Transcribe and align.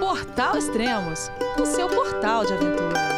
Portal 0.00 0.58
Extremos, 0.58 1.30
o 1.60 1.64
seu 1.64 1.88
portal 1.88 2.44
de 2.44 2.52
aventura. 2.52 3.16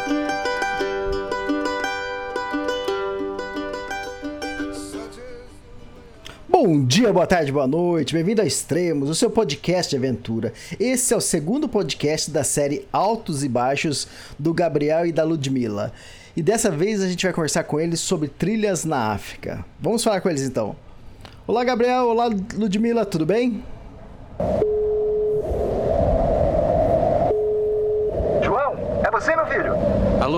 Bom 6.47 6.85
dia, 6.85 7.11
boa 7.11 7.25
tarde, 7.25 7.51
boa 7.51 7.65
noite, 7.65 8.13
bem-vindo 8.13 8.41
a 8.41 8.45
Extremos, 8.45 9.09
o 9.09 9.15
seu 9.15 9.31
podcast 9.31 9.89
de 9.89 9.95
aventura. 9.95 10.53
Esse 10.79 11.13
é 11.13 11.17
o 11.17 11.21
segundo 11.21 11.67
podcast 11.67 12.29
da 12.29 12.43
série 12.43 12.87
Altos 12.93 13.43
e 13.43 13.49
Baixos 13.49 14.07
do 14.37 14.53
Gabriel 14.53 15.05
e 15.05 15.11
da 15.11 15.23
Ludmilla. 15.23 15.91
E 16.37 16.43
dessa 16.43 16.69
vez 16.69 17.01
a 17.01 17.07
gente 17.07 17.25
vai 17.25 17.33
conversar 17.33 17.63
com 17.63 17.79
eles 17.79 17.99
sobre 17.99 18.27
trilhas 18.27 18.85
na 18.85 19.11
África. 19.11 19.65
Vamos 19.79 20.03
falar 20.03 20.21
com 20.21 20.29
eles 20.29 20.43
então. 20.43 20.75
Olá, 21.47 21.63
Gabriel, 21.63 22.05
olá, 22.09 22.29
Ludmilla, 22.53 23.05
tudo 23.07 23.25
bem? 23.25 23.63
João, 28.43 28.75
é 29.03 29.09
você, 29.11 29.35
meu 29.35 29.47
filho? 29.47 29.73
Alô, 30.21 30.37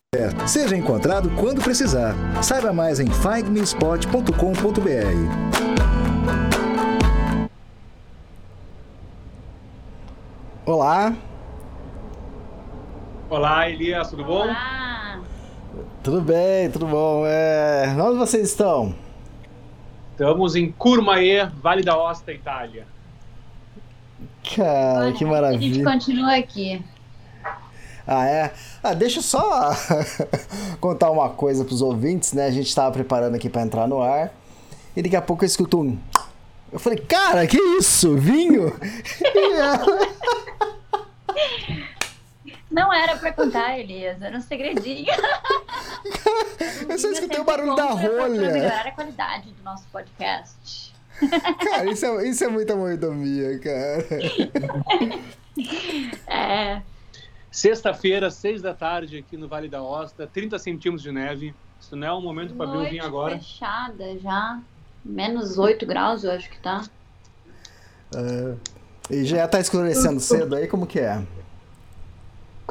seja 0.47 0.75
encontrado 0.75 1.29
quando 1.31 1.61
precisar. 1.61 2.15
Saiba 2.41 2.73
mais 2.73 2.99
em 2.99 3.07
findmespot.com.br. 3.07 5.71
Olá, 10.65 11.13
Olá, 13.29 13.69
Elias, 13.69 14.09
tudo 14.09 14.25
bom? 14.25 14.41
Olá! 14.41 15.19
tudo 16.03 16.21
bem, 16.21 16.69
tudo 16.69 16.85
bom? 16.85 17.23
É... 17.25 17.85
Onde 17.97 18.17
vocês 18.17 18.49
estão? 18.49 18.93
Estamos 20.11 20.55
em 20.55 20.71
Courmayeur, 20.71 21.49
Vale 21.61 21.81
da 21.81 21.97
Osta, 21.97 22.31
Itália. 22.31 22.85
Cara, 24.55 24.99
Olha, 24.99 25.13
que 25.13 25.17
A 25.17 25.19
gente 25.19 25.25
maravilha. 25.25 25.83
continua 25.83 26.35
aqui. 26.35 26.83
Ah, 28.05 28.25
é? 28.27 28.51
Ah, 28.83 28.93
deixa 28.93 29.19
eu 29.19 29.23
só 29.23 29.71
contar 30.81 31.09
uma 31.11 31.29
coisa 31.29 31.63
pros 31.63 31.81
ouvintes, 31.81 32.33
né? 32.33 32.47
A 32.47 32.51
gente 32.51 32.73
tava 32.73 32.91
preparando 32.91 33.35
aqui 33.35 33.49
pra 33.49 33.61
entrar 33.61 33.87
no 33.87 34.01
ar. 34.01 34.31
E 34.95 35.01
daqui 35.01 35.15
a 35.15 35.21
pouco 35.21 35.43
eu 35.43 35.47
escuto 35.47 35.79
um. 35.81 35.97
Eu 36.71 36.79
falei, 36.79 36.99
cara, 36.99 37.45
que 37.47 37.57
isso? 37.57 38.15
Vinho? 38.17 38.73
Não 42.71 42.93
era 42.93 43.17
pra 43.17 43.33
contar, 43.33 43.77
Elias, 43.77 44.21
era 44.21 44.37
um 44.37 44.41
segredinho. 44.41 45.11
eu 46.87 46.97
só 46.97 47.09
escutei 47.09 47.39
o 47.39 47.43
barulho 47.43 47.75
da 47.75 47.87
pra 47.87 47.95
rolha. 47.95 48.51
melhorar 48.51 48.87
a 48.87 48.91
qualidade 48.91 49.51
do 49.51 49.61
nosso 49.63 49.83
podcast. 49.91 50.93
Cara, 51.59 51.91
isso 51.91 52.05
é, 52.05 52.27
isso 52.27 52.43
é 52.45 52.47
muita 52.47 52.73
mordomia, 52.75 53.59
cara. 53.59 54.07
É, 56.27 56.81
Sexta-feira, 57.51 58.31
seis 58.31 58.61
da 58.61 58.73
tarde, 58.73 59.17
aqui 59.17 59.35
no 59.35 59.47
Vale 59.47 59.67
da 59.67 59.83
Osta, 59.83 60.25
30 60.25 60.57
centímetros 60.57 61.03
de 61.03 61.11
neve. 61.11 61.53
Isso 61.79 61.95
não 61.95 62.07
é 62.07 62.11
o 62.13 62.21
momento 62.21 62.53
para 62.55 62.65
abrir 62.65 62.87
o 62.87 62.89
vinho 62.89 63.03
agora. 63.03 63.37
fechada 63.37 64.17
já. 64.19 64.61
Menos 65.03 65.57
8 65.57 65.85
graus, 65.85 66.23
eu 66.23 66.31
acho 66.31 66.49
que 66.49 66.59
tá. 66.59 66.83
É. 68.15 68.55
E 69.09 69.25
já 69.25 69.45
tá 69.47 69.59
escurecendo 69.59 70.19
cedo 70.19 70.55
aí, 70.55 70.67
como 70.67 70.87
que 70.87 70.99
é? 70.99 71.21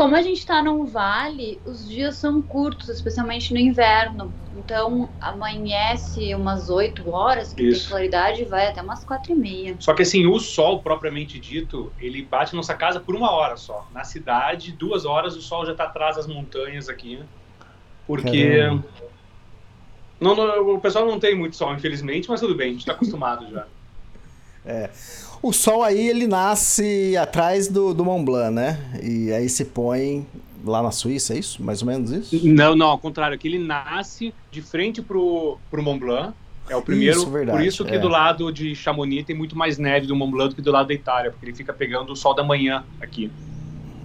Como 0.01 0.17
a 0.17 0.23
gente 0.23 0.47
tá 0.47 0.63
num 0.63 0.87
vale, 0.87 1.61
os 1.67 1.87
dias 1.87 2.17
são 2.17 2.41
curtos, 2.41 2.89
especialmente 2.89 3.53
no 3.53 3.61
inverno. 3.61 4.33
Então 4.57 5.11
amanhece 5.21 6.35
umas 6.35 6.71
8 6.71 7.11
horas, 7.11 7.53
que 7.53 7.65
Isso. 7.65 7.83
tem 7.83 7.91
claridade, 7.91 8.41
e 8.41 8.45
vai 8.47 8.67
até 8.67 8.81
umas 8.81 9.05
4 9.05 9.31
e 9.31 9.35
meia. 9.35 9.77
Só 9.79 9.93
que 9.93 10.01
assim, 10.01 10.27
o 10.27 10.39
sol 10.39 10.81
propriamente 10.81 11.39
dito, 11.39 11.93
ele 12.01 12.23
bate 12.23 12.55
na 12.55 12.57
nossa 12.57 12.75
casa 12.75 12.99
por 12.99 13.15
uma 13.15 13.31
hora 13.31 13.59
só. 13.59 13.87
Na 13.93 14.03
cidade, 14.03 14.73
duas 14.73 15.05
horas, 15.05 15.37
o 15.37 15.43
sol 15.43 15.67
já 15.67 15.75
tá 15.75 15.85
atrás 15.85 16.17
das 16.17 16.27
montanhas 16.27 16.89
aqui. 16.89 17.19
né? 17.19 17.27
Porque. 18.07 18.57
Caramba. 18.57 18.85
Não, 20.19 20.35
não, 20.35 20.77
o 20.77 20.81
pessoal 20.81 21.05
não 21.05 21.21
tem 21.21 21.35
muito 21.35 21.57
sol, 21.57 21.75
infelizmente, 21.75 22.27
mas 22.27 22.41
tudo 22.41 22.55
bem, 22.55 22.71
a 22.71 22.73
gente 22.73 22.87
tá 22.87 22.93
acostumado 22.93 23.51
já. 23.51 23.67
O 25.43 25.53
sol 25.53 25.83
aí, 25.83 26.09
ele 26.09 26.27
nasce 26.27 27.17
atrás 27.17 27.67
do, 27.69 27.95
do 27.95 28.05
Mont 28.05 28.25
Blanc, 28.25 28.51
né? 28.55 28.79
E 29.03 29.33
aí 29.33 29.49
se 29.49 29.65
põe 29.65 30.27
lá 30.65 30.83
na 30.83 30.91
Suíça, 30.91 31.33
é 31.35 31.39
isso? 31.39 31.63
Mais 31.63 31.81
ou 31.81 31.89
menos 31.89 32.11
isso? 32.11 32.47
Não, 32.47 32.77
não, 32.77 32.89
ao 32.89 32.99
contrário, 32.99 33.35
aqui 33.35 33.49
ele 33.49 33.59
nasce 33.59 34.35
de 34.51 34.61
frente 34.61 35.01
pro, 35.01 35.57
pro 35.71 35.83
Mont 35.83 35.99
Blanc. 35.99 36.35
É 36.69 36.77
o 36.77 36.83
primeiro, 36.83 37.17
Isso, 37.17 37.31
verdade, 37.31 37.59
por 37.59 37.67
isso 37.67 37.85
que 37.85 37.95
é. 37.97 37.99
do 37.99 38.07
lado 38.07 38.53
de 38.53 38.77
Chamonix 38.77 39.27
tem 39.27 39.35
muito 39.35 39.59
mais 39.59 39.77
neve 39.77 40.07
do 40.07 40.15
Mont 40.15 40.31
Blanc 40.31 40.51
do 40.51 40.55
que 40.57 40.63
do 40.63 40.71
lado 40.71 40.87
da 40.87 40.95
Itália, 40.95 41.31
porque 41.33 41.47
ele 41.47 41.57
fica 41.57 41.73
pegando 41.73 42.13
o 42.13 42.17
sol 42.17 42.33
da 42.33 42.45
manhã 42.45 42.85
aqui. 43.01 43.29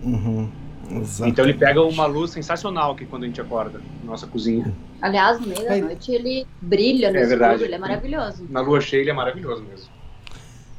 Uhum. 0.01 0.49
Exato. 0.89 1.29
Então 1.29 1.45
ele 1.45 1.53
pega 1.53 1.81
uma 1.83 2.05
luz 2.07 2.31
sensacional 2.31 2.93
aqui 2.93 3.05
quando 3.05 3.23
a 3.23 3.27
gente 3.27 3.39
acorda 3.41 3.79
na 4.03 4.11
nossa 4.11 4.25
cozinha. 4.25 4.73
Aliás, 5.01 5.39
no 5.39 5.47
meio 5.47 5.63
da 5.63 5.77
noite 5.77 6.11
ele 6.11 6.47
brilha 6.61 7.11
no 7.11 7.17
É 7.17 7.25
verdade. 7.25 7.53
escuro, 7.55 7.67
ele 7.67 7.75
é 7.75 7.77
maravilhoso. 7.77 8.47
Na 8.49 8.61
lua 8.61 8.81
cheia 8.81 9.01
ele 9.01 9.09
é 9.11 9.13
maravilhoso 9.13 9.63
mesmo. 9.63 9.94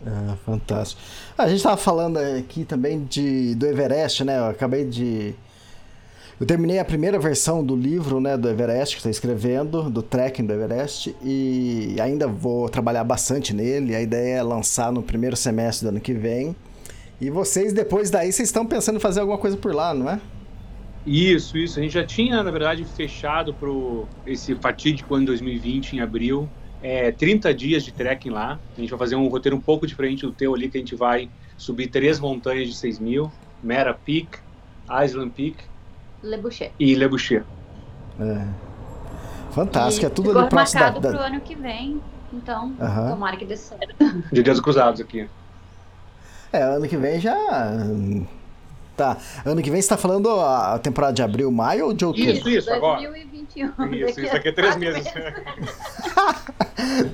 Ah, 0.05 0.37
fantástico. 0.45 1.01
Ah, 1.37 1.45
a 1.45 1.49
gente 1.49 1.63
tava 1.63 1.77
falando 1.77 2.19
aqui 2.19 2.65
também 2.65 3.05
de, 3.05 3.55
do 3.55 3.67
Everest, 3.67 4.25
né? 4.25 4.39
Eu 4.39 4.47
acabei 4.47 4.85
de. 4.85 5.35
Eu 6.39 6.47
terminei 6.47 6.79
a 6.79 6.85
primeira 6.85 7.19
versão 7.19 7.65
do 7.65 7.75
livro, 7.75 8.21
né, 8.21 8.37
do 8.37 8.47
Everest 8.47 8.95
que 8.95 8.99
estou 8.99 9.11
escrevendo, 9.11 9.89
do 9.89 10.03
trekking 10.03 10.45
do 10.45 10.53
Everest, 10.53 11.17
e 11.25 11.97
ainda 11.99 12.29
vou 12.29 12.69
trabalhar 12.69 13.05
bastante 13.05 13.55
nele. 13.55 13.97
A 13.97 14.03
ideia 14.03 14.37
é 14.37 14.43
lançar 14.43 14.93
no 14.93 15.03
primeiro 15.03 15.35
semestre 15.35 15.87
do 15.87 15.89
ano 15.89 16.01
que 16.01 16.13
vem. 16.13 16.55
E 17.19 17.31
vocês, 17.31 17.73
depois 17.73 18.11
daí, 18.11 18.31
vocês 18.31 18.51
estão 18.51 18.67
pensando 18.67 18.97
em 18.97 19.01
fazer 19.01 19.21
alguma 19.21 19.39
coisa 19.39 19.57
por 19.57 19.75
lá, 19.75 19.95
não 19.95 20.11
é? 20.11 20.21
Isso, 21.07 21.57
isso. 21.57 21.79
A 21.79 21.83
gente 21.83 21.95
já 21.95 22.05
tinha, 22.05 22.43
na 22.43 22.51
verdade, 22.51 22.85
fechado 22.85 23.55
pro 23.55 24.07
esse 24.27 24.55
fatídico 24.57 25.15
ano 25.15 25.27
2020, 25.27 25.95
em 25.95 26.01
abril. 26.01 26.47
É, 26.83 27.11
30 27.11 27.53
dias 27.55 27.83
de 27.85 27.93
trekking 27.93 28.31
lá. 28.31 28.59
A 28.77 28.81
gente 28.81 28.91
vai 28.91 28.99
fazer 28.99 29.17
um 29.17 29.27
roteiro 29.29 29.57
um 29.57 29.61
pouco 29.61 29.87
diferente 29.87 30.23
do 30.27 30.33
teu 30.33 30.55
ali, 30.55 30.69
que 30.69 30.77
a 30.77 30.81
gente 30.81 30.95
vai 30.95 31.29
subir 31.57 31.89
três 31.89 32.21
montanhas 32.21 32.69
de 32.69 32.75
6 32.75 32.99
mil. 32.99 33.31
Mera 33.63 33.95
Peak, 33.95 34.29
Island 35.05 35.31
Peak 35.31 35.57
Le 36.23 36.37
Boucher. 36.37 36.71
e 36.79 36.95
Le 36.95 37.09
Boucher. 37.09 37.45
É. 38.21 38.47
Fantástico, 39.53 40.05
E 40.05 40.07
é 40.07 40.11
tudo 40.11 40.39
ali 40.39 40.49
próximo 40.49 40.81
da. 40.81 40.85
marcado 40.87 41.01
da- 41.01 41.11
pro 41.11 41.19
ano 41.27 41.41
que 41.41 41.55
vem. 41.55 42.01
Então, 42.33 42.75
Aham. 42.81 43.11
tomara 43.11 43.37
que 43.37 43.45
dê 43.45 43.57
certo. 43.57 43.95
De 44.31 44.43
Deus 44.43 44.61
Cruzados 44.61 45.01
aqui. 45.01 45.27
É, 46.53 46.63
ano 46.63 46.87
que 46.87 46.97
vem 46.97 47.19
já. 47.19 47.35
Tá. 48.97 49.17
Ano 49.45 49.63
que 49.63 49.71
vem 49.71 49.81
você 49.81 49.89
tá 49.89 49.97
falando 49.97 50.29
a 50.41 50.79
temporada 50.79 51.13
de 51.13 51.23
abril, 51.23 51.51
maio 51.51 51.87
ou 51.87 51.93
de 51.95 52.05
outubro? 52.05 52.31
Isso, 52.31 52.49
isso, 52.49 52.73
agora. 52.73 53.01
2021. 53.65 54.09
Isso, 54.09 54.17
daqui 54.17 54.27
isso 54.27 54.37
aqui 54.37 54.49
é 54.49 54.51
a 54.51 54.55
três 54.55 54.75
quatro 54.75 54.81
meses. 54.81 55.05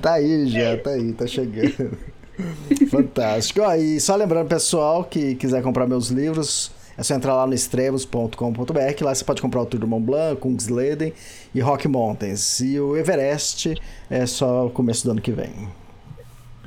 Tá 0.02 0.14
aí 0.14 0.46
já, 0.48 0.76
tá 0.76 0.90
aí, 0.90 1.12
tá 1.12 1.26
chegando. 1.26 1.96
Fantástico. 2.90 3.60
Ó, 3.60 3.74
e 3.74 4.00
só 4.00 4.16
lembrando, 4.16 4.48
pessoal, 4.48 5.04
que 5.04 5.34
quiser 5.36 5.62
comprar 5.62 5.86
meus 5.86 6.08
livros, 6.08 6.72
é 6.96 7.02
só 7.02 7.14
entrar 7.14 7.34
lá 7.34 7.46
no 7.46 7.54
extremos.com.br, 7.54 8.94
que 8.96 9.04
lá 9.04 9.14
você 9.14 9.24
pode 9.24 9.40
comprar 9.40 9.62
o 9.62 9.66
Tour 9.66 9.80
do 9.80 9.86
Mont 9.86 10.04
Blanc, 10.04 10.40
Kungsleden 10.40 11.12
e 11.54 11.60
Rock 11.60 11.88
Mountains. 11.88 12.60
E 12.60 12.78
o 12.78 12.96
Everest 12.96 13.74
é 14.10 14.26
só 14.26 14.66
o 14.66 14.70
começo 14.70 15.04
do 15.04 15.12
ano 15.12 15.20
que 15.20 15.32
vem. 15.32 15.68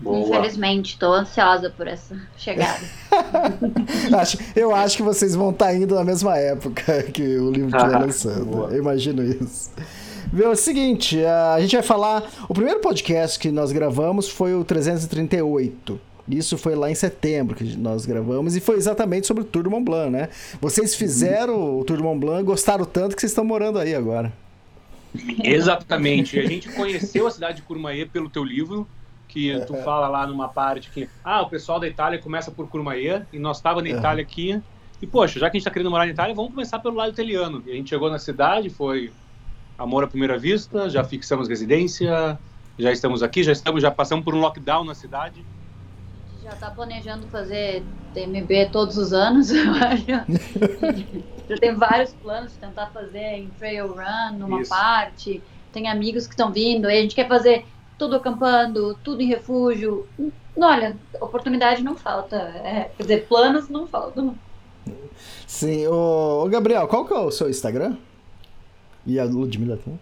Boa. 0.01 0.19
Infelizmente, 0.19 0.97
tô 0.99 1.13
ansiosa 1.13 1.69
por 1.69 1.87
essa 1.87 2.15
chegada. 2.37 2.79
Acho- 4.19 4.37
eu 4.55 4.75
acho 4.75 4.97
que 4.97 5.03
vocês 5.03 5.33
vão 5.35 5.51
estar 5.51 5.73
indo 5.73 5.95
na 5.95 6.03
mesma 6.03 6.37
época 6.37 7.03
que 7.03 7.21
o 7.37 7.49
livro 7.51 7.69
estiver 7.75 7.95
Ah, 7.95 7.99
lançando. 7.99 8.45
boa. 8.45 8.69
Eu 8.71 8.79
imagino 8.79 9.23
isso. 9.23 9.71
Viu, 10.33 10.47
é 10.47 10.49
o 10.49 10.55
seguinte, 10.55 11.23
a 11.23 11.59
gente 11.61 11.75
vai 11.75 11.83
falar. 11.83 12.23
O 12.49 12.53
primeiro 12.53 12.79
podcast 12.81 13.39
que 13.39 13.49
nós 13.51 13.71
gravamos 13.71 14.27
foi 14.27 14.53
o 14.53 14.63
338. 14.65 15.99
Isso 16.27 16.57
foi 16.57 16.75
lá 16.75 16.89
em 16.89 16.95
setembro 16.95 17.55
que 17.55 17.63
nós 17.77 18.05
gravamos 18.05 18.55
e 18.55 18.59
foi 18.59 18.75
exatamente 18.77 19.27
sobre 19.27 19.43
o 19.43 19.45
Tour 19.45 19.63
do 19.63 19.69
Mont 19.71 19.85
Blanc, 19.85 20.09
né? 20.11 20.27
Vocês 20.59 20.95
fizeram 20.95 21.79
o 21.79 21.85
Tour 21.85 21.97
do 21.97 22.03
Mont 22.03 22.19
Blanc, 22.19 22.43
gostaram 22.43 22.83
tanto 22.83 23.15
que 23.15 23.21
vocês 23.21 23.31
estão 23.31 23.45
morando 23.45 23.77
aí 23.79 23.93
agora. 23.95 24.33
Exatamente. 25.43 26.39
A 26.39 26.45
gente 26.45 26.69
conheceu 26.69 27.27
a 27.27 27.31
cidade 27.31 27.57
de 27.57 27.61
Courmayeur 27.61 28.09
pelo 28.09 28.29
teu 28.29 28.43
livro, 28.43 28.87
que 29.35 29.59
tu 29.65 29.75
fala 29.83 30.07
lá 30.07 30.25
numa 30.25 30.47
parte 30.53 30.89
que 30.91 31.09
ah, 31.23 31.41
o 31.41 31.49
pessoal 31.49 31.79
da 31.79 31.87
Itália 31.87 32.21
começa 32.21 32.51
por 32.51 32.69
Courmayeur 32.69 33.27
e 33.33 33.37
nós 33.39 33.57
estava 33.57 33.81
na 33.81 33.89
Uhum. 33.89 33.97
Itália 33.97 34.23
aqui. 34.23 34.63
E 35.01 35.05
poxa, 35.07 35.39
já 35.39 35.49
que 35.49 35.57
a 35.57 35.59
gente 35.59 35.63
está 35.63 35.71
querendo 35.71 35.91
morar 35.91 36.05
na 36.05 36.11
Itália, 36.11 36.33
vamos 36.33 36.51
começar 36.51 36.79
pelo 36.79 36.95
lado 36.95 37.11
italiano. 37.11 37.61
E 37.65 37.71
a 37.71 37.75
gente 37.75 37.89
chegou 37.89 38.09
na 38.09 38.17
cidade, 38.17 38.69
foi 38.69 39.13
amor 39.77 40.03
à 40.05 40.07
primeira 40.07 40.37
vista, 40.39 40.89
já 40.89 41.03
fixamos 41.03 41.49
residência, 41.49 42.39
já 42.79 42.91
estamos 42.91 43.21
aqui, 43.21 43.43
já 43.43 43.51
estamos, 43.51 43.81
já 43.81 43.91
passamos 43.91 44.23
por 44.23 44.33
um 44.35 44.39
lockdown 44.39 44.85
na 44.85 44.95
cidade. 44.95 45.45
Já 46.43 46.55
tá 46.55 46.71
planejando 46.71 47.27
fazer 47.27 47.83
TMB 48.13 48.69
todos 48.71 48.97
os 48.97 49.13
anos, 49.13 49.49
eu 49.51 49.71
acho. 49.73 50.05
já 51.49 51.57
tem 51.57 51.75
vários 51.75 52.13
planos 52.13 52.53
de 52.53 52.59
tentar 52.59 52.87
fazer 52.91 53.19
em 53.39 53.49
trail 53.51 53.87
run, 53.93 54.37
numa 54.37 54.61
Isso. 54.61 54.69
parte. 54.69 55.43
Tem 55.71 55.87
amigos 55.89 56.25
que 56.25 56.33
estão 56.33 56.51
vindo, 56.53 56.85
aí 56.87 56.99
a 56.99 57.01
gente 57.01 57.15
quer 57.15 57.27
fazer 57.27 57.65
tudo 57.97 58.15
acampando, 58.15 58.95
tudo 59.03 59.21
em 59.21 59.27
refúgio. 59.27 60.07
Olha, 60.57 60.95
oportunidade 61.19 61.83
não 61.83 61.95
falta. 61.95 62.35
É, 62.35 62.91
quer 62.95 63.03
dizer, 63.03 63.27
planos 63.27 63.69
não 63.69 63.87
faltam. 63.87 64.35
Sim, 65.47 65.87
ô, 65.87 66.47
Gabriel, 66.49 66.87
qual 66.87 67.05
que 67.05 67.13
é 67.13 67.17
o 67.17 67.31
seu 67.31 67.49
Instagram? 67.49 67.97
E 69.05 69.19
a 69.19 69.23
Ludmilla 69.23 69.77
tem? 69.77 69.99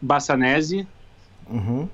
Bassanese, 0.00 0.86
Uhum. 1.50 1.88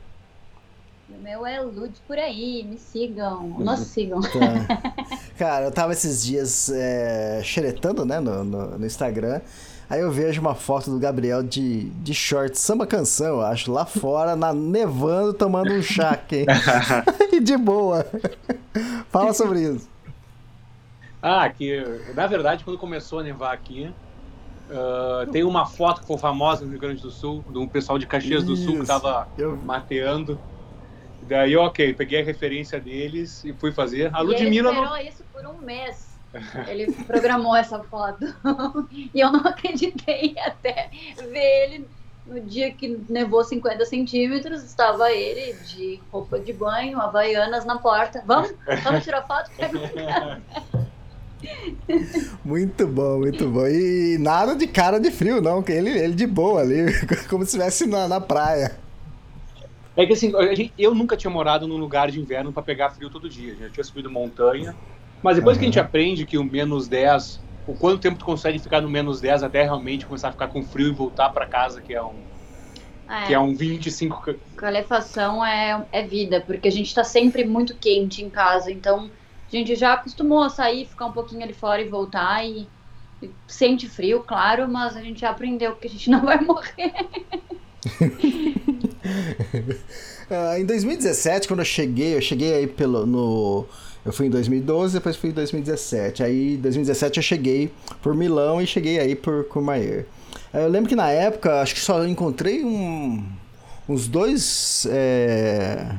O 1.08 1.23
meu 1.23 1.44
é 1.44 1.61
Lud 1.61 1.93
por 2.06 2.17
aí, 2.19 2.62
me 2.62 2.79
sigam, 2.79 3.49
nos 3.58 3.81
sigam. 3.81 4.20
Tá. 4.20 4.93
Cara, 5.37 5.67
eu 5.67 5.73
tava 5.73 5.93
esses 5.93 6.25
dias 6.25 6.70
é, 6.70 7.41
xeretando, 7.43 8.05
né, 8.05 8.20
no, 8.20 8.44
no, 8.44 8.79
no 8.79 8.87
Instagram. 8.87 9.41
Aí 9.90 10.00
eu 10.00 10.10
vejo 10.12 10.40
uma 10.40 10.54
foto 10.54 10.88
do 10.88 11.00
Gabriel 11.00 11.42
de, 11.42 11.90
de 11.90 12.14
short, 12.14 12.56
samba 12.56 12.87
canção, 12.87 13.26
eu 13.26 13.40
acho, 13.42 13.72
lá 13.72 13.84
fora, 13.84 14.37
na, 14.37 14.54
nevando, 14.54 15.34
tomando 15.34 15.72
um 15.72 15.82
chá 15.82 16.10
aqui. 16.10 16.46
e 17.32 17.40
de 17.40 17.56
boa. 17.56 18.06
Fala 19.10 19.32
sobre 19.34 19.62
isso. 19.62 19.88
Ah, 21.20 21.48
que 21.50 21.84
na 22.14 22.26
verdade 22.28 22.62
quando 22.64 22.78
começou 22.78 23.19
a 23.19 23.22
nevar 23.25 23.52
aqui, 23.52 23.92
ah, 24.70 25.26
tem 25.32 25.42
uma 25.42 25.66
foto 25.66 26.02
que 26.02 26.06
foi 26.06 26.19
famosa 26.19 26.64
no 26.64 26.70
Rio 26.70 26.81
Grande 26.81 27.02
do 27.02 27.10
Sul, 27.10 27.44
de 27.50 27.58
um 27.58 27.66
pessoal 27.66 27.98
de 27.98 28.06
Caxias 28.06 28.44
do 28.44 28.54
Sul 28.56 28.75
que 28.75 28.78
Isso. 28.78 28.86
tava 28.86 29.26
Eu- 29.36 29.56
mateando. 29.56 30.38
Daí, 31.22 31.56
ok, 31.56 31.93
peguei 31.94 32.22
a 32.22 32.25
referência 32.25 32.81
deles 32.81 33.44
e 33.44 33.52
fui 33.52 33.72
fazer. 33.72 34.10
A 34.14 34.19
e 34.19 34.22
ele 34.22 34.32
Ludmilla 34.32 34.70
esperou 34.70 34.90
não. 34.90 34.98
isso 34.98 35.25
por 35.32 35.46
um 35.46 35.58
mês. 35.58 36.09
Ele 36.69 36.93
programou 36.93 37.56
essa 37.56 37.81
foto. 37.81 38.25
e 38.93 39.21
eu 39.21 39.32
não 39.32 39.41
acreditei 39.41 40.35
até 40.38 40.91
ver 41.17 41.65
ele 41.65 41.88
no 42.27 42.41
dia 42.41 42.71
que 42.73 43.00
nevou 43.09 43.43
50 43.43 43.85
centímetros. 43.87 44.62
Estava 44.62 45.11
ele 45.11 45.55
de 45.65 46.00
roupa 46.12 46.38
de 46.38 46.53
banho, 46.53 47.00
havaianas 47.00 47.65
na 47.65 47.79
porta. 47.79 48.23
Vamos? 48.27 48.53
Vamos 48.85 49.05
tirar 49.05 49.27
foto? 49.27 49.50
Um. 49.61 50.81
Muito 52.44 52.87
bom, 52.87 53.19
muito 53.19 53.49
bom. 53.49 53.67
E 53.67 54.19
nada 54.19 54.55
de 54.55 54.67
cara 54.67 54.99
de 55.00 55.11
frio, 55.11 55.41
não, 55.41 55.62
que 55.62 55.73
ele, 55.73 55.91
ele 55.91 56.15
de 56.15 56.27
boa 56.27 56.61
ali, 56.61 56.93
como 57.29 57.44
se 57.44 57.56
estivesse 57.56 57.87
na, 57.87 58.06
na 58.06 58.21
praia. 58.21 58.77
É 59.97 60.06
que 60.06 60.12
assim, 60.12 60.32
eu 60.79 60.94
nunca 60.94 61.17
tinha 61.17 61.31
morado 61.31 61.67
num 61.67 61.77
lugar 61.77 62.11
de 62.11 62.21
inverno 62.21 62.53
para 62.53 62.62
pegar 62.62 62.91
frio 62.91 63.11
todo 63.11 63.29
dia. 63.29 63.56
Já 63.59 63.71
tinha 63.71 63.85
subido 63.85 64.11
montanha. 64.11 64.75
Mas 65.22 65.37
depois 65.37 65.58
que 65.58 65.64
a 65.64 65.67
gente 65.69 65.81
aprende 65.81 66.26
que 66.26 66.38
o 66.38 66.44
menos 66.44 66.88
10, 66.88 67.43
o 67.67 67.75
quanto 67.76 68.00
tempo 68.00 68.19
tu 68.19 68.25
consegue 68.25 68.58
ficar 68.58 68.81
no 68.81 68.88
menos 68.90 69.20
10 69.20 69.43
até 69.43 69.62
realmente 69.62 70.06
começar 70.06 70.28
a 70.28 70.32
ficar 70.32 70.49
com 70.49 70.62
frio 70.62 70.88
e 70.88 70.94
voltar 70.94 71.31
para 71.31 71.46
casa, 71.46 71.82
que 71.82 71.94
é 71.94 72.02
um, 72.02 72.26
que 73.22 73.34
é 73.34 73.38
É, 73.38 73.40
um 73.40 73.55
25. 73.56 74.20
ca- 74.22 74.34
calefação 74.56 75.44
é, 75.44 75.87
é 75.93 76.06
vida, 76.06 76.40
porque 76.43 76.69
a 76.69 76.70
gente 76.72 76.87
está 76.88 77.05
sempre 77.05 77.44
muito 77.44 77.78
quente 77.78 78.22
em 78.22 78.31
casa. 78.31 78.70
Então, 78.72 79.11
a 79.52 79.56
gente 79.56 79.75
já 79.76 79.94
acostumou 79.94 80.43
a 80.43 80.50
sair, 80.50 80.87
ficar 80.87 81.06
um 81.06 81.12
pouquinho 81.12 81.43
ali 81.44 81.55
fora 81.55 81.82
e 81.82 81.88
voltar. 81.88 82.44
E, 82.46 82.72
e 83.22 83.37
sente 83.49 83.88
frio, 83.88 84.25
claro, 84.25 84.69
mas 84.70 84.96
a 84.96 85.02
gente 85.02 85.20
já 85.20 85.31
aprendeu 85.31 85.76
que 85.76 85.87
a 85.88 85.90
gente 85.90 86.08
não 86.11 86.25
vai 86.25 86.40
morrer. 86.40 86.93
Ah, 90.31 90.58
em 90.58 90.64
2017, 90.64 91.49
quando 91.49 91.61
eu 91.61 91.64
cheguei, 91.64 92.17
eu 92.17 92.22
cheguei 92.22 92.55
aí 92.55 92.67
pelo. 92.67 93.06
No, 93.06 93.69
eu 94.05 94.12
fui 94.12 94.26
em 94.26 94.31
2012, 94.31 94.94
depois 94.94 95.17
fui 95.17 95.31
em 95.31 95.32
2017. 95.32 96.23
Aí, 96.23 96.55
em 96.55 96.61
2017, 96.61 97.19
eu 97.19 97.23
cheguei 97.23 97.70
por 98.02 98.14
Milão 98.14 98.61
e 98.61 98.67
cheguei 98.67 98.99
aí 98.99 99.14
por 99.14 99.44
Courmayeur. 99.44 100.05
Ah, 100.52 100.61
Eu 100.61 100.69
lembro 100.69 100.88
que 100.88 100.97
na 100.97 101.11
época, 101.11 101.61
acho 101.61 101.75
que 101.75 101.81
só 101.81 102.06
encontrei 102.06 102.64
um, 102.64 103.25
uns 103.88 104.08
dois 104.08 104.87
é, 104.91 105.97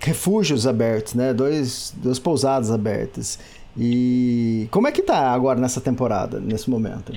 refúgios 0.00 0.66
abertos, 0.66 1.14
né? 1.14 1.34
Dois, 1.34 1.92
duas 1.96 2.18
pousadas 2.18 2.70
abertas. 2.70 3.38
E 3.76 4.68
como 4.70 4.88
é 4.88 4.92
que 4.92 5.02
tá 5.02 5.30
agora 5.30 5.60
nessa 5.60 5.80
temporada, 5.80 6.40
nesse 6.40 6.70
momento? 6.70 7.12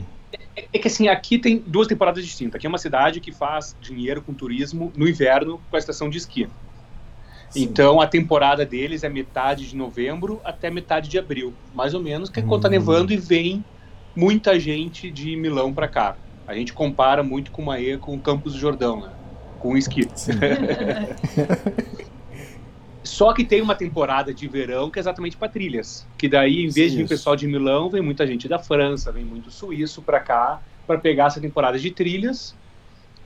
É 0.73 0.77
que 0.77 0.87
assim, 0.87 1.07
aqui 1.07 1.39
tem 1.39 1.63
duas 1.65 1.87
temporadas 1.87 2.23
distintas. 2.25 2.55
Aqui 2.55 2.67
é 2.67 2.69
uma 2.69 2.77
cidade 2.77 3.21
que 3.21 3.31
faz 3.31 3.75
dinheiro 3.79 4.21
com 4.21 4.33
turismo 4.33 4.91
no 4.95 5.07
inverno 5.07 5.59
com 5.69 5.75
a 5.75 5.79
estação 5.79 6.09
de 6.09 6.17
esqui. 6.17 6.49
Então 7.55 7.99
a 7.99 8.07
temporada 8.07 8.65
deles 8.65 9.03
é 9.03 9.09
metade 9.09 9.67
de 9.67 9.75
novembro 9.75 10.41
até 10.45 10.69
metade 10.69 11.09
de 11.09 11.17
abril, 11.17 11.59
mais 11.73 11.93
ou 11.93 12.01
menos, 12.01 12.29
que 12.29 12.39
é 12.39 12.43
quando 12.43 12.61
tá 12.61 12.67
Hum. 12.67 12.71
nevando 12.71 13.13
e 13.13 13.17
vem 13.17 13.65
muita 14.15 14.59
gente 14.59 15.11
de 15.11 15.35
Milão 15.35 15.73
para 15.73 15.87
cá. 15.87 16.19
A 16.45 16.53
gente 16.55 16.73
compara 16.73 17.23
muito 17.23 17.51
com 17.51 17.61
Maê 17.63 17.97
com 17.97 18.15
o 18.15 18.21
Campos 18.21 18.53
do 18.53 18.59
Jordão, 18.59 19.01
né? 19.01 19.15
Com 19.57 19.73
o 19.73 19.77
esqui. 19.77 20.11
Sim. 20.15 20.33
Só 23.05 23.33
que 23.33 23.45
tem 23.45 23.61
uma 23.61 23.75
temporada 23.75 24.33
de 24.33 24.47
verão 24.47 24.91
que 24.91 24.99
é 24.99 25.01
exatamente 25.01 25.37
para 25.37 25.49
trilhas. 25.49 26.09
Que 26.17 26.27
daí, 26.27 26.65
em 26.65 26.69
vez 26.71 26.91
de 26.91 26.97
vir 26.97 27.05
Isso. 27.05 27.09
pessoal 27.09 27.35
de 27.35 27.47
Milão, 27.47 27.89
vem 27.89 28.01
muita 28.01 28.27
gente 28.27 28.47
da 28.47 28.59
França, 28.59 29.11
vem 29.11 29.25
muito 29.25 29.49
suíço 29.51 30.03
para 30.03 30.19
cá 30.19 30.61
para 30.85 30.99
pegar 30.99 31.27
essa 31.27 31.39
temporada 31.41 31.79
de 31.79 31.91
trilhas. 31.91 32.58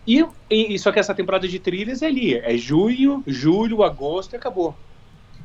E, 0.05 0.25
e 0.49 0.77
só 0.79 0.91
que 0.91 0.99
essa 0.99 1.15
temporada 1.15 1.47
de 1.47 1.59
trilhas 1.59 2.01
é 2.01 2.07
ali, 2.07 2.35
é 2.35 2.57
junho, 2.57 3.23
julho, 3.25 3.83
agosto 3.83 4.33
e 4.33 4.35
acabou. 4.35 4.75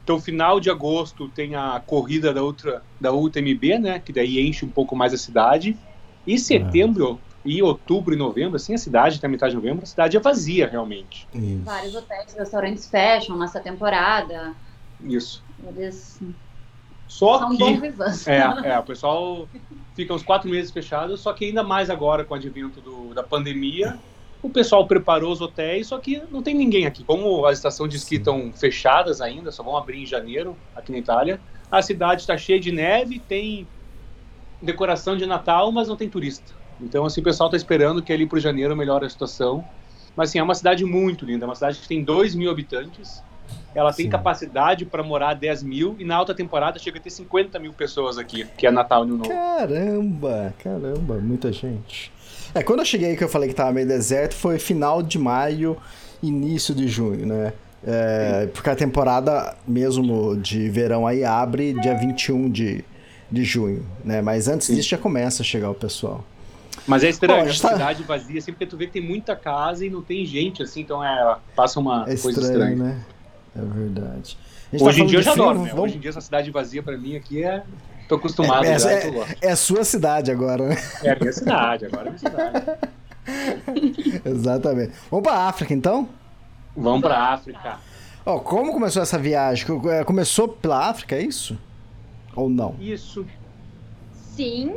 Então, 0.03 0.21
final 0.21 0.59
de 0.59 0.71
agosto 0.71 1.29
tem 1.29 1.55
a 1.55 1.81
corrida 1.81 2.33
da 2.33 2.43
outra 2.43 2.83
da 3.01 3.13
UTMB, 3.13 3.79
né? 3.79 4.01
Que 4.01 4.13
daí 4.13 4.41
enche 4.41 4.65
um 4.65 4.71
pouco 4.71 4.97
mais 4.97 5.15
a 5.15 5.19
cidade. 5.19 5.79
E 6.27 6.39
setembro 6.39 7.21
e 7.45 7.63
outubro 7.63 8.15
e 8.15 8.17
novembro, 8.17 8.57
assim, 8.57 8.75
a 8.75 8.79
cidade 8.79 9.17
até 9.17 9.29
metade 9.29 9.53
de 9.53 9.57
novembro, 9.57 9.85
a 9.85 9.87
cidade 9.87 10.17
é 10.17 10.21
vazia 10.21 10.67
realmente. 10.67 11.27
Isso. 11.33 11.65
Vários 11.65 11.95
hotéis 11.95 12.35
e 12.35 12.39
restaurantes 12.39 12.89
fecham 12.89 13.39
nessa 13.39 13.61
temporada. 13.61 14.55
Isso. 15.01 15.45
Eles 15.67 16.21
Só 17.07 17.39
são 17.39 17.57
que. 17.57 17.65
É, 18.27 18.71
é, 18.71 18.79
o 18.79 18.85
pessoal 18.85 19.49
fica 19.95 20.13
uns 20.13 20.23
quatro 20.23 20.51
meses 20.51 20.71
fechado, 20.71 21.17
só 21.17 21.33
que 21.33 21.47
ainda 21.47 21.63
mais 21.63 21.89
agora 21.89 22.25
com 22.25 22.35
o 22.35 22.37
advento 22.37 22.81
do- 22.81 23.15
da 23.15 23.23
pandemia, 23.23 23.99
o 24.43 24.49
pessoal 24.49 24.87
preparou 24.87 25.33
os 25.33 25.41
hotéis, 25.41 25.89
só 25.89 25.99
que 25.99 26.23
não 26.31 26.43
tem 26.43 26.55
ninguém 26.55 26.87
aqui. 26.87 27.03
Como 27.05 27.45
as 27.47 27.59
estações 27.59 27.91
de 27.91 27.97
esqui 27.97 28.17
estão 28.17 28.53
fechadas 28.53 29.21
ainda, 29.21 29.51
só 29.51 29.63
vão 29.63 29.77
abrir 29.77 30.03
em 30.03 30.07
janeiro 30.07 30.57
aqui 30.75 30.93
na 30.93 30.99
Itália, 30.99 31.41
a 31.71 31.83
cidade 31.83 32.23
está 32.23 32.37
cheia 32.37 32.61
de 32.61 32.73
neve, 32.73 33.19
tem 33.19 33.67
decoração 34.63 35.17
de 35.17 35.27
Natal, 35.27 35.71
mas 35.73 35.89
não 35.89 35.97
tem 35.97 36.09
turista. 36.09 36.53
Então, 36.81 37.05
assim, 37.05 37.21
o 37.21 37.25
pessoal 37.25 37.49
está 37.49 37.57
esperando 37.57 38.03
que 38.03 38.13
ali 38.13 38.27
para 38.27 38.39
janeiro 38.39 38.77
melhore 38.77 39.05
a 39.05 39.11
situação. 39.11 39.65
Mas, 40.15 40.31
assim, 40.31 40.39
é 40.39 40.43
uma 40.43 40.55
cidade 40.55 40.85
muito 40.85 41.25
linda, 41.25 41.45
é 41.45 41.49
uma 41.49 41.55
cidade 41.55 41.79
que 41.79 41.87
tem 41.87 42.03
2 42.03 42.35
mil 42.35 42.51
habitantes, 42.51 43.23
ela 43.75 43.93
tem 43.93 44.07
Sim. 44.07 44.11
capacidade 44.11 44.85
para 44.85 45.03
morar 45.03 45.35
10 45.35 45.63
mil 45.63 45.97
e 45.99 46.05
na 46.05 46.17
alta 46.17 46.35
temporada 46.35 46.79
chega 46.79 46.99
a 46.99 47.03
ter 47.03 47.11
50 47.11 47.59
mil 47.59 47.73
pessoas 47.73 48.19
aqui, 48.19 48.45
que 48.57 48.67
é 48.67 48.71
Natal 48.71 49.03
e 49.03 49.05
Ano 49.05 49.19
Novo. 49.19 49.31
Caramba, 49.31 50.55
caramba, 50.59 51.15
muita 51.17 51.53
gente. 51.53 52.11
É, 52.55 52.63
quando 52.63 52.81
eu 52.81 52.85
cheguei 52.85 53.17
que 53.17 53.23
eu 53.25 53.29
falei 53.29 53.49
que 53.49 53.55
tava 53.55 53.73
meio 53.73 53.87
deserto, 53.87 54.35
foi 54.35 54.59
final 54.59 55.03
de 55.03 55.19
maio, 55.19 55.77
início 56.23 56.75
de 56.75 56.89
junho, 56.89 57.27
né? 57.27 57.53
É, 57.87 58.49
porque 58.53 58.69
a 58.71 58.75
temporada 58.75 59.57
mesmo 59.67 60.37
de 60.37 60.69
verão 60.69 61.07
aí 61.07 61.25
abre 61.25 61.73
dia 61.75 61.95
21 61.95 62.51
de, 62.51 62.85
de 63.31 63.45
junho, 63.45 63.87
né? 64.05 64.21
Mas 64.21 64.49
antes 64.49 64.67
Sim. 64.67 64.75
disso 64.75 64.89
já 64.89 64.99
começa 64.99 65.43
a 65.43 65.45
chegar 65.45 65.71
o 65.71 65.75
pessoal. 65.75 66.25
Mas 66.87 67.05
é 67.05 67.09
estranho, 67.11 67.45
Pô, 67.45 67.49
a 67.49 67.53
a 67.53 67.57
tá- 67.57 67.73
cidade 67.73 68.03
vazia, 68.03 68.41
sempre 68.41 68.65
que 68.65 68.71
tu 68.71 68.77
vê 68.77 68.87
que 68.87 68.95
tem 68.95 69.03
muita 69.03 69.37
casa 69.37 69.85
e 69.85 69.91
não 69.91 70.01
tem 70.03 70.25
gente, 70.25 70.63
assim, 70.63 70.81
então 70.81 71.05
é, 71.05 71.37
passa 71.55 71.79
uma 71.79 72.03
É 72.09 72.17
coisa 72.17 72.41
estranho, 72.41 72.73
estranha. 72.73 72.77
né? 72.77 73.01
É 73.57 73.61
verdade. 73.61 74.37
Tá 74.37 74.77
Hoje 74.77 74.85
em 74.85 74.93
falando 74.93 75.09
dia 75.09 75.19
eu 75.19 75.23
já 75.23 75.33
adoro, 75.33 75.63
né? 75.63 75.75
Hoje 75.75 75.97
em 75.97 76.01
dia 76.01 76.11
essa 76.11 76.21
cidade 76.21 76.51
vazia 76.51 76.83
pra 76.83 76.97
mim 76.97 77.15
aqui 77.17 77.45
é... 77.45 77.63
Tô 78.09 78.15
acostumado 78.15 78.65
É, 78.65 78.79
já, 78.79 78.91
é-. 78.91 79.37
É 79.43 79.51
a 79.51 79.57
sua 79.57 79.85
cidade 79.85 80.31
agora, 80.31 80.69
né? 80.69 80.77
É 81.05 81.13
a 81.13 81.17
minha 81.19 81.33
cidade, 81.33 81.85
agora 81.87 82.05
é 82.05 82.09
a 82.09 82.11
minha 82.11 82.19
cidade. 82.19 82.67
Exatamente. 84.25 84.93
Vamos 85.11 85.29
pra 85.29 85.37
África 85.49 85.75
então? 85.75 86.09
Vamos 86.77 87.03
pra 87.03 87.19
África. 87.19 87.79
Ó, 88.25 88.39
como 88.39 88.73
começou 88.73 89.03
essa 89.03 89.19
viagem? 89.19 89.67
É, 89.91 90.05
Começou 90.05 90.49
pela 90.49 90.89
África, 90.89 91.17
é 91.17 91.23
isso? 91.23 91.59
Ou 92.35 92.49
não? 92.49 92.75
Isso. 92.81 93.27
Sim, 94.13 94.77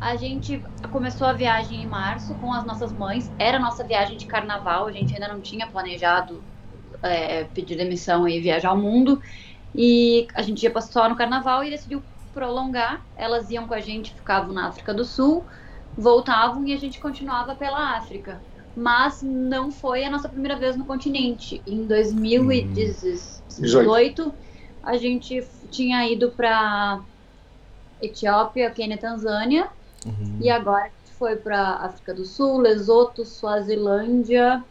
a 0.00 0.16
gente 0.16 0.62
começou 0.90 1.26
a 1.26 1.32
viagem 1.32 1.82
em 1.82 1.86
março 1.86 2.34
com 2.34 2.52
as 2.52 2.64
nossas 2.64 2.92
mães. 2.92 3.30
Era 3.38 3.56
a 3.56 3.60
nossa 3.60 3.84
viagem 3.84 4.16
de 4.16 4.26
carnaval, 4.26 4.86
a 4.86 4.92
gente 4.92 5.14
ainda 5.14 5.28
não 5.28 5.40
tinha 5.40 5.66
planejado 5.66 6.42
é, 7.02 7.44
pedir 7.44 7.76
demissão 7.76 8.28
e 8.28 8.40
viajar 8.40 8.70
ao 8.70 8.76
mundo. 8.76 9.22
E 9.74 10.26
a 10.34 10.42
gente 10.42 10.62
ia 10.62 10.70
passar 10.70 10.92
só 10.92 11.08
no 11.08 11.16
carnaval 11.16 11.62
e 11.62 11.70
decidiu 11.70 12.02
prolongar. 12.36 13.00
Elas 13.16 13.48
iam 13.50 13.66
com 13.66 13.72
a 13.74 13.80
gente, 13.80 14.12
ficavam 14.14 14.52
na 14.52 14.68
África 14.68 14.92
do 14.92 15.04
Sul, 15.06 15.42
voltavam 15.96 16.66
e 16.66 16.74
a 16.74 16.78
gente 16.78 17.00
continuava 17.00 17.54
pela 17.54 17.96
África. 17.96 18.40
mas 18.78 19.22
não 19.22 19.72
foi 19.72 20.04
a 20.04 20.10
nossa 20.10 20.28
primeira 20.28 20.54
vez 20.54 20.76
no 20.76 20.84
continente. 20.84 21.62
Em 21.66 21.86
2018, 21.86 24.34
a 24.82 24.96
gente 24.98 25.42
tinha 25.70 26.06
ido 26.10 26.30
para 26.30 27.00
Etiópia, 28.02 28.70
Quênia, 28.70 28.98
Tanzânia, 28.98 29.68
Uhum. 30.04 30.38
e 30.42 30.50
agora 30.50 30.82
a 30.84 30.88
gente 30.88 31.12
foi 31.18 31.36
para 31.36 31.58
África 31.76 32.12
do 32.14 32.24
Sul, 32.26 32.58
Lesoto, 32.58 33.24
Suazilândia, 33.24 34.62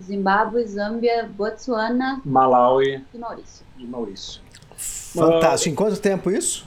Zimbábue, 0.00 0.64
Zâmbia, 0.66 1.28
Botsuana 1.34 2.20
Malawi 2.24 3.02
e 3.14 3.18
Maurício. 3.18 3.64
e 3.78 3.86
Maurício. 3.86 4.42
Fantástico. 4.76 5.72
Em 5.72 5.74
quanto 5.74 5.98
tempo 5.98 6.30
isso? 6.30 6.66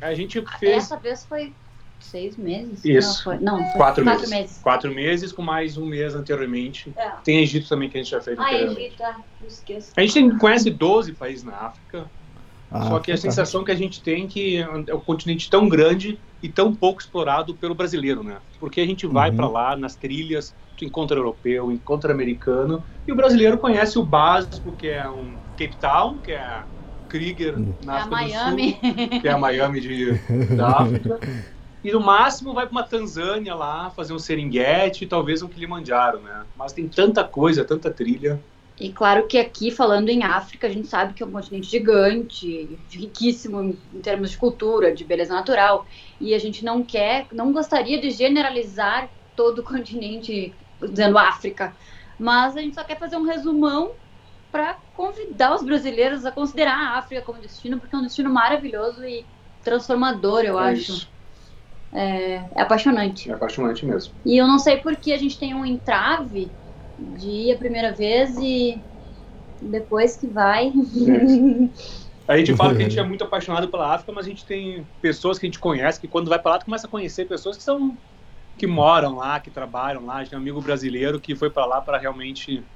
A 0.00 0.14
gente 0.14 0.42
fez 0.58 0.76
Essa 0.84 0.96
vez 0.98 1.24
foi 1.24 1.54
seis 1.98 2.36
meses? 2.36 2.84
Isso. 2.84 3.08
Não, 3.08 3.22
foi, 3.24 3.38
não, 3.38 3.56
foi 3.70 3.72
quatro, 3.78 4.04
quatro 4.04 4.28
meses. 4.30 4.58
Quatro 4.58 4.94
meses 4.94 5.32
com 5.32 5.42
mais 5.42 5.76
um 5.76 5.86
mês 5.86 6.14
anteriormente. 6.14 6.92
É. 6.96 7.10
Tem 7.24 7.38
Egito 7.40 7.68
também 7.68 7.88
que 7.88 7.96
a 7.98 8.02
gente 8.02 8.10
já 8.10 8.20
fez 8.20 8.38
Ah. 8.38 8.52
Egito, 8.52 9.02
ah, 9.02 9.16
esqueço. 9.46 9.92
A 9.96 10.00
gente 10.02 10.14
tem- 10.14 10.38
conhece 10.38 10.70
12 10.70 11.12
países 11.14 11.42
na 11.44 11.56
África, 11.56 12.10
Ah, 12.68 12.88
só 12.88 12.98
que 12.98 13.12
a 13.12 13.16
sensação 13.16 13.62
que 13.62 13.70
a 13.70 13.76
gente 13.76 14.02
tem 14.02 14.24
é 14.24 14.26
que 14.28 14.56
é 14.56 14.68
um 14.94 15.00
continente 15.00 15.48
tão 15.48 15.68
grande 15.68 16.20
e 16.42 16.48
tão 16.48 16.74
pouco 16.74 17.00
explorado 17.00 17.56
pelo 17.56 17.76
brasileiro, 17.76 18.24
né? 18.24 18.40
Porque 18.58 18.80
a 18.80 18.86
gente 18.86 19.06
vai 19.06 19.30
Uhum. 19.30 19.36
pra 19.36 19.48
lá 19.48 19.76
nas 19.76 19.94
trilhas, 19.94 20.52
tu 20.76 20.84
encontra 20.84 21.16
europeu, 21.16 21.70
encontra 21.70 22.12
americano, 22.12 22.84
e 23.06 23.12
o 23.12 23.16
brasileiro 23.16 23.56
conhece 23.56 23.98
o 24.00 24.04
básico, 24.04 24.72
que 24.76 24.88
é 24.88 25.08
um 25.08 25.38
Cape 25.56 25.76
Town, 25.76 26.18
que 26.20 26.32
é 26.32 26.64
Krieger 27.16 27.56
Hum. 27.56 27.74
na 27.82 27.94
É 27.94 27.98
a 27.98 28.00
África 28.02 28.16
do 28.16 28.28
Miami. 28.28 28.72
Sul, 28.72 29.20
que 29.20 29.28
é 29.28 29.32
a 29.32 29.38
Miami 29.38 29.80
de, 29.80 30.12
da 30.56 30.68
África. 30.80 31.18
E 31.82 31.92
no 31.92 32.00
máximo 32.00 32.52
vai 32.52 32.66
pra 32.66 32.72
uma 32.72 32.82
Tanzânia 32.82 33.54
lá, 33.54 33.90
fazer 33.90 34.12
um 34.12 34.18
Serengeti 34.18 35.04
e 35.04 35.06
talvez 35.06 35.42
um 35.42 35.48
Kilimanjaro, 35.48 36.20
né? 36.20 36.44
Mas 36.56 36.72
tem 36.72 36.88
tanta 36.88 37.22
coisa, 37.24 37.64
tanta 37.64 37.90
trilha. 37.90 38.44
E 38.78 38.92
claro 38.92 39.26
que 39.26 39.38
aqui, 39.38 39.70
falando 39.70 40.10
em 40.10 40.22
África, 40.22 40.66
a 40.66 40.70
gente 40.70 40.88
sabe 40.88 41.14
que 41.14 41.22
é 41.22 41.26
um 41.26 41.30
continente 41.30 41.66
gigante, 41.66 42.78
riquíssimo 42.90 43.62
em, 43.62 43.70
em 43.94 44.00
termos 44.02 44.32
de 44.32 44.36
cultura, 44.36 44.92
de 44.92 45.04
beleza 45.04 45.32
natural. 45.32 45.86
E 46.20 46.34
a 46.34 46.38
gente 46.38 46.64
não 46.64 46.84
quer, 46.84 47.26
não 47.32 47.52
gostaria 47.52 47.98
de 48.00 48.10
generalizar 48.10 49.10
todo 49.34 49.60
o 49.60 49.64
continente 49.64 50.58
dizendo 50.90 51.16
África. 51.16 51.74
Mas 52.18 52.56
a 52.56 52.60
gente 52.60 52.74
só 52.74 52.84
quer 52.84 52.98
fazer 52.98 53.16
um 53.16 53.24
resumão 53.24 53.94
para 54.50 54.78
convidar 54.92 55.54
os 55.54 55.62
brasileiros 55.64 56.24
a 56.24 56.32
considerar 56.32 56.74
a 56.76 56.98
África 56.98 57.22
como 57.22 57.40
destino, 57.40 57.78
porque 57.80 57.94
é 57.94 57.98
um 57.98 58.02
destino 58.02 58.30
maravilhoso 58.30 59.04
e 59.04 59.28
transformador, 59.62 60.42
eu 60.44 60.58
É 60.58 60.72
acho. 60.72 60.92
isso. 60.92 61.12
É, 61.92 62.34
é 62.36 62.60
apaixonante. 62.62 63.30
É 63.30 63.32
apaixonante 63.32 63.86
mesmo. 63.86 64.14
E 64.24 64.40
eu 64.40 64.46
não 64.46 64.58
sei 64.58 64.78
por 64.78 64.96
que 64.96 65.12
a 65.12 65.18
gente 65.18 65.38
tem 65.38 65.54
um 65.54 65.64
entrave 65.64 66.56
de 66.98 67.28
ir 67.28 67.52
a 67.54 67.58
primeira 67.58 67.92
vez 67.94 68.36
e 68.38 68.84
depois 69.60 70.16
que 70.16 70.28
vai. 70.28 70.72
A 72.28 72.36
gente 72.36 72.54
fala 72.54 72.74
que 72.74 72.82
a 72.82 72.84
gente 72.88 72.98
é 72.98 73.02
muito 73.06 73.22
apaixonado 73.24 73.70
pela 73.70 73.94
África, 73.94 74.12
mas 74.12 74.26
a 74.26 74.28
gente 74.28 74.44
tem 74.44 74.84
pessoas 75.00 75.38
que 75.38 75.46
a 75.46 75.48
gente 75.48 75.60
conhece 75.60 76.00
que 76.00 76.08
quando 76.08 76.28
vai 76.28 76.40
para 76.40 76.52
lá 76.52 76.58
tu 76.58 76.64
começa 76.64 76.86
a 76.86 76.90
conhecer 76.90 77.26
pessoas 77.26 77.56
que 77.56 77.62
são 77.62 77.98
que 78.58 78.66
moram 78.66 79.16
lá, 79.16 79.40
que 79.40 79.50
trabalham 79.50 80.04
lá. 80.06 80.16
A 80.16 80.20
gente 80.20 80.30
tem 80.30 80.38
um 80.38 80.42
amigo 80.42 80.62
brasileiro 80.62 81.20
que 81.20 81.36
foi 81.36 81.50
para 81.50 81.66
lá 81.66 81.82
para 81.82 81.98
realmente 81.98 82.68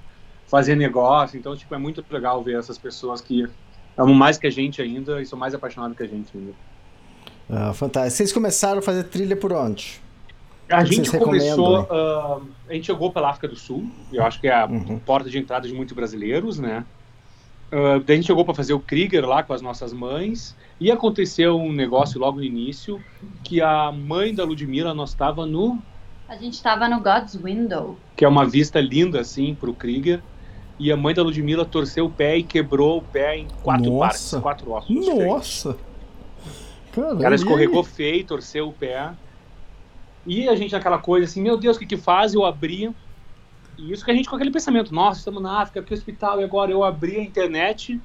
fazer 0.51 0.75
negócio. 0.75 1.39
Então, 1.39 1.57
tipo, 1.57 1.75
é 1.75 1.79
muito 1.79 2.05
legal 2.11 2.43
ver 2.43 2.59
essas 2.59 2.77
pessoas 2.77 3.21
que 3.21 3.47
amam 3.97 4.15
mais 4.15 4.37
que 4.39 4.47
a 4.47 4.51
gente 4.51 4.83
ainda 4.83 5.21
e 5.23 5.27
são 5.27 5.39
mais 5.39 5.55
apaixonados 5.55 5.97
que 5.97 6.03
a 6.03 6.07
gente 6.09 6.37
ainda. 6.37 6.53
Ah, 7.49 7.73
fantástico. 7.73 8.17
Vocês 8.17 8.33
começaram 8.33 8.79
a 8.79 8.83
fazer 8.83 9.05
trilha 9.05 9.37
por 9.37 9.53
onde? 9.53 10.01
A 10.71 10.83
O 10.83 10.85
que 10.85 10.95
gente 10.95 11.19
começou, 11.19 11.79
ah, 11.91 12.41
a 12.69 12.73
gente 12.75 12.87
chegou 12.87 13.11
pela 13.13 13.31
África 13.31 13.49
do 13.49 13.57
Sul, 13.57 13.91
eu 14.13 14.23
acho 14.25 14.41
que 14.41 14.47
é 14.49 14.55
a 14.55 14.67
Uhum. 14.67 14.99
porta 15.01 15.29
de 15.29 15.37
entrada 15.39 15.67
de 15.67 15.75
muitos 15.75 15.95
brasileiros, 15.95 16.59
né? 16.59 16.85
Ah, 17.73 18.01
daí 18.05 18.15
a 18.15 18.17
gente 18.17 18.27
chegou 18.27 18.45
para 18.45 18.55
fazer 18.55 18.73
o 18.73 18.81
Krieger 18.81 19.25
lá 19.27 19.43
com 19.43 19.53
as 19.53 19.61
nossas 19.63 19.93
mães 19.93 20.57
e 20.81 20.91
aconteceu 20.91 21.57
um 21.59 21.73
negócio 21.73 22.19
logo 22.21 22.39
no 22.39 22.45
início 22.45 23.01
que 23.45 23.61
a 23.61 23.91
mãe 23.93 24.35
da 24.35 24.45
Ludmilla 24.45 24.95
nós 24.95 25.11
estava 25.11 25.45
no 25.47 25.79
A 26.29 26.37
gente 26.37 26.55
estava 26.55 26.89
no 26.89 27.01
God's 27.01 27.35
Window. 27.35 27.97
que 28.17 28.25
é 28.25 28.29
uma 28.29 28.45
vista 28.47 28.81
linda 28.81 29.21
assim 29.21 29.55
pro 29.57 29.75
Krieger 29.75 30.23
e 30.81 30.91
a 30.91 30.97
mãe 30.97 31.15
da 31.15 31.23
Ludmilla 31.23 31.67
torceu 31.67 32.07
o 32.07 32.11
pé 32.11 32.39
e 32.39 32.43
quebrou 32.43 32.97
o 32.99 33.03
pé 33.03 33.37
em 33.37 33.47
quatro 33.63 33.93
Nossa. 33.93 34.41
partes, 34.41 34.65
quatro 34.65 34.73
ossos. 34.73 35.07
Nossa! 35.07 35.77
Caramba, 36.91 37.17
O 37.17 37.21
cara 37.21 37.35
e 37.35 37.37
escorregou 37.37 37.85
feio, 37.85 38.25
torceu 38.25 38.69
o 38.69 38.73
pé. 38.73 39.13
E 40.27 40.49
a 40.49 40.57
gente 40.57 40.73
naquela 40.73 40.97
coisa 40.97 41.27
assim, 41.27 41.43
meu 41.43 41.59
Deus, 41.59 41.77
o 41.77 41.79
que 41.81 41.85
que 41.85 41.99
faz? 41.99 42.33
Eu 42.33 42.47
abri. 42.47 42.91
E 43.77 43.93
isso 43.93 44.03
que 44.03 44.11
a 44.11 44.15
gente 44.15 44.27
com 44.27 44.37
aquele 44.37 44.51
pensamento, 44.51 44.95
nossa, 44.95 45.19
estamos 45.19 45.43
na 45.43 45.61
África, 45.61 45.83
que 45.83 45.93
hospital? 45.93 46.41
E 46.41 46.45
agora 46.45 46.71
eu 46.71 46.83
abri 46.83 47.19
a 47.19 47.23
internet, 47.23 48.01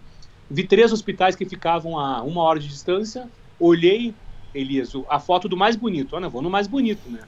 vi 0.52 0.68
três 0.68 0.92
hospitais 0.92 1.34
que 1.34 1.46
ficavam 1.46 1.98
a 1.98 2.22
uma 2.24 2.44
hora 2.44 2.60
de 2.60 2.68
distância, 2.68 3.30
olhei, 3.58 4.14
Elias, 4.54 4.92
a 5.10 5.18
foto 5.18 5.48
do 5.48 5.56
mais 5.56 5.78
bonito. 5.78 6.14
Olha, 6.14 6.26
eu 6.26 6.30
vou 6.30 6.42
no 6.42 6.50
mais 6.50 6.68
bonito, 6.68 7.10
né? 7.10 7.22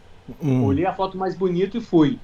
Hum. 0.44 0.66
Olhei 0.66 0.86
a 0.86 0.94
foto 0.94 1.18
mais 1.18 1.38
bonito 1.38 1.78
e 1.78 1.82
fui. 1.82 2.20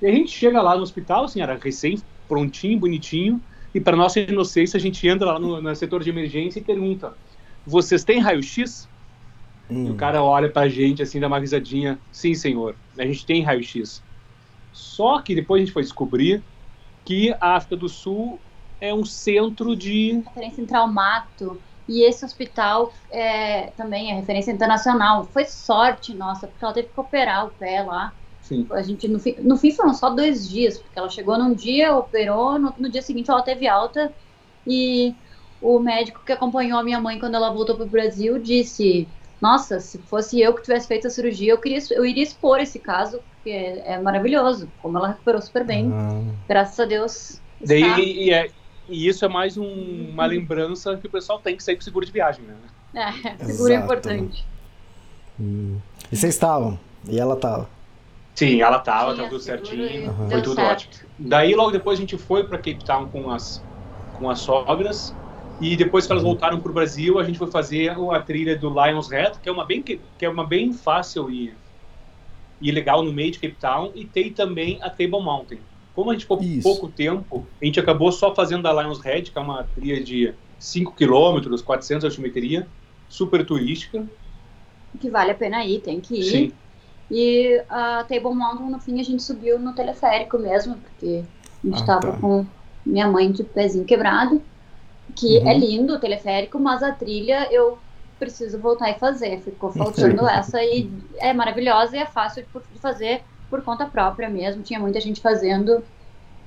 E 0.00 0.06
a 0.06 0.12
gente 0.12 0.30
chega 0.30 0.62
lá 0.62 0.76
no 0.76 0.82
hospital, 0.82 1.24
assim, 1.24 1.40
era 1.40 1.56
recém 1.56 2.00
prontinho, 2.28 2.78
bonitinho, 2.78 3.42
e 3.74 3.80
para 3.80 3.96
nossa 3.96 4.20
inocência 4.20 4.76
a 4.76 4.80
gente 4.80 5.06
entra 5.06 5.26
lá 5.32 5.38
no, 5.38 5.60
no 5.60 5.74
setor 5.76 6.02
de 6.02 6.10
emergência 6.10 6.60
e 6.60 6.64
pergunta: 6.64 7.16
vocês 7.64 8.04
têm 8.04 8.20
raio-x? 8.20 8.90
E 9.84 9.90
Hum. 9.90 9.92
o 9.92 9.96
cara 9.96 10.22
olha 10.22 10.50
pra 10.52 10.68
gente 10.68 11.02
assim, 11.02 11.18
dá 11.20 11.26
uma 11.26 11.38
risadinha. 11.38 12.00
Sim, 12.10 12.34
senhor, 12.34 12.78
a 12.98 13.04
gente 13.04 13.26
tem 13.26 13.42
raio-x. 13.42 14.04
Só 14.72 15.22
que 15.22 15.34
depois 15.34 15.62
a 15.62 15.64
gente 15.64 15.74
foi 15.74 15.82
descobrir 15.82 16.44
que 17.04 17.32
a 17.40 17.56
África 17.56 17.76
do 17.76 17.88
Sul 17.88 18.42
é 18.80 18.94
um 18.94 19.04
centro 19.04 19.76
de. 19.76 20.22
Referência 20.26 20.62
em 20.62 20.66
traumato. 20.66 21.62
E 21.88 22.04
esse 22.08 22.24
hospital 22.24 22.92
é, 23.10 23.70
também 23.72 24.10
é 24.12 24.14
referência 24.14 24.52
internacional. 24.52 25.24
Foi 25.24 25.44
sorte 25.44 26.14
nossa, 26.14 26.46
porque 26.48 26.64
ela 26.64 26.74
teve 26.74 26.88
que 26.88 27.00
operar 27.00 27.46
o 27.46 27.50
pé 27.50 27.82
lá. 27.82 28.16
Sim, 28.52 28.66
A 28.70 28.82
gente, 28.82 29.08
no, 29.08 29.18
fim, 29.18 29.34
no 29.40 29.56
fim 29.56 29.70
foram 29.72 29.94
só 29.94 30.10
dois 30.10 30.48
dias, 30.48 30.78
porque 30.78 30.98
ela 30.98 31.08
chegou 31.08 31.38
num 31.38 31.54
dia, 31.54 31.94
operou, 31.96 32.58
no, 32.58 32.74
no 32.78 32.88
dia 32.90 33.02
seguinte 33.02 33.30
ela 33.30 33.42
teve 33.42 33.66
alta. 33.66 34.12
E 34.66 35.14
o 35.60 35.78
médico 35.78 36.20
que 36.24 36.32
acompanhou 36.32 36.78
a 36.78 36.82
minha 36.84 37.00
mãe 37.00 37.18
quando 37.18 37.34
ela 37.34 37.50
voltou 37.50 37.76
pro 37.76 37.86
Brasil 37.86 38.38
disse: 38.38 39.08
Nossa, 39.40 39.80
se 39.80 39.98
fosse 39.98 40.40
eu 40.40 40.54
que 40.54 40.62
tivesse 40.62 40.86
feito 40.86 41.06
a 41.06 41.10
cirurgia, 41.10 41.52
eu, 41.52 41.58
queria, 41.58 41.78
eu 41.92 42.04
iria 42.04 42.22
expor 42.22 42.60
esse 42.60 42.78
caso, 42.78 43.20
porque 43.34 43.50
é, 43.50 43.92
é 43.94 43.98
maravilhoso. 44.00 44.68
Como 44.82 44.98
ela 44.98 45.08
recuperou 45.08 45.40
super 45.40 45.64
bem. 45.64 45.90
Ah, 45.92 46.20
Graças 46.48 46.78
a 46.78 46.84
Deus. 46.84 47.40
Daí, 47.64 47.82
está- 47.82 48.00
e, 48.00 48.30
é- 48.30 48.50
e 48.88 49.08
isso 49.08 49.24
é 49.24 49.28
mais 49.28 49.56
um- 49.56 50.10
uma 50.12 50.26
lembrança 50.26 50.96
que 50.96 51.06
o 51.06 51.10
pessoal 51.10 51.38
tem 51.38 51.56
que 51.56 51.62
sair 51.62 51.76
com 51.76 51.82
seguro 51.82 52.04
de 52.04 52.12
viagem, 52.12 52.44
né? 52.44 52.54
É, 52.94 53.44
seguro 53.46 53.72
é 53.72 53.76
Exato. 53.76 53.84
importante. 53.84 54.44
hum. 55.40 55.78
E 56.10 56.16
vocês 56.16 56.34
estavam? 56.34 56.78
E 57.08 57.18
ela 57.18 57.34
tava? 57.36 57.68
Sim, 58.34 58.60
ela 58.60 58.78
tava, 58.78 59.14
Tinha 59.14 59.16
tava 59.16 59.28
tudo 59.28 59.42
certinho. 59.42 60.14
Foi 60.14 60.26
deu 60.28 60.42
tudo 60.42 60.54
certo. 60.56 60.70
ótimo. 60.70 61.10
Daí, 61.18 61.54
logo 61.54 61.70
depois, 61.70 61.98
a 61.98 62.00
gente 62.00 62.16
foi 62.16 62.44
para 62.44 62.56
Cape 62.56 62.84
Town 62.84 63.08
com 63.08 63.30
as, 63.30 63.62
com 64.12 64.30
as 64.30 64.40
sogras. 64.40 65.14
E 65.60 65.76
depois 65.76 66.06
que 66.06 66.12
elas 66.12 66.24
voltaram 66.24 66.60
para 66.60 66.70
o 66.70 66.74
Brasil, 66.74 67.18
a 67.18 67.24
gente 67.24 67.38
foi 67.38 67.50
fazer 67.50 67.90
a 67.90 68.20
trilha 68.20 68.56
do 68.58 68.68
Lions 68.68 69.10
Head, 69.10 69.38
que 69.38 69.48
é 69.48 69.52
uma 69.52 69.64
bem, 69.64 69.82
que 69.82 70.00
é 70.20 70.28
uma 70.28 70.46
bem 70.46 70.72
fácil 70.72 71.30
e, 71.30 71.54
e 72.60 72.72
legal 72.72 73.02
no 73.02 73.12
meio 73.12 73.30
de 73.30 73.38
Cape 73.38 73.56
Town. 73.60 73.92
E 73.94 74.04
tem 74.06 74.32
também 74.32 74.78
a 74.82 74.90
Table 74.90 75.22
Mountain. 75.22 75.60
Como 75.94 76.10
a 76.10 76.14
gente 76.14 76.22
ficou 76.22 76.42
Isso. 76.42 76.62
pouco 76.62 76.88
tempo, 76.88 77.46
a 77.60 77.64
gente 77.64 77.78
acabou 77.78 78.10
só 78.10 78.34
fazendo 78.34 78.66
a 78.66 78.82
Lions 78.82 79.00
Head, 79.00 79.30
que 79.30 79.38
é 79.38 79.42
uma 79.42 79.62
trilha 79.62 80.02
de 80.02 80.34
5 80.58 80.94
km, 80.94 81.62
400 81.64 82.00
de 82.00 82.06
altimetria, 82.06 82.66
super 83.08 83.44
turística. 83.44 84.08
Que 84.98 85.10
vale 85.10 85.32
a 85.32 85.34
pena 85.34 85.64
ir, 85.64 85.80
tem 85.80 86.00
que 86.00 86.16
ir. 86.16 86.24
Sim. 86.24 86.52
E 87.10 87.62
a 87.68 88.04
Table 88.08 88.34
Mountain, 88.34 88.70
no 88.70 88.78
fim, 88.78 89.00
a 89.00 89.04
gente 89.04 89.22
subiu 89.22 89.58
no 89.58 89.72
teleférico 89.74 90.38
mesmo, 90.38 90.76
porque 90.76 91.22
a 91.62 91.66
gente 91.66 91.82
Ah, 91.82 91.86
tava 91.86 92.12
tá. 92.12 92.18
com 92.18 92.46
minha 92.86 93.06
mãe 93.06 93.30
de 93.30 93.44
pezinho 93.44 93.84
quebrado. 93.84 94.40
Que 95.14 95.38
Uhum. 95.38 95.48
é 95.48 95.58
lindo 95.58 95.94
o 95.94 95.98
teleférico, 96.00 96.58
mas 96.58 96.82
a 96.82 96.90
trilha 96.92 97.46
eu 97.52 97.78
preciso 98.18 98.58
voltar 98.58 98.90
e 98.90 98.94
fazer. 98.98 99.40
Ficou 99.42 99.70
faltando 99.72 100.26
essa 100.26 100.62
e 100.64 100.90
é 101.18 101.32
maravilhosa 101.34 101.96
e 101.96 102.00
é 102.00 102.06
fácil 102.06 102.44
de, 102.72 102.78
fazer 102.78 103.20
por 103.50 103.60
conta 103.62 103.84
própria 103.84 104.30
mesmo. 104.30 104.62
Tinha 104.62 104.80
muita 104.80 105.00
gente 105.00 105.20
fazendo. 105.20 105.82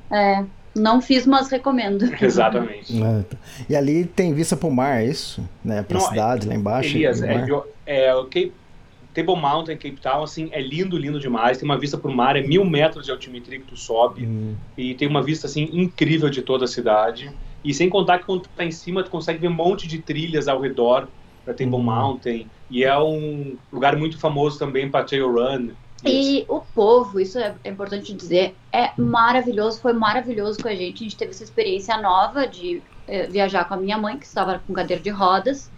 É, 0.10 0.44
não 0.76 1.00
fiz, 1.00 1.28
mas 1.28 1.50
recomendo. 1.50 2.04
Exatamente. 2.20 3.00
Ah, 3.04 3.24
tá. 3.30 3.38
E 3.70 3.76
ali 3.76 4.06
tem 4.06 4.34
vista 4.34 4.56
pro 4.58 4.72
mar, 4.72 5.02
é 5.02 5.06
isso? 5.06 5.48
Né? 5.64 5.84
Pra 5.84 6.00
Não, 6.00 6.08
cidade, 6.08 6.48
lá 6.48 6.56
embaixo. 6.56 6.96
Elias, 6.98 7.22
é, 7.22 7.38
de- 7.44 7.62
é, 7.86 8.16
o 8.16 8.24
Cape, 8.24 8.52
Table 9.16 9.42
Mountain, 9.42 9.78
Cape 9.78 10.00
Town, 10.02 10.24
assim, 10.24 10.50
é 10.52 10.62
lindo, 10.62 10.98
lindo 10.98 11.20
demais. 11.20 11.58
Tem 11.58 11.68
uma 11.68 11.80
vista 11.80 11.98
pro 11.98 12.12
mar, 12.12 12.36
é 12.36 12.42
mil 12.42 12.66
metros 12.66 13.06
de 13.06 13.12
altimetria 13.12 13.60
que 13.60 13.66
tu 13.66 13.78
sobe. 13.78 14.26
Hum. 14.26 14.60
E 14.78 14.94
tem 14.96 15.08
uma 15.08 15.24
vista, 15.24 15.48
assim, 15.48 15.70
incrível 15.72 16.30
de 16.30 16.42
toda 16.42 16.66
a 16.66 16.68
cidade. 16.68 17.36
E 17.64 17.74
sem 17.74 17.90
contar 17.90 18.20
que 18.20 18.26
quando 18.26 18.42
tu 18.44 18.50
tá 18.56 18.66
em 18.66 18.72
cima, 18.72 19.04
tu 19.04 19.10
consegue 19.10 19.40
ver 19.40 19.48
um 19.48 19.54
monte 19.54 19.88
de 19.88 20.02
trilhas 20.02 20.48
ao 20.48 20.60
redor 20.62 21.10
da 21.46 21.54
Table 21.54 21.76
Uhum. 21.76 21.84
Mountain. 21.84 22.52
E 22.70 22.84
é 22.84 22.98
um 23.00 23.58
lugar 23.72 23.96
muito 23.96 24.20
famoso 24.20 24.60
também 24.60 24.90
para 24.92 25.06
trail 25.06 25.32
run 25.32 25.76
E 26.04 26.46
o 26.50 26.62
povo, 26.62 27.20
isso 27.20 27.40
é, 27.40 27.58
é 27.64 27.70
importante 27.70 28.14
dizer, 28.14 28.60
é 28.72 28.92
maravilhoso, 29.00 29.82
foi 29.82 29.94
maravilhoso 29.94 30.62
com 30.62 30.68
a 30.68 30.76
gente. 30.76 31.04
A 31.04 31.04
gente 31.04 31.18
teve 31.18 31.32
essa 31.32 31.44
experiência 31.44 31.98
nova 32.02 32.48
de 32.48 32.84
eh, 33.08 33.28
viajar 33.28 33.66
com 33.66 33.74
a 33.76 33.78
minha 33.78 33.98
mãe, 33.98 34.20
que 34.20 34.26
estava 34.26 34.60
com 34.60 34.74
cadeira 34.74 35.02
de 35.02 35.10
rodas. 35.10 35.72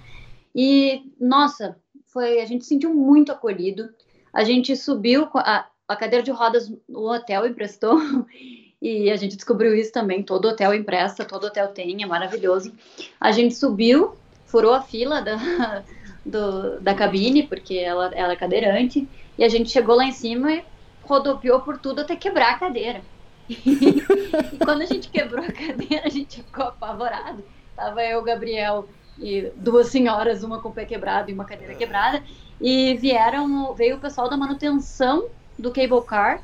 E, 0.56 1.04
nossa, 1.20 1.78
foi, 2.18 2.42
a 2.42 2.46
gente 2.46 2.64
se 2.64 2.70
sentiu 2.70 2.92
muito 2.92 3.32
acolhido. 3.32 3.90
A 4.34 4.44
gente 4.44 4.76
subiu, 4.76 5.30
a, 5.36 5.68
a 5.88 5.96
cadeira 5.96 6.24
de 6.24 6.32
rodas 6.32 6.68
no 6.90 7.14
hotel 7.14 7.46
emprestou, 7.46 8.00
e 8.82 9.12
a 9.12 9.16
gente 9.16 9.36
descobriu 9.36 9.76
isso 9.76 9.92
também. 9.92 10.24
Todo 10.24 10.48
hotel 10.48 10.74
empresta, 10.74 11.24
todo 11.24 11.46
hotel 11.46 11.68
tem, 11.68 12.02
é 12.02 12.08
maravilhoso. 12.08 12.74
A 13.22 13.32
gente 13.32 13.54
subiu, 13.54 14.16
furou 14.48 14.74
a 14.74 14.82
fila 14.82 15.22
da, 15.22 15.84
do, 16.26 16.80
da 16.82 16.96
cabine, 16.96 17.44
porque 17.44 17.76
ela, 17.76 18.12
ela 18.16 18.34
é 18.34 18.36
cadeirante, 18.36 19.08
e 19.38 19.44
a 19.44 19.50
gente 19.50 19.70
chegou 19.70 19.96
lá 19.96 20.06
em 20.06 20.12
cima 20.12 20.52
e 20.54 20.64
rodopiou 21.04 21.62
por 21.62 21.78
tudo 21.78 22.02
até 22.02 22.16
quebrar 22.16 22.56
a 22.56 22.58
cadeira. 22.58 23.02
e 23.48 24.58
quando 24.66 24.82
a 24.82 24.86
gente 24.86 25.08
quebrou 25.10 25.46
a 25.46 25.52
cadeira, 25.52 26.08
a 26.08 26.10
gente 26.10 26.38
ficou 26.42 26.66
apavorado. 26.66 27.44
Tava 27.76 28.04
eu, 28.04 28.24
Gabriel 28.24 28.90
e 29.20 29.52
duas 29.56 29.88
senhoras, 29.88 30.44
uma 30.44 30.62
com 30.62 30.70
o 30.70 30.72
pé 30.72 30.86
quebrado 30.86 31.30
e 31.30 31.34
uma 31.34 31.46
cadeira 31.46 31.74
quebrada, 31.74 32.24
e 32.60 32.96
vieram, 32.96 33.74
veio 33.74 33.98
o 33.98 34.00
pessoal 34.00 34.30
da 34.30 34.38
manutenção 34.38 35.28
do 35.58 35.72
cable 35.72 36.02
car, 36.06 36.42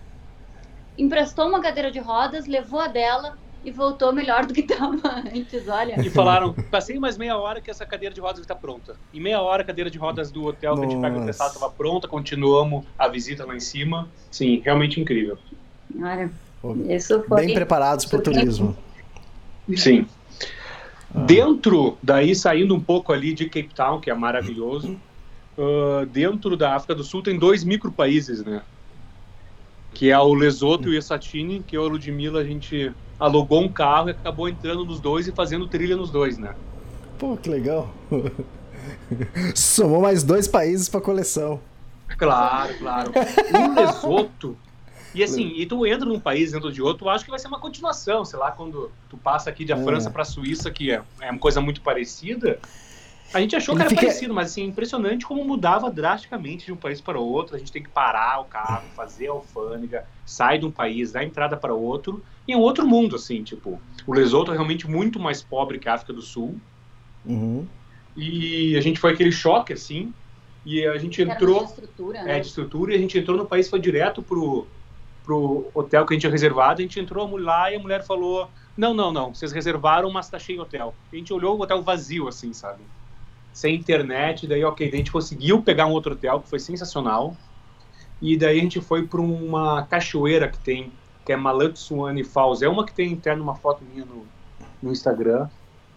emprestou 0.97 1.47
uma 1.47 1.61
cadeira 1.61 1.91
de 1.91 1.99
rodas, 1.99 2.47
levou 2.47 2.79
a 2.79 2.87
dela 2.87 3.37
e 3.63 3.71
voltou 3.71 4.11
melhor 4.11 4.45
do 4.45 4.53
que 4.53 4.61
estava 4.61 4.97
antes, 5.33 5.67
olha. 5.67 5.99
E 5.99 6.09
falaram, 6.09 6.53
passei 6.69 6.99
mais 6.99 7.17
meia 7.17 7.37
hora 7.37 7.61
que 7.61 7.71
essa 7.71 7.85
cadeira 7.85 8.13
de 8.13 8.19
rodas 8.19 8.41
está 8.41 8.55
pronta. 8.55 8.95
Em 9.13 9.21
meia 9.21 9.41
hora 9.41 9.63
a 9.63 9.65
cadeira 9.65 9.89
de 9.89 9.97
rodas 9.97 10.31
do 10.31 10.45
hotel 10.45 10.75
que 10.75 10.85
a 10.85 10.89
gente 10.89 11.01
pega 11.01 11.17
emprestado 11.17 11.53
estava 11.53 11.71
pronta, 11.71 12.07
continuamos 12.07 12.85
a 12.97 13.07
visita 13.07 13.45
lá 13.45 13.55
em 13.55 13.59
cima. 13.59 14.09
Sim, 14.29 14.61
realmente 14.63 14.99
incrível. 14.99 15.37
Olha, 16.01 16.29
isso 16.89 17.23
foi... 17.23 17.45
Bem 17.45 17.53
preparados 17.53 18.05
para 18.05 18.19
o 18.19 18.21
turismo. 18.21 18.75
Sim. 19.75 20.05
Dentro, 21.13 21.97
daí 22.01 22.35
saindo 22.35 22.73
um 22.73 22.79
pouco 22.79 23.13
ali 23.13 23.33
de 23.33 23.45
Cape 23.45 23.69
Town, 23.75 23.99
que 23.99 24.09
é 24.09 24.13
maravilhoso, 24.13 24.97
uh, 25.57 26.05
dentro 26.07 26.57
da 26.57 26.75
África 26.75 26.95
do 26.95 27.03
Sul 27.03 27.21
tem 27.21 27.37
dois 27.37 27.63
micropaíses, 27.63 28.43
né? 28.43 28.63
Que 29.93 30.09
é 30.09 30.17
o 30.17 30.33
Lesoto 30.33 30.89
e 30.89 30.95
o 30.95 30.97
Eswatini, 30.97 31.61
que 31.61 31.77
eu 31.77 31.83
e 31.83 31.87
a 31.87 31.91
Ludmilla, 31.91 32.41
a 32.41 32.43
gente 32.43 32.91
alugou 33.19 33.61
um 33.61 33.69
carro 33.69 34.09
e 34.09 34.11
acabou 34.11 34.49
entrando 34.49 34.83
nos 34.83 34.99
dois 34.99 35.27
e 35.27 35.31
fazendo 35.31 35.67
trilha 35.67 35.95
nos 35.95 36.09
dois, 36.09 36.37
né? 36.39 36.55
Pô, 37.19 37.37
que 37.37 37.47
legal. 37.47 37.93
Somou 39.53 40.01
mais 40.01 40.23
dois 40.23 40.47
países 40.47 40.89
para 40.89 40.99
coleção. 40.99 41.59
Claro, 42.17 42.73
claro. 42.79 43.11
O 43.53 43.79
Lesoto 43.79 44.57
e 45.13 45.23
assim, 45.23 45.53
e 45.55 45.65
tu 45.65 45.85
entra 45.85 46.07
num 46.07 46.19
país 46.19 46.51
dentro 46.51 46.71
de 46.71 46.81
outro, 46.81 47.07
eu 47.07 47.11
acho 47.11 47.23
que 47.23 47.29
vai 47.29 47.39
ser 47.39 47.47
uma 47.47 47.59
continuação, 47.59 48.25
sei 48.25 48.39
lá, 48.39 48.51
quando 48.51 48.91
tu 49.09 49.17
passa 49.17 49.49
aqui 49.49 49.63
da 49.65 49.75
é. 49.75 49.83
França 49.83 50.09
para 50.09 50.23
a 50.23 50.25
Suíça, 50.25 50.71
que 50.71 50.91
é, 50.91 51.01
é 51.21 51.29
uma 51.29 51.39
coisa 51.39 51.61
muito 51.61 51.81
parecida. 51.81 52.59
A 53.33 53.39
gente 53.39 53.55
achou 53.55 53.73
Ele 53.73 53.79
que 53.79 53.81
era 53.81 53.89
fica... 53.89 54.01
parecido, 54.01 54.33
mas 54.33 54.51
assim, 54.51 54.63
impressionante 54.63 55.25
como 55.25 55.43
mudava 55.43 55.89
drasticamente 55.89 56.65
de 56.65 56.71
um 56.71 56.75
país 56.75 57.01
para 57.01 57.19
o 57.19 57.25
outro. 57.25 57.55
A 57.55 57.59
gente 57.59 57.71
tem 57.71 57.81
que 57.81 57.89
parar 57.89 58.39
o 58.39 58.45
carro, 58.45 58.83
fazer 58.95 59.27
a 59.27 59.31
alfândega, 59.31 60.05
sai 60.25 60.59
de 60.59 60.65
um 60.65 60.71
país, 60.71 61.11
dar 61.11 61.23
entrada 61.23 61.57
para 61.57 61.73
outro, 61.73 62.23
e 62.47 62.53
é 62.53 62.57
um 62.57 62.59
outro 62.59 62.85
mundo, 62.85 63.15
assim, 63.15 63.41
tipo. 63.43 63.81
O 64.05 64.13
Lesoto 64.13 64.51
é 64.51 64.53
realmente 64.53 64.87
muito 64.87 65.19
mais 65.19 65.41
pobre 65.41 65.79
que 65.79 65.89
a 65.89 65.95
África 65.95 66.13
do 66.13 66.21
Sul. 66.21 66.59
Uhum. 67.25 67.65
E 68.15 68.75
a 68.77 68.81
gente 68.81 68.99
foi 68.99 69.13
aquele 69.13 69.31
choque, 69.31 69.73
assim, 69.73 70.13
e 70.65 70.85
a 70.85 70.97
gente 70.97 71.21
entrou. 71.21 71.59
De 71.59 71.69
estrutura, 71.71 72.23
né? 72.23 72.37
É, 72.37 72.39
de 72.39 72.47
estrutura, 72.47 72.93
e 72.93 72.95
a 72.95 72.99
gente 72.99 73.17
entrou 73.17 73.35
no 73.35 73.45
país, 73.45 73.69
foi 73.69 73.79
direto 73.79 74.21
pro 74.21 74.67
pro 75.23 75.67
hotel 75.73 76.05
que 76.05 76.13
a 76.13 76.15
gente 76.15 76.21
tinha 76.21 76.31
reservado, 76.31 76.79
a 76.79 76.81
gente 76.81 76.99
entrou 76.99 77.37
lá 77.37 77.71
e 77.71 77.75
a 77.75 77.79
mulher 77.79 78.05
falou: 78.05 78.49
Não, 78.77 78.93
não, 78.93 79.11
não, 79.11 79.33
vocês 79.33 79.51
reservaram, 79.51 80.11
mas 80.11 80.29
tá 80.29 80.37
cheio 80.37 80.59
o 80.59 80.63
hotel. 80.63 80.93
A 81.11 81.15
gente 81.15 81.33
olhou 81.33 81.57
o 81.57 81.61
hotel 81.61 81.81
vazio, 81.81 82.27
assim, 82.27 82.53
sabe? 82.53 82.81
Sem 83.51 83.75
internet, 83.75 84.47
daí, 84.47 84.63
ok, 84.63 84.87
daí 84.87 84.95
a 84.95 84.97
gente 84.97 85.11
conseguiu 85.11 85.61
pegar 85.61 85.85
um 85.85 85.91
outro 85.91 86.13
hotel 86.13 86.41
que 86.41 86.49
foi 86.49 86.59
sensacional. 86.59 87.35
E 88.21 88.37
daí 88.37 88.59
a 88.59 88.61
gente 88.61 88.79
foi 88.79 89.05
para 89.05 89.21
uma 89.21 89.83
cachoeira 89.83 90.47
que 90.47 90.57
tem, 90.57 90.91
que 91.25 91.31
é 91.31 91.35
Malutsuani 91.35 92.23
Falls. 92.23 92.63
É 92.63 92.69
uma 92.69 92.85
que 92.85 92.93
tem 92.93 93.11
interno 93.11 93.43
uma 93.43 93.55
foto 93.55 93.83
minha 93.83 94.05
no, 94.05 94.25
no 94.81 94.91
Instagram, 94.91 95.49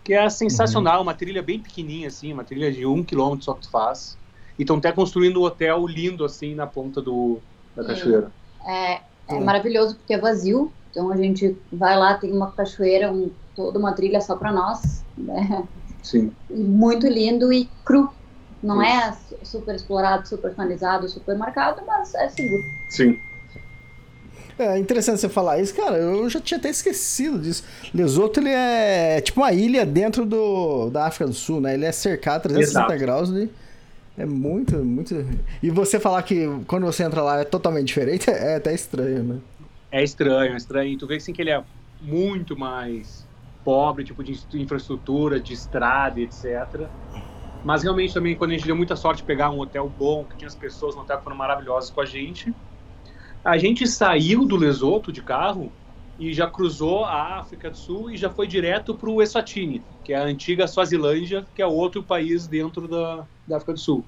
que 0.03 0.13
é 0.13 0.29
sensacional, 0.29 0.97
uhum. 0.97 1.03
uma 1.03 1.15
trilha 1.15 1.43
bem 1.43 1.59
pequenininha, 1.59 2.09
assim, 2.09 2.33
uma 2.33 2.45
trilha 2.45 2.71
de 2.71 2.85
um 2.85 3.03
quilômetro 3.03 3.45
só 3.45 3.55
que 3.55 3.63
tu 3.63 3.71
faz. 3.71 4.19
E 4.59 4.63
estão 4.63 4.77
até 4.77 4.91
construindo 4.93 5.41
um 5.41 5.45
hotel 5.45 5.87
lindo, 5.87 6.25
assim, 6.25 6.55
na 6.55 6.67
ponta 6.67 7.01
do, 7.03 7.41
da 7.75 7.85
cachoeira. 7.85 8.31
É, 8.67 9.01
é 9.29 9.41
maravilhoso 9.41 9.97
porque 9.97 10.15
é 10.15 10.19
vazio. 10.19 10.73
Então 10.91 11.11
a 11.11 11.17
gente 11.17 11.57
vai 11.73 11.97
lá, 11.97 12.15
tem 12.15 12.33
uma 12.33 12.51
cachoeira, 12.53 13.13
um, 13.13 13.31
toda 13.55 13.79
uma 13.79 13.93
trilha 13.93 14.21
só 14.21 14.37
para 14.37 14.53
nós. 14.53 15.05
Né? 15.17 15.65
Sim. 16.03 16.33
Muito 16.49 17.07
lindo 17.07 17.53
e 17.53 17.69
cru. 17.85 18.11
Não 18.63 18.83
é 18.83 19.15
super 19.43 19.75
explorado, 19.75 20.27
super 20.27 20.51
finalizado, 20.51 21.09
super 21.09 21.37
marcado, 21.37 21.83
mas 21.87 22.15
é 22.15 22.29
seguro. 22.29 22.63
Sim. 22.89 23.19
É 24.59 24.79
interessante 24.79 25.21
você 25.21 25.29
falar 25.29 25.61
isso, 25.61 25.75
cara. 25.75 25.99
Eu 25.99 26.29
já 26.31 26.41
tinha 26.41 26.57
até 26.57 26.71
esquecido 26.71 27.39
disso. 27.39 27.63
Lesoto 27.93 28.41
ele 28.41 28.49
é 28.49 29.21
tipo 29.21 29.41
uma 29.41 29.53
ilha 29.53 29.85
dentro 29.85 30.25
do, 30.25 30.89
da 30.89 31.07
África 31.07 31.27
do 31.27 31.35
Sul, 31.35 31.61
né? 31.61 31.75
Ele 31.75 31.85
é 31.85 31.93
cercado 31.93 32.43
360 32.43 32.81
Exato. 32.81 32.99
graus 32.99 33.31
de, 33.31 33.51
é 34.19 34.25
muito, 34.25 34.77
muito. 34.79 35.15
E 35.63 35.71
você 35.71 36.01
falar 36.01 36.23
que 36.23 36.47
quando 36.67 36.87
você 36.87 37.03
entra 37.03 37.23
lá 37.23 37.41
é 37.41 37.45
totalmente 37.45 37.87
diferente, 37.89 38.29
é 38.31 38.57
até 38.57 38.73
estranho, 38.75 39.23
né? 39.23 39.39
É 39.91 40.03
estranho, 40.03 40.55
é 40.55 40.57
estranho. 40.57 40.99
Tu 40.99 41.07
vê 41.07 41.17
assim 41.17 41.33
que 41.33 41.43
ele 41.43 41.51
é 41.51 41.63
muito 42.01 42.59
mais 42.59 43.27
pobre, 43.65 44.05
tipo 44.05 44.23
de 44.23 44.39
infraestrutura, 44.55 45.41
de 45.41 45.53
estrada, 45.53 46.21
etc. 46.21 46.89
Mas 47.65 47.83
realmente 47.83 48.15
também 48.15 48.37
quando 48.37 48.53
a 48.53 48.55
gente 48.55 48.67
deu 48.67 48.77
muita 48.77 48.97
sorte 48.97 49.19
de 49.19 49.25
pegar 49.25 49.51
um 49.51 49.59
hotel 49.59 49.91
bom, 49.99 50.25
que 50.25 50.37
tinha 50.37 50.49
as 50.49 50.55
pessoas 50.55 50.95
no 50.95 51.03
hotel 51.03 51.19
que 51.19 51.25
foram 51.25 51.37
maravilhosas 51.37 51.91
com 51.91 52.01
a 52.01 52.07
gente, 52.07 52.55
a 53.45 53.59
gente 53.59 53.87
saiu 53.87 54.45
do 54.45 54.57
Lesoto 54.57 55.13
de 55.13 55.21
carro 55.21 55.71
e 56.19 56.33
já 56.33 56.49
cruzou 56.49 57.05
a 57.05 57.39
África 57.39 57.71
do 57.71 57.77
Sul 57.77 58.11
e 58.11 58.17
já 58.17 58.31
foi 58.31 58.47
direto 58.47 58.95
para 58.95 59.11
o 59.11 59.23
Eswatini, 59.23 59.83
que 60.03 60.13
é 60.13 60.17
a 60.17 60.23
antiga 60.23 60.67
Suazilândia, 60.67 61.47
que 61.55 61.61
é 61.61 61.67
outro 61.67 62.03
país 62.03 62.47
dentro 62.47 62.89
da, 62.89 63.27
da 63.47 63.57
África 63.57 63.75
do 63.75 63.79
Sul. 63.79 64.05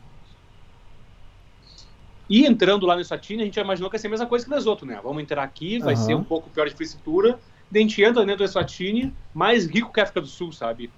E 2.29 2.47
entrando 2.47 2.87
lá 2.87 2.95
no 2.95 3.01
Eswatini, 3.01 3.43
a 3.43 3.45
gente 3.45 3.55
já 3.55 3.63
imaginou 3.63 3.91
que 3.91 3.97
ia 3.97 4.01
ser 4.01 4.07
a 4.07 4.11
mesma 4.11 4.27
coisa 4.27 4.45
que 4.45 4.51
Lesoto, 4.51 4.85
né? 4.85 5.01
Vamos 5.03 5.23
entrar 5.23 5.43
aqui, 5.43 5.79
vai 5.79 5.95
uhum. 5.95 6.01
ser 6.01 6.15
um 6.15 6.25
pouco 6.25 6.51
pior 6.51 6.67
de 6.67 6.75
infraestrutura, 6.75 7.39
daí 7.71 7.83
a 7.83 7.87
gente 7.87 8.03
entra 8.03 8.25
dentro 8.25 8.39
do 8.39 8.45
Eswatini, 8.45 9.15
mais 9.33 9.67
rico 9.67 9.93
que 9.93 10.01
a 10.01 10.03
África 10.03 10.21
do 10.21 10.27
Sul, 10.27 10.53
sabe? 10.53 10.91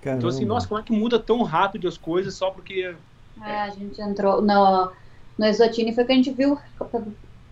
Caramba. 0.00 0.18
Então 0.18 0.28
assim, 0.28 0.44
nossa, 0.44 0.66
como 0.66 0.80
é 0.80 0.82
que 0.82 0.92
muda 0.92 1.18
tão 1.18 1.42
rápido 1.42 1.86
as 1.86 1.96
coisas 1.96 2.34
só 2.34 2.50
porque... 2.50 2.94
É, 3.42 3.60
a 3.60 3.70
gente 3.70 4.00
entrou 4.00 4.42
no, 4.42 4.92
no 5.38 5.44
Eswatini, 5.44 5.94
foi 5.94 6.04
que 6.04 6.12
a 6.12 6.14
gente 6.14 6.30
viu 6.30 6.58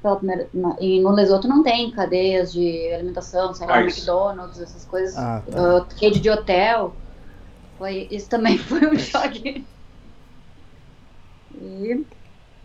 pela 0.02 0.16
primeira, 0.16 0.48
na, 0.54 0.76
e 0.80 1.00
no 1.00 1.10
Lesoto 1.10 1.48
não 1.48 1.62
tem 1.62 1.90
cadeias 1.90 2.52
de 2.52 2.92
alimentação, 2.92 3.52
sei 3.54 3.66
lá, 3.66 3.76
ah, 3.76 3.82
McDonald's, 3.82 4.60
essas 4.60 4.84
coisas, 4.84 5.16
ah, 5.16 5.42
tá. 5.50 5.78
uh, 5.78 5.86
rede 6.00 6.20
de 6.20 6.30
hotel. 6.30 6.94
Foi, 7.76 8.08
isso 8.10 8.28
também 8.28 8.58
foi 8.58 8.86
um 8.86 8.98
choque. 8.98 9.64
E 11.60 12.04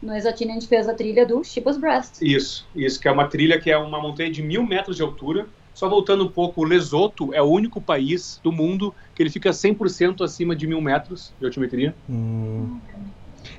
no 0.02 0.14
Exatine 0.16 0.52
a 0.52 0.54
gente 0.56 0.68
fez 0.68 0.88
a 0.88 0.94
trilha 0.94 1.26
do 1.26 1.44
Shiba's 1.44 1.78
Breast. 1.78 2.22
Isso, 2.22 2.68
isso, 2.76 3.00
que 3.00 3.08
é 3.08 3.12
uma 3.12 3.28
trilha 3.28 3.60
que 3.60 3.72
é 3.72 3.78
uma 3.78 4.02
montanha 4.02 4.32
de 4.32 4.42
mil 4.42 4.64
metros 4.64 4.96
de 4.96 5.02
altura. 5.02 5.48
Só 5.74 5.90
voltando 5.90 6.24
um 6.24 6.30
pouco, 6.30 6.62
o 6.62 6.64
Lesoto 6.64 7.34
é 7.34 7.42
o 7.42 7.46
único 7.46 7.82
país 7.82 8.40
do 8.44 8.52
mundo 8.52 8.94
que 9.16 9.24
ele 9.24 9.32
fica 9.32 9.50
100% 9.50 10.24
acima 10.24 10.56
de 10.56 10.68
mil 10.68 10.80
metros 10.80 11.34
de 11.40 11.46
altimetria. 11.46 11.96
Hum. 12.08 12.80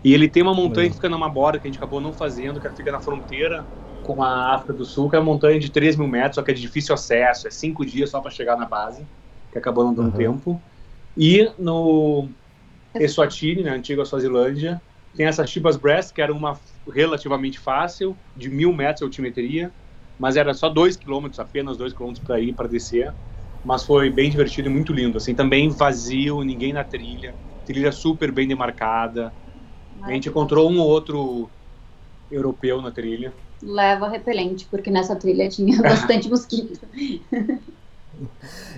E 0.03 0.13
ele 0.15 0.29
tem 0.29 0.43
uma 0.43 0.55
montanha 0.55 0.87
é. 0.87 0.89
que 0.89 0.97
fica 0.97 1.09
numa 1.09 1.29
borda 1.29 1.59
que 1.59 1.67
a 1.67 1.71
gente 1.71 1.79
acabou 1.79 2.01
não 2.01 2.13
fazendo, 2.13 2.61
que 2.61 2.69
fica 2.71 2.93
na 2.93 3.01
fronteira 3.01 3.67
com 4.03 4.23
a 4.23 4.55
África 4.55 4.73
do 4.73 4.85
Sul, 4.85 5.09
que 5.09 5.17
é 5.17 5.19
uma 5.19 5.25
montanha 5.25 5.59
de 5.59 5.71
3 5.71 5.97
mil 5.97 6.07
metros, 6.07 6.35
só 6.35 6.43
que 6.43 6.51
é 6.51 6.55
de 6.55 6.61
difícil 6.61 6.95
acesso, 6.95 7.49
é 7.49 7.51
cinco 7.51 7.87
dias 7.87 8.11
só 8.11 8.21
para 8.21 8.31
chegar 8.31 8.57
na 8.57 8.67
base, 8.67 9.05
que 9.51 9.59
acabou 9.59 9.85
não 9.85 9.95
dando 9.95 10.13
uhum. 10.13 10.19
tempo. 10.19 10.63
E 11.17 11.51
no 11.59 12.29
Eswatini, 12.95 13.63
na 13.63 13.71
né, 13.71 13.77
antiga 13.79 14.05
Suazilândia, 14.05 14.81
tem 15.17 15.27
essa 15.27 15.47
Chibas 15.47 15.77
Breast, 15.77 16.13
que 16.13 16.21
era 16.21 16.33
uma 16.33 16.59
relativamente 16.93 17.59
fácil, 17.59 18.17
de 18.37 18.51
mil 18.51 18.73
metros 18.73 18.99
de 18.99 19.05
altimetria, 19.05 19.73
mas 20.19 20.37
era 20.37 20.53
só 20.53 20.69
dois 20.69 20.97
quilômetros, 20.97 21.41
apenas 21.41 21.77
dois 21.77 21.93
quilômetros 21.93 22.25
para 22.25 22.39
ir 22.41 22.53
para 22.53 22.69
descer. 22.69 23.15
Mas 23.65 23.85
foi 23.85 24.11
bem 24.11 24.29
divertido 24.29 24.69
e 24.69 24.73
muito 24.73 24.93
lindo. 24.93 25.17
Assim, 25.17 25.35
também 25.35 25.71
vazio, 25.71 26.43
ninguém 26.43 26.73
na 26.73 26.85
trilha, 26.85 27.35
trilha 27.65 27.91
super 27.91 28.31
bem 28.31 28.47
demarcada, 28.47 29.33
a 30.05 30.13
gente 30.13 30.29
encontrou 30.29 30.71
um 30.71 30.79
ou 30.79 30.89
outro 30.89 31.51
europeu 32.31 32.81
na 32.83 32.91
trilha. 32.91 33.33
Leva 33.63 34.09
repelente, 34.09 34.67
porque 34.71 34.91
nessa 34.91 35.17
trilha 35.17 35.49
tinha 35.49 35.81
bastante 35.83 36.29
mosquito. 36.29 36.81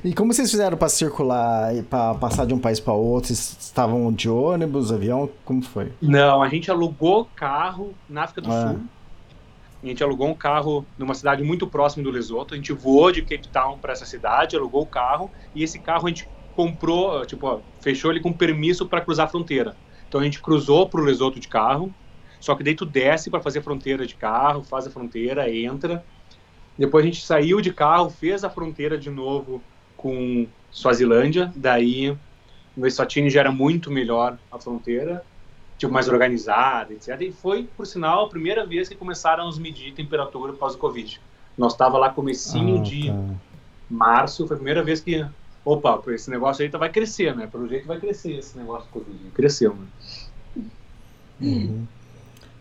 E 0.05 0.15
como 0.15 0.33
vocês 0.33 0.51
fizeram 0.51 0.77
para 0.77 0.89
circular, 0.89 1.73
para 1.91 2.15
passar 2.15 2.47
de 2.47 2.55
um 2.55 2.59
país 2.59 2.81
para 2.81 2.93
outro? 2.93 3.29
Vocês 3.29 3.57
estavam 3.61 4.13
de 4.13 4.29
ônibus, 4.29 4.93
avião? 4.93 5.29
Como 5.45 5.63
foi? 5.63 5.93
Não, 6.01 6.43
a 6.43 6.49
gente 6.49 6.71
alugou 6.71 7.29
carro 7.35 7.95
na 8.09 8.25
África 8.25 8.41
do 8.41 8.53
ah. 8.53 8.69
Sul. 8.69 8.81
A 9.83 9.87
gente 9.87 10.03
alugou 10.03 10.29
um 10.29 10.35
carro 10.35 10.87
numa 10.99 11.15
cidade 11.15 11.43
muito 11.43 11.67
próxima 11.67 12.03
do 12.03 12.11
Lesoto. 12.11 12.55
A 12.55 12.57
gente 12.57 12.73
voou 12.73 13.13
de 13.13 13.23
Cape 13.23 13.49
Town 13.49 13.79
para 13.79 13.93
essa 13.93 14.07
cidade, 14.07 14.57
alugou 14.57 14.83
o 14.83 14.87
carro 14.87 15.31
e 15.55 15.63
esse 15.63 15.79
carro 15.79 16.07
a 16.07 16.09
gente 16.09 16.29
comprou, 16.57 17.25
tipo, 17.27 17.47
ó, 17.47 17.61
fechou 17.81 18.11
ele 18.11 18.21
com 18.21 18.33
permisso 18.33 18.87
para 18.87 19.01
cruzar 19.01 19.27
a 19.27 19.29
fronteira. 19.29 19.77
Então 20.09 20.21
a 20.21 20.25
gente 20.25 20.41
cruzou 20.41 20.89
para 20.89 21.01
o 21.01 21.05
Lesoto 21.05 21.41
de 21.41 21.49
carro. 21.49 21.93
Só 22.41 22.55
que 22.55 22.63
daí 22.63 22.75
tu 22.75 22.85
desce 22.85 23.31
para 23.31 23.41
fazer 23.41 23.61
a 23.61 23.63
fronteira 23.63 24.07
de 24.07 24.15
carro, 24.15 24.63
faz 24.63 24.87
a 24.87 24.91
fronteira, 24.91 25.51
entra. 25.51 26.05
Depois 26.79 27.05
a 27.05 27.09
gente 27.09 27.25
saiu 27.25 27.61
de 27.61 27.73
carro, 27.73 28.11
fez 28.11 28.45
a 28.45 28.51
fronteira 28.51 28.99
de 28.99 29.11
novo 29.11 29.63
com 29.97 30.47
Suazilândia. 30.71 31.53
Daí 31.57 32.17
no 32.77 32.87
Eswatini 32.87 33.31
já 33.31 33.41
era 33.41 33.51
muito 33.51 33.91
melhor 33.91 34.39
a 34.53 34.59
fronteira 34.59 35.25
tipo, 35.79 35.93
mais 35.93 36.09
organizada, 36.09 36.93
etc. 36.93 37.21
E 37.23 37.33
foi, 37.33 37.65
por 37.65 37.87
sinal, 37.87 38.27
a 38.27 38.29
primeira 38.29 38.67
vez 38.67 38.89
que 38.89 38.95
começaram 38.95 39.45
a 39.45 39.47
nos 39.47 39.59
medir 39.59 39.93
temperatura 39.93 40.53
após 40.53 40.75
o 40.75 40.79
Covid. 40.79 41.21
Nós 41.57 41.73
estava 41.73 41.99
lá 41.99 42.11
comecinho 42.11 42.79
Ah, 42.79 42.83
de 42.83 43.09
tá. 43.09 43.15
março, 43.91 44.47
foi 44.47 44.55
a 44.55 44.59
primeira 44.59 44.83
vez 44.83 45.01
que, 45.01 45.25
opa, 45.67 46.01
esse 46.13 46.31
negócio 46.31 46.63
aí 46.63 46.71
tá- 46.71 46.79
vai 46.79 46.89
crescer, 46.91 47.35
né? 47.37 47.47
Pelo 47.49 47.69
jeito 47.69 47.87
vai 47.87 47.99
crescer 47.99 48.39
esse 48.39 48.57
negócio 48.57 48.87
do 48.87 48.93
Covid. 48.93 49.31
Cresceu, 49.35 49.75
né? 49.75 50.65
Uhum. 51.41 51.87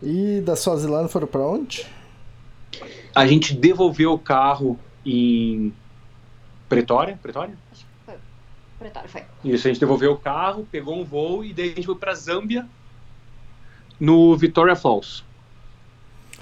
E 0.02 0.40
da 0.42 0.56
Suazilândia 0.56 1.08
foram 1.08 1.26
pra 1.26 1.40
onde? 1.40 1.86
A 3.14 3.26
gente 3.26 3.54
devolveu 3.54 4.12
o 4.12 4.18
carro 4.18 4.78
em 5.04 5.72
Pretória, 6.68 7.18
Pretória? 7.22 7.56
Acho 7.72 7.84
que 7.84 7.90
foi. 8.04 8.14
Pretório, 8.78 9.08
foi. 9.08 9.22
Isso, 9.44 9.66
a 9.66 9.70
gente 9.70 9.80
devolveu 9.80 10.12
o 10.12 10.18
carro, 10.18 10.66
pegou 10.70 11.00
um 11.00 11.04
voo 11.04 11.44
e 11.44 11.54
daí 11.54 11.72
a 11.72 11.74
gente 11.76 11.86
foi 11.86 11.94
para 11.94 12.12
Zâmbia, 12.14 12.66
no 13.98 14.36
Victoria 14.36 14.76
Falls. 14.76 15.24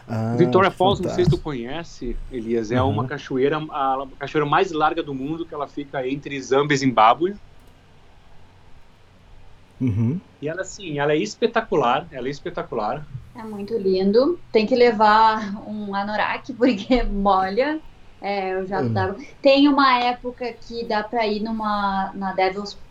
Ah, 0.06 0.36
Victoria 0.36 0.70
Falls, 0.70 1.00
não 1.00 1.08
sei 1.08 1.24
se 1.24 1.30
tu 1.30 1.38
conhece, 1.38 2.18
Elias, 2.30 2.70
é 2.70 2.80
Uhum. 2.80 2.90
uma 2.90 3.06
cachoeira, 3.06 3.58
a 3.58 4.06
cachoeira 4.18 4.48
mais 4.48 4.72
larga 4.72 5.02
do 5.02 5.14
mundo, 5.14 5.46
que 5.46 5.54
ela 5.54 5.68
fica 5.68 6.06
entre 6.06 6.40
Zâmbia 6.42 6.74
e 6.74 6.78
Zimbábue. 6.78 7.34
Uhum. 9.80 10.20
E 10.40 10.48
ela, 10.48 10.62
assim, 10.62 10.98
ela 10.98 11.12
é 11.12 11.16
espetacular, 11.18 12.08
ela 12.10 12.28
é 12.28 12.30
espetacular. 12.30 13.06
É 13.34 13.42
muito 13.42 13.76
lindo. 13.76 14.40
Tem 14.52 14.66
que 14.66 14.74
levar 14.76 15.56
um 15.68 15.94
anorak 15.94 16.52
porque 16.54 17.02
molha. 17.04 17.80
É, 18.20 18.56
o 18.58 18.66
jato 18.66 18.88
Hum. 18.88 18.94
d'água. 18.94 19.16
Tem 19.42 19.68
uma 19.68 19.98
época 19.98 20.50
que 20.54 20.86
dá 20.88 21.02
pra 21.04 21.26
ir 21.26 21.42
numa 21.42 22.10
na 22.14 22.32
Devil's 22.32 22.82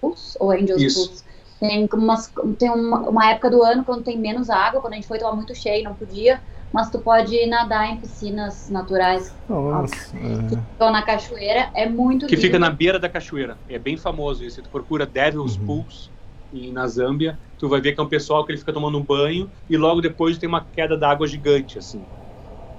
Pools 0.00 0.36
ou 0.40 0.50
Angel's 0.50 0.82
Isso. 0.82 1.06
Pools. 1.06 1.24
Tem, 1.62 1.88
umas, 1.94 2.32
tem 2.58 2.68
uma, 2.70 3.08
uma 3.08 3.30
época 3.30 3.48
do 3.48 3.62
ano 3.62 3.84
quando 3.84 4.02
tem 4.02 4.18
menos 4.18 4.50
água, 4.50 4.80
quando 4.80 4.94
a 4.94 4.96
gente 4.96 5.06
foi 5.06 5.16
tava 5.20 5.36
muito 5.36 5.54
cheio, 5.54 5.84
não 5.84 5.94
podia. 5.94 6.40
Mas 6.72 6.90
tu 6.90 6.98
pode 6.98 7.46
nadar 7.46 7.88
em 7.90 7.98
piscinas 7.98 8.68
naturais 8.68 9.32
Nossa, 9.48 9.94
é. 10.16 10.82
ou 10.82 10.90
na 10.90 11.02
cachoeira. 11.02 11.68
É 11.74 11.88
muito 11.88 12.26
Que 12.26 12.34
lindo. 12.34 12.46
fica 12.46 12.58
na 12.58 12.68
beira 12.68 12.98
da 12.98 13.08
cachoeira. 13.08 13.56
É 13.68 13.78
bem 13.78 13.96
famoso 13.96 14.42
isso. 14.42 14.60
Tu 14.60 14.68
procura 14.70 15.06
Devil's 15.06 15.56
Uhum. 15.56 15.66
Pools 15.66 16.10
em, 16.52 16.72
na 16.72 16.86
Zâmbia, 16.88 17.38
tu 17.58 17.68
vai 17.68 17.80
ver 17.80 17.92
que 17.92 18.00
é 18.00 18.02
um 18.02 18.08
pessoal 18.08 18.44
que 18.44 18.50
ele 18.50 18.58
fica 18.58 18.72
tomando 18.72 18.98
um 18.98 19.02
banho 19.02 19.48
e 19.70 19.76
logo 19.76 20.00
depois 20.00 20.36
tem 20.38 20.48
uma 20.48 20.64
queda 20.74 20.96
d'água 20.96 21.28
gigante, 21.28 21.78
assim. 21.78 22.02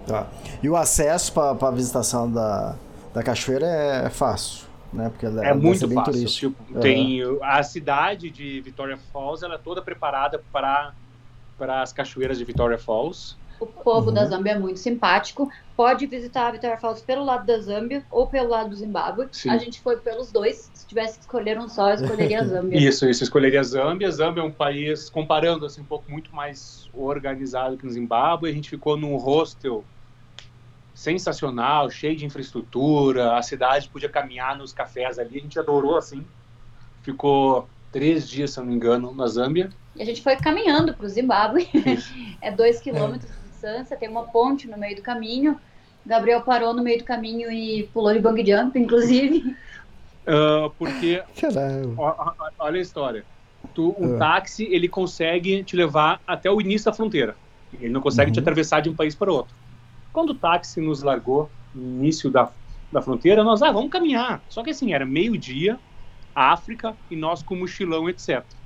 Tá. 0.06 0.28
E 0.62 0.68
o 0.70 0.76
acesso 0.76 1.32
para 1.32 1.56
a 1.68 1.72
visitação 1.72 2.30
da, 2.30 2.76
da 3.14 3.24
cachoeira 3.24 3.66
é 3.66 4.10
fácil, 4.10 4.66
né? 4.94 5.10
Porque 5.10 5.26
ela 5.26 5.46
É 5.46 5.54
muito 5.54 5.88
fácil. 5.90 6.14
turística. 6.14 6.56
Tipo, 6.68 6.80
tem 6.80 7.22
a 7.42 7.64
cidade 7.64 8.30
de 8.30 8.62
Victoria 8.62 8.98
Falls, 9.12 9.44
ela 9.44 9.56
é 9.56 9.58
toda 9.58 9.82
preparada 9.82 10.42
para 10.52 10.94
para 11.58 11.82
as 11.84 11.94
cachoeiras 11.94 12.38
de 12.38 12.44
Victoria 12.44 12.78
Falls. 12.80 13.36
O 13.60 13.68
povo 13.68 14.08
Uhum. 14.08 14.14
da 14.16 14.26
Zâmbia 14.26 14.54
é 14.54 14.60
muito 14.60 14.80
simpático. 14.80 15.50
Pode 15.78 16.06
visitar 16.08 16.48
a 16.48 16.52
Victoria 16.52 16.78
Falls 16.78 17.02
pelo 17.02 17.24
lado 17.24 17.46
da 17.46 17.58
Zâmbia 17.60 18.04
ou 18.12 18.28
pelo 18.28 18.50
lado 18.50 18.72
do 18.72 18.76
Zimbábue. 18.76 19.28
Sim. 19.32 19.50
A 19.52 19.58
gente 19.58 19.80
foi 19.80 19.96
pelos 19.98 20.32
dois. 20.32 20.70
Se 20.74 20.86
tivesse 20.88 21.14
que 21.20 21.22
escolher 21.22 21.58
um 21.60 21.70
só, 21.70 21.90
eu 21.92 21.96
escolheria 21.96 22.42
a 22.42 22.44
Zâmbia. 22.46 22.76
Isso, 22.90 23.08
isso. 23.08 23.24
Eu 23.24 23.26
escolheria 23.26 23.60
a 23.60 23.64
Zâmbia. 23.64 24.08
A 24.08 24.12
Zâmbia 24.12 24.42
é 24.42 24.44
um 24.44 24.52
país, 24.52 25.10
comparando 25.10 25.66
assim, 25.66 25.82
um 25.82 25.86
pouco 25.86 26.12
muito 26.12 26.36
mais 26.36 26.90
organizado 26.94 27.78
que 27.78 27.86
no 27.86 27.92
Zimbábue. 27.92 28.50
A 28.50 28.54
gente 28.54 28.70
ficou 28.70 28.98
num 28.98 29.16
hostel 29.16 29.86
sensacional, 30.94 31.90
cheio 31.90 32.16
de 32.16 32.26
infraestrutura. 32.26 33.36
A 33.36 33.42
cidade 33.42 33.90
podia 33.90 34.10
caminhar 34.10 34.58
nos 34.58 34.74
cafés 34.74 35.18
ali. 35.20 35.38
A 35.38 35.42
gente 35.42 35.60
adorou, 35.60 35.98
assim. 35.98 36.26
Ficou 37.02 37.70
três 37.92 38.28
dias, 38.30 38.52
se 38.52 38.60
eu 38.60 38.64
não 38.64 38.70
me 38.72 38.76
engano, 38.76 39.14
na 39.14 39.28
Zâmbia. 39.28 39.70
E 39.96 40.02
a 40.02 40.06
gente 40.06 40.22
foi 40.22 40.36
caminhando 40.36 40.94
para 40.94 41.06
o 41.06 41.10
Zimbábue. 41.10 41.68
é 42.42 42.52
dois 42.52 42.80
quilômetros 42.80 43.32
de 43.32 43.50
distância, 43.50 43.98
tem 43.98 44.10
uma 44.10 44.24
ponte 44.32 44.68
no 44.68 44.78
meio 44.78 44.96
do 44.96 45.02
caminho. 45.02 45.60
Gabriel 46.06 46.42
parou 46.42 46.74
no 46.74 46.84
meio 46.84 46.98
do 47.00 47.06
caminho 47.06 47.50
e 47.52 47.84
pulou 47.94 48.14
de 48.14 48.20
bang 48.20 48.46
jump, 48.46 48.78
inclusive. 48.78 49.44
Ah, 50.26 50.70
porque. 50.78 51.22
Ó, 51.98 52.34
Olha 52.60 52.78
a 52.78 52.82
história. 52.82 53.26
Tu, 53.74 53.94
um 54.00 54.16
Ah. 54.16 54.20
táxi, 54.20 54.64
ele 54.72 54.88
consegue 54.88 55.66
te 55.66 55.76
levar 55.76 56.22
até 56.26 56.50
o 56.50 56.62
início 56.62 56.86
da 56.86 56.94
fronteira. 56.94 57.36
Ele 57.74 57.90
não 57.90 58.00
consegue 58.00 58.32
te 58.32 58.38
Uhum. 58.38 58.42
atravessar 58.44 58.80
de 58.82 58.90
um 58.90 58.96
país 58.96 59.16
para 59.16 59.32
outro. 59.34 59.54
Quando 60.14 60.32
o 60.32 60.36
táxi 60.40 60.82
nos 60.82 61.04
largou 61.04 61.54
no 61.74 61.84
início 61.84 62.32
da, 62.32 62.54
da 62.92 63.02
fronteira, 63.02 63.44
nós, 63.44 63.64
ah, 63.64 63.72
vamos 63.74 63.92
caminhar. 63.92 64.46
Só 64.50 64.64
que 64.64 64.72
assim, 64.72 64.94
era 64.94 65.06
meio-dia, 65.06 65.82
África, 66.36 66.98
e 67.10 67.16
nós 67.18 67.44
com 67.44 67.56
mochilão, 67.56 68.10
etc. 68.10 68.60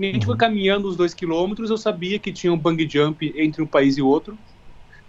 E 0.00 0.06
a 0.06 0.12
gente 0.12 0.26
foi 0.26 0.36
caminhando 0.36 0.88
os 0.88 0.96
dois 0.96 1.14
quilômetros, 1.14 1.70
eu 1.70 1.78
sabia 1.78 2.18
que 2.20 2.32
tinha 2.32 2.52
um 2.52 2.58
bang 2.58 2.88
jump 2.90 3.32
entre 3.36 3.62
um 3.62 3.66
país 3.66 3.98
e 3.98 4.02
outro, 4.02 4.38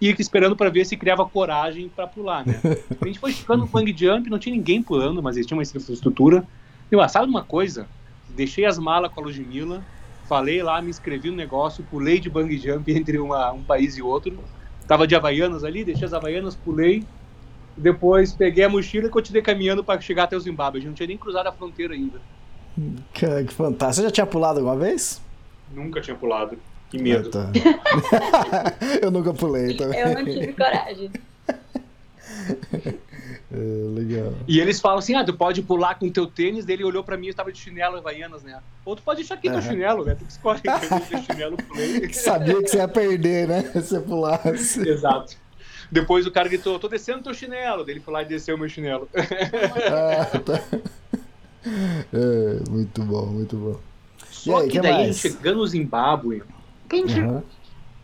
e 0.02 0.10
esperando 0.20 0.56
para 0.56 0.70
ver 0.70 0.86
se 0.86 0.98
criava 0.98 1.26
coragem 1.30 1.89
para 1.89 2.08
pular, 2.08 2.46
né? 2.46 2.63
A 3.04 3.08
gente 3.08 3.20
foi 3.20 3.34
ficando 3.34 3.62
no 3.65 3.68
bang 3.68 3.94
jump, 3.98 4.30
não 4.30 4.39
tinha 4.39 4.56
ninguém 4.56 4.82
pulando, 4.84 5.22
mas 5.24 5.38
existia 5.38 5.56
uma 5.56 5.63
infraestrutura. 5.63 6.48
Eu, 6.92 7.02
ah, 7.02 7.08
sabe 7.08 7.28
uma 7.30 7.44
coisa? 7.44 7.92
Deixei 8.28 8.65
as 8.65 8.78
malas 8.80 9.12
com 9.12 9.22
a 9.22 9.24
Ludmilla, 9.24 9.88
falei 10.24 10.62
lá, 10.63 10.82
me 10.82 10.89
inscrevi 10.89 11.30
no 11.30 11.38
negócio, 11.38 11.84
pulei 11.84 12.20
de 12.20 12.30
bang 12.30 12.58
jump 12.58 12.92
entre 12.94 13.20
uma- 13.20 13.52
um 13.54 13.63
país 13.63 13.98
e 13.98 14.02
outro. 14.02 14.44
Tava 14.89 15.06
de 15.06 15.15
Havaianas 15.15 15.63
ali, 15.63 15.86
deixei 15.86 16.08
as 16.08 16.15
Havaianas, 16.15 16.56
pulei. 16.56 17.06
Depois 17.78 18.34
peguei 18.34 18.63
a 18.63 18.69
mochila 18.69 19.06
e 19.06 19.10
continuei 19.10 19.43
caminhando 19.43 19.84
para 19.84 20.02
chegar 20.02 20.23
até 20.23 20.36
o 20.36 20.39
Zimbábue. 20.39 20.80
A 20.80 20.82
gente 20.82 20.88
não 20.88 20.95
tinha 20.95 21.06
nem 21.06 21.15
cruzado 21.15 21.45
a 21.45 21.52
fronteira 21.52 21.93
ainda. 21.93 22.19
Que, 23.13 23.43
que 23.43 23.54
fantástico. 23.54 24.02
Você 24.02 24.08
já 24.08 24.12
tinha 24.12 24.25
pulado 24.25 24.58
alguma 24.58 24.75
vez? 24.75 25.21
Nunca 25.71 26.02
tinha 26.02 26.15
pulado. 26.15 26.58
Que 26.89 26.97
medo. 26.97 27.30
Ah, 27.36 27.52
tá. 27.52 28.73
eu 28.99 29.12
nunca 29.12 29.32
pulei 29.32 29.78
também. 29.78 29.99
Eu 29.99 30.15
não 30.15 30.25
tive 30.25 30.54
coragem. 30.54 31.12
É, 33.52 33.56
legal. 33.56 34.34
E 34.48 34.60
eles 34.60 34.80
falam 34.80 35.00
assim: 35.00 35.16
ah, 35.16 35.24
tu 35.24 35.34
pode 35.34 35.62
pular 35.64 35.96
com 35.96 36.10
teu 36.10 36.28
tênis. 36.28 36.68
Ele 36.68 36.84
olhou 36.84 37.04
pra 37.04 37.18
mim 37.18 37.28
e 37.28 37.30
eu 37.30 37.36
tava 37.36 37.52
de 37.52 37.60
chinelo 37.60 37.96
e 37.96 38.00
Havaianas, 38.00 38.44
né? 38.44 38.62
Ou 38.86 38.96
tu 38.96 39.02
pode 39.02 39.18
deixar 39.20 39.36
aqui 39.36 39.50
teu 39.50 39.60
Aham. 39.60 39.70
chinelo, 39.70 40.06
né? 40.06 40.16
Tu 40.16 40.26
que 40.26 40.32
escolhe. 40.32 40.62
O 41.12 41.24
chinelo, 41.24 41.58
pulei. 41.58 42.02
Que 42.02 42.16
sabia 42.16 42.62
que 42.62 42.70
você 42.70 42.78
ia 42.78 42.88
perder, 42.88 43.48
né? 43.48 43.62
Se 43.74 43.82
você 43.82 44.00
pulasse. 44.00 44.88
Exato. 44.88 45.36
Depois 45.92 46.28
o 46.28 46.32
cara 46.32 46.48
gritou, 46.48 46.78
tô 46.78 46.88
descendo 46.88 47.24
teu 47.24 47.34
chinelo. 47.34 47.84
Daí 47.84 47.96
ele 47.96 48.02
foi 48.02 48.14
lá 48.14 48.22
e 48.22 48.26
desceu 48.26 48.58
meu 48.58 48.70
chinelo. 48.70 49.10
Ah, 49.92 50.40
tá. 50.40 50.62
É, 52.14 52.70
muito 52.70 53.02
bom, 53.04 53.26
muito 53.26 53.58
bom. 53.58 53.80
Só 54.32 54.58
aí, 54.60 54.66
que 54.66 54.72
que 54.72 54.80
daí, 54.80 54.94
mais? 54.94 55.18
chegando 55.18 55.58
no 55.58 55.68
Zimbábue, 55.68 56.44
que 56.88 56.96
a 56.96 57.00
gente, 57.00 57.20
Aham. 57.20 57.44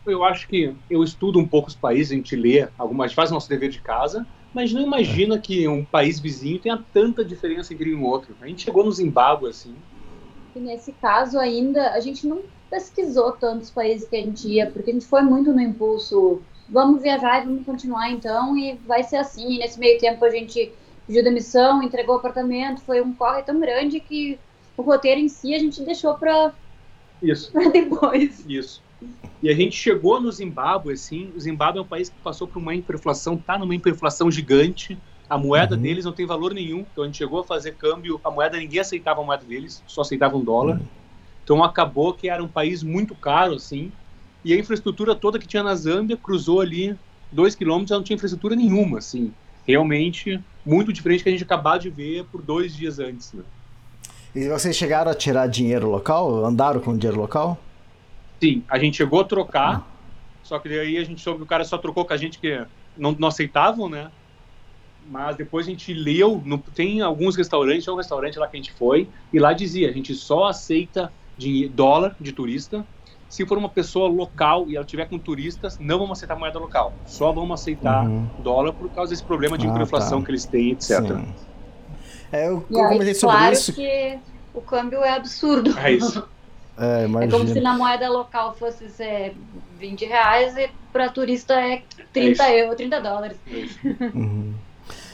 eu 0.06 0.24
acho 0.24 0.48
que 0.48 0.76
eu 0.90 1.04
estudo 1.04 1.40
um 1.40 1.48
pouco 1.48 1.70
os 1.70 1.76
países, 1.76 2.12
a 2.12 2.16
gente 2.16 2.36
lê 2.36 2.68
algumas, 2.78 3.14
faz 3.14 3.32
nosso 3.32 3.48
dever 3.48 3.70
de 3.70 3.82
casa, 3.82 4.26
mas 4.56 4.72
não 4.72 4.82
imagina 4.82 5.38
que 5.38 5.68
um 5.68 5.84
país 5.84 6.18
vizinho 6.18 6.62
tenha 6.62 6.78
tanta 6.94 7.26
diferença 7.26 7.74
entre 7.74 7.94
um 7.94 8.00
e 8.00 8.04
outro. 8.04 8.38
A 8.40 8.48
gente 8.48 8.64
chegou 8.64 8.86
no 8.86 8.92
Zimbábue, 8.92 9.50
assim, 9.50 9.76
E 10.56 10.60
nesse 10.62 10.94
caso 10.94 11.38
ainda, 11.38 11.92
a 11.92 12.00
gente 12.00 12.26
não 12.26 12.44
pesquisou 12.70 13.34
tantos 13.34 13.70
países 13.70 14.08
que 14.08 14.16
a 14.16 14.22
gente 14.22 14.48
ia, 14.48 14.72
porque 14.72 14.92
a 14.92 14.94
gente 14.94 15.06
foi 15.06 15.22
muito 15.24 15.52
no 15.54 15.60
impulso. 15.62 16.42
Vamos 16.70 17.02
viajar 17.02 17.44
e 17.44 17.46
vamos 17.48 17.66
continuar 17.66 18.10
então, 18.12 18.58
e 18.58 18.76
vai 18.86 19.04
ser 19.04 19.18
assim. 19.18 19.56
E 19.56 19.60
nesse 19.60 19.78
meio 19.78 20.00
tempo 20.00 20.24
a 20.24 20.30
gente 20.30 20.74
pediu 21.06 21.24
demissão, 21.24 21.84
entregou 21.84 22.16
o 22.16 22.20
apartamento, 22.20 22.82
foi 22.82 23.02
um 23.02 23.14
corre 23.14 23.44
tão 23.44 23.60
grande 23.60 24.00
que 24.00 24.40
o 24.78 24.82
roteiro 24.84 25.20
em 25.20 25.28
si 25.28 25.54
a 25.54 25.60
gente 25.60 25.84
deixou 25.84 26.18
pra 26.18 26.56
depois. 27.74 28.46
Isso. 28.48 28.85
E 29.42 29.50
a 29.50 29.54
gente 29.54 29.76
chegou 29.76 30.20
no 30.20 30.32
Zimbábue, 30.32 30.94
assim, 30.94 31.32
o 31.36 31.40
Zimbábue 31.40 31.80
é 31.80 31.82
um 31.82 31.88
país 31.88 32.10
que 32.10 32.16
passou 32.24 32.48
por 32.48 32.60
uma 32.60 32.74
hiperinflação, 32.74 33.38
tá 33.38 33.58
numa 33.58 33.76
hiperinflação 33.76 34.32
gigante, 34.32 34.98
a 35.30 35.38
moeda 35.38 35.76
Uhum. 35.76 35.82
deles 35.82 36.06
não 36.06 36.12
tem 36.12 36.26
valor 36.26 36.54
nenhum, 36.54 36.86
então 36.92 37.04
a 37.04 37.08
gente 37.08 37.18
chegou 37.18 37.42
a 37.42 37.44
fazer 37.44 37.74
câmbio, 37.76 38.20
a 38.24 38.32
moeda, 38.32 38.58
ninguém 38.58 38.80
aceitava 38.80 39.22
a 39.22 39.24
moeda 39.24 39.44
deles, 39.44 39.84
só 39.86 40.02
aceitava 40.02 40.36
um 40.38 40.44
dólar, 40.44 40.82
então 41.44 41.64
acabou 41.64 42.14
que 42.14 42.30
era 42.30 42.44
um 42.44 42.48
país 42.48 42.82
muito 42.82 43.14
caro, 43.14 43.54
assim, 43.56 43.92
e 44.44 44.54
a 44.54 44.58
infraestrutura 44.58 45.14
toda 45.16 45.38
que 45.40 45.48
tinha 45.48 45.64
na 45.64 45.76
Zâmbia 45.76 46.18
cruzou 46.18 46.62
ali 46.62 46.96
dois 47.32 47.56
quilômetros, 47.56 47.90
já 47.90 47.96
não 47.98 48.04
tinha 48.04 48.16
infraestrutura 48.16 48.56
nenhuma, 48.56 49.00
assim, 49.00 49.32
realmente 49.68 50.40
muito 50.66 50.92
diferente 50.94 51.24
que 51.24 51.30
a 51.30 51.32
gente 51.32 51.44
acabou 51.44 51.78
de 51.78 51.90
ver 51.90 52.26
por 52.26 52.42
dois 52.42 52.76
dias 52.76 52.98
antes, 53.00 53.34
né? 53.34 53.44
E 54.36 54.48
vocês 54.50 54.76
chegaram 54.76 55.12
a 55.12 55.16
tirar 55.16 55.48
dinheiro 55.48 55.90
local? 55.90 56.46
Andaram 56.46 56.80
com 56.82 56.98
dinheiro 56.98 57.20
local? 57.20 57.58
Sim, 58.46 58.64
a 58.70 58.78
gente 58.78 58.98
chegou 58.98 59.22
a 59.22 59.24
trocar, 59.24 59.92
Só 60.44 60.60
que 60.60 60.70
daí 60.70 60.98
a 60.98 61.04
gente 61.04 61.22
soube 61.22 61.40
que 61.40 61.44
o 61.44 61.48
cara 61.48 61.64
só 61.64 61.78
trocou 61.78 62.06
com 62.06 62.14
a 62.14 62.18
gente 62.18 62.40
que 62.40 62.64
não, 62.96 63.12
não 63.14 63.28
aceitavam, 63.30 63.90
né? 63.90 64.12
Mas 65.10 65.36
depois 65.36 65.66
a 65.68 65.70
gente 65.72 65.94
leu, 65.94 66.42
no, 66.46 66.60
tem 66.60 67.02
alguns 67.02 67.36
restaurantes, 67.36 67.84
tinha 67.84 67.94
um 67.94 67.98
restaurante 67.98 68.38
lá 68.38 68.48
que 68.48 68.56
a 68.56 68.60
gente 68.62 68.72
foi, 68.74 69.10
e 69.34 69.40
lá 69.40 69.54
dizia, 69.54 69.90
a 69.90 69.92
gente 69.92 70.14
só 70.14 70.46
aceita 70.46 71.12
dinhe- 71.36 71.68
dólar 71.68 72.16
de 72.20 72.32
turista 72.32 72.86
se 73.28 73.46
for 73.46 73.58
uma 73.58 73.70
pessoa 73.70 74.08
local 74.08 74.70
e 74.70 74.76
ela 74.76 74.86
tiver 74.86 75.10
com 75.10 75.18
turistas, 75.20 75.78
não 75.80 75.98
vamos 75.98 76.18
aceitar 76.18 76.38
moeda 76.38 76.60
local. 76.60 76.96
Só 77.06 77.34
vamos 77.34 77.60
aceitar 77.60 78.08
Uhum. 78.08 78.30
dólar 78.44 78.72
por 78.74 78.90
causa 78.92 79.10
desse 79.10 79.24
problema 79.24 79.58
de 79.58 79.66
Ah, 79.66 79.70
hiperinflação 79.72 80.20
tá. 80.20 80.26
que 80.26 80.32
eles 80.32 80.46
têm, 80.46 80.72
etc. 80.72 81.02
Sim. 81.02 81.36
É, 82.32 82.48
eu, 82.48 82.66
eu 82.70 82.80
aí, 82.84 82.90
comentei 82.94 83.14
sobre 83.16 83.36
claro 83.36 83.54
isso. 83.54 83.74
que 83.74 84.20
o 84.54 84.62
câmbio 84.62 85.04
é 85.04 85.12
absurdo. 85.12 85.78
É 85.80 85.92
isso. 85.92 86.26
É, 86.78 87.06
É 87.24 87.28
como 87.28 87.48
se 87.48 87.60
na 87.62 87.78
moeda 87.78 88.10
local 88.10 88.56
fosse 88.56 88.90
ser 88.90 89.36
20 89.80 90.06
reais 90.06 90.58
e 90.58 90.70
para 90.92 91.10
turista 91.10 91.54
é 91.54 91.84
30 92.12 92.32
isso. 92.32 92.44
euros, 92.44 92.76
30 92.76 93.02
dólares. 93.02 93.38
Uhum. 94.14 94.54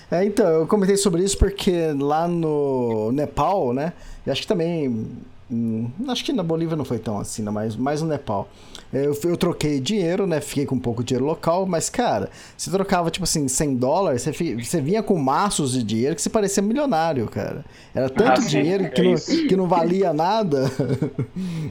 É, 0.09 0.25
então, 0.25 0.45
eu 0.45 0.67
comentei 0.67 0.97
sobre 0.97 1.23
isso 1.23 1.37
porque 1.37 1.93
lá 1.97 2.27
no 2.27 3.13
Nepal, 3.13 3.71
né? 3.71 3.93
E 4.27 4.29
acho 4.29 4.41
que 4.41 4.47
também. 4.47 5.07
hum, 5.49 5.89
acho 6.09 6.25
que 6.25 6.33
na 6.33 6.43
Bolívia 6.43 6.75
não 6.75 6.83
foi 6.83 6.99
tão 6.99 7.17
assim, 7.17 7.43
mas 7.43 7.77
mais 7.77 8.01
no 8.01 8.09
Nepal. 8.09 8.49
Eu, 8.93 9.17
eu 9.23 9.37
troquei 9.37 9.79
dinheiro, 9.79 10.27
né? 10.27 10.41
Fiquei 10.41 10.65
com 10.65 10.75
um 10.75 10.79
pouco 10.79 11.01
de 11.03 11.07
dinheiro 11.09 11.25
local, 11.25 11.65
mas, 11.65 11.89
cara, 11.89 12.29
você 12.57 12.69
trocava, 12.69 13.09
tipo 13.09 13.23
assim, 13.23 13.47
100 13.47 13.75
dólares, 13.77 14.21
você, 14.23 14.31
você 14.55 14.81
vinha 14.81 15.01
com 15.01 15.17
maços 15.17 15.71
de 15.73 15.83
dinheiro 15.83 16.15
que 16.15 16.21
você 16.21 16.29
parecia 16.29 16.61
milionário, 16.61 17.27
cara. 17.27 17.63
Era 17.95 18.09
tanto 18.09 18.41
Ah, 18.41 18.41
sim, 18.41 18.49
dinheiro 18.49 18.83
é 18.85 18.89
que, 18.89 19.01
não, 19.01 19.13
isso. 19.13 19.47
que 19.47 19.55
não 19.55 19.67
valia 19.67 20.11
nada. 20.13 20.69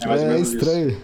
É 0.00 0.06
É, 0.22 0.28
menos 0.28 0.48
isso. 0.48 0.56
estranho. 0.56 0.96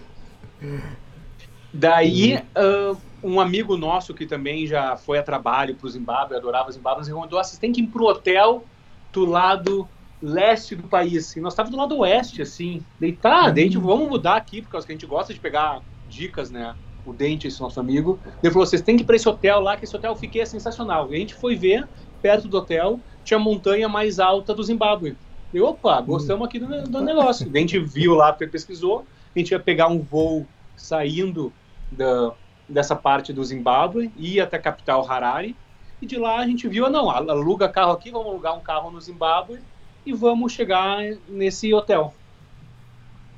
Daí, 1.73 2.43
ah, 2.55 2.95
um 3.23 3.39
amigo 3.39 3.75
nosso 3.77 4.13
que 4.13 4.25
também 4.25 4.65
já 4.65 4.95
foi 4.97 5.17
a 5.19 5.23
trabalho 5.23 5.75
para 5.75 5.87
o 5.87 5.89
Zimbábue, 5.89 6.35
adorava 6.35 6.71
Zimbábue, 6.71 6.99
nos 6.99 7.07
recomendou: 7.07 7.39
ah, 7.39 7.43
vocês 7.43 7.59
têm 7.59 7.71
que 7.71 7.81
ir 7.81 7.87
pro 7.87 8.05
hotel 8.05 8.63
do 9.11 9.25
lado 9.25 9.87
leste 10.21 10.75
do 10.75 10.83
país. 10.87 11.35
E 11.35 11.39
nós 11.39 11.53
estávamos 11.53 11.75
do 11.75 11.79
lado 11.81 11.97
oeste, 11.99 12.41
assim. 12.41 12.83
Tá, 13.21 13.49
daí 13.51 13.63
a 13.63 13.67
gente, 13.67 13.77
vamos 13.77 14.07
mudar 14.07 14.35
aqui, 14.35 14.61
por 14.61 14.69
causa 14.71 14.85
que 14.85 14.93
a 14.93 14.95
gente 14.95 15.05
gosta 15.05 15.33
de 15.33 15.39
pegar 15.39 15.81
dicas, 16.07 16.49
né? 16.49 16.75
O 17.05 17.13
Dente, 17.13 17.47
esse 17.47 17.61
nosso 17.61 17.79
amigo. 17.79 18.19
Ele 18.43 18.51
falou: 18.51 18.65
vocês 18.65 18.81
têm 18.81 18.97
que 18.97 19.03
ir 19.03 19.05
para 19.05 19.15
esse 19.15 19.27
hotel 19.27 19.59
lá, 19.59 19.77
que 19.77 19.85
esse 19.85 19.95
hotel 19.95 20.15
fiquei 20.15 20.41
é 20.41 20.45
sensacional. 20.45 21.11
E 21.11 21.15
a 21.15 21.19
gente 21.19 21.33
foi 21.33 21.55
ver, 21.55 21.87
perto 22.21 22.47
do 22.47 22.57
hotel, 22.57 22.99
tinha 23.23 23.37
a 23.37 23.43
montanha 23.43 23.87
mais 23.87 24.19
alta 24.19 24.53
do 24.53 24.63
Zimbábue. 24.63 25.17
E 25.53 25.61
opa, 25.61 26.01
gostamos 26.01 26.45
aqui 26.45 26.59
do, 26.59 26.83
do 26.83 27.01
negócio. 27.01 27.49
A 27.53 27.57
gente 27.57 27.79
viu 27.79 28.13
lá, 28.15 28.33
pesquisou, 28.33 29.05
a 29.35 29.39
gente 29.39 29.51
ia 29.51 29.59
pegar 29.59 29.87
um 29.87 29.99
voo 29.99 30.45
saindo 30.75 31.53
da, 31.91 32.33
dessa 32.67 32.95
parte 32.95 33.31
do 33.31 33.43
Zimbábue, 33.43 34.11
ia 34.17 34.43
até 34.43 34.57
a 34.57 34.61
capital 34.61 35.09
Harare, 35.09 35.55
e 36.01 36.05
de 36.05 36.17
lá 36.17 36.37
a 36.37 36.45
gente 36.45 36.67
viu, 36.67 36.85
ah, 36.85 36.89
não, 36.89 37.09
aluga 37.09 37.69
carro 37.69 37.91
aqui, 37.91 38.11
vamos 38.11 38.27
alugar 38.27 38.55
um 38.55 38.61
carro 38.61 38.91
no 38.91 39.01
Zimbábue 39.01 39.59
e 40.05 40.13
vamos 40.13 40.51
chegar 40.53 40.99
nesse 41.27 41.73
hotel. 41.73 42.13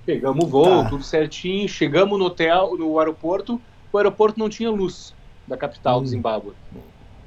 Pegamos 0.10 0.44
o 0.44 0.48
voo, 0.48 0.84
Tá. 0.84 0.90
tudo 0.90 1.04
certinho, 1.04 1.68
chegamos 1.70 2.18
no 2.18 2.26
hotel, 2.26 2.76
no 2.76 2.98
aeroporto, 2.98 3.62
o 3.94 3.98
aeroporto 4.00 4.40
não 4.40 4.50
tinha 4.50 4.72
luz 4.72 5.14
da 5.48 5.56
capital 5.56 6.00
Hum. 6.00 6.02
do 6.02 6.08
Zimbábue. 6.08 6.54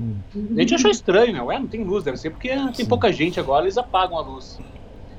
Hum. 0.01 0.17
A 0.35 0.61
gente 0.61 0.75
achou 0.75 0.91
estranho, 0.91 1.33
né? 1.33 1.41
Ué, 1.41 1.61
não 1.61 1.69
tem 1.69 1.85
luz, 1.85 2.03
deve 2.03 2.17
ser 2.17 2.31
porque 2.31 2.49
tem 2.49 2.75
Sim. 2.75 2.87
pouca 2.87 3.13
gente 3.13 3.39
agora, 3.39 3.65
eles 3.67 3.79
apagam 3.79 4.19
a 4.19 4.21
luz. 4.23 4.59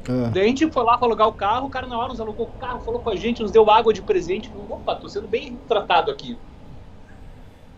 Ah, 0.10 0.30
Daí 0.34 0.44
a 0.44 0.48
gente 0.48 0.70
foi 0.70 0.84
lá 0.84 0.98
para 0.98 1.08
alugar 1.08 1.26
o 1.30 1.32
carro, 1.32 1.68
o 1.68 1.70
cara 1.70 1.88
na 1.88 1.98
hora 1.98 2.10
nos 2.10 2.20
alugou 2.20 2.48
o 2.48 2.60
carro, 2.60 2.82
falou 2.82 3.00
com 3.00 3.10
a 3.10 3.16
gente, 3.16 3.42
nos 3.42 3.50
deu 3.52 3.70
água 3.72 3.94
de 3.94 4.02
presente. 4.02 4.52
Opa, 4.70 4.94
tô 4.98 5.08
sendo 5.08 5.30
bem 5.30 5.58
tratado 5.66 6.12
aqui. 6.12 6.38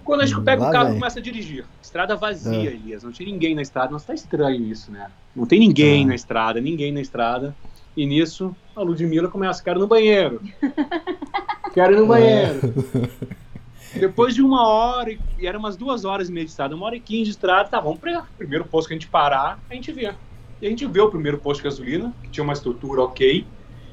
Quando 0.04 0.22
a 0.22 0.26
gente 0.26 0.42
pega 0.42 0.64
lá 0.64 0.70
o 0.70 0.72
carro 0.72 0.86
vem. 0.90 0.96
começa 0.96 1.20
a 1.20 1.22
dirigir. 1.22 1.66
Estrada 1.80 2.16
vazia, 2.16 2.70
É. 2.72 2.74
Elias. 2.74 3.04
Não 3.04 3.12
tinha 3.12 3.30
ninguém 3.32 3.54
na 3.54 3.62
estrada. 3.62 3.92
Nossa, 3.92 4.08
tá 4.08 4.14
estranho 4.16 4.64
isso, 4.66 4.92
né? 4.92 5.12
Não 5.36 5.46
tem 5.46 5.60
ninguém 5.60 6.06
Ah. 6.06 6.08
na 6.08 6.16
estrada, 6.16 6.60
ninguém 6.60 6.92
na 6.92 7.02
estrada. 7.02 7.56
E 7.96 8.06
nisso, 8.06 8.56
a 8.76 8.82
Ludmilla 8.82 9.30
começa, 9.30 9.64
quero 9.64 9.80
ir 9.80 9.82
no 9.82 9.88
banheiro. 9.88 10.42
quero 11.74 11.94
ir 11.94 12.00
no 12.00 12.08
banheiro. 12.08 12.60
Depois 13.98 14.36
de 14.36 14.42
uma 14.42 14.68
hora, 14.68 15.12
e 15.12 15.20
e 15.40 15.48
era 15.48 15.58
umas 15.58 15.78
duas 15.78 16.04
horas 16.04 16.28
e 16.30 16.32
meia 16.32 16.46
de 16.46 16.52
estrada, 16.52 16.76
uma 16.76 16.86
hora 16.86 16.96
e 16.96 17.00
quinze 17.00 17.26
de 17.26 17.30
estrada, 17.32 17.70
tá, 17.70 17.80
vamos 17.80 18.00
para 18.00 18.26
primeiro 18.38 18.66
posto 18.66 18.88
que 18.88 18.94
a 18.94 18.98
gente 18.98 19.08
parar, 19.08 19.60
a 19.70 19.74
gente 19.74 19.92
vê. 19.92 20.14
E 20.62 20.66
a 20.66 20.70
gente 20.70 20.86
vê 20.86 21.00
o 21.00 21.10
primeiro 21.10 21.38
posto 21.38 21.62
de 21.62 21.66
gasolina, 21.66 22.14
que 22.24 22.30
tinha 22.30 22.44
uma 22.44 22.54
estrutura 22.54 23.02
ok. 23.02 23.46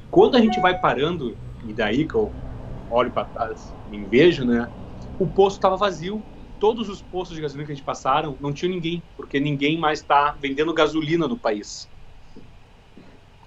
Quando 0.09 0.35
a 0.35 0.41
gente 0.41 0.59
vai 0.59 0.79
parando, 0.79 1.37
e 1.65 1.73
daí 1.73 2.05
que 2.05 2.15
eu 2.15 2.31
olho 2.89 3.11
para 3.11 3.25
trás 3.25 3.73
e 3.91 3.97
vejo, 4.05 4.45
né? 4.45 4.69
O 5.19 5.27
posto 5.27 5.57
estava 5.57 5.75
vazio. 5.75 6.21
Todos 6.59 6.87
os 6.87 7.01
postos 7.01 7.35
de 7.35 7.41
gasolina 7.41 7.65
que 7.65 7.73
a 7.73 7.75
gente 7.75 7.83
passaram 7.83 8.37
não 8.39 8.53
tinha 8.53 8.71
ninguém, 8.71 9.03
porque 9.17 9.39
ninguém 9.39 9.77
mais 9.77 9.99
está 9.99 10.31
vendendo 10.39 10.73
gasolina 10.73 11.27
no 11.27 11.37
país. 11.37 11.89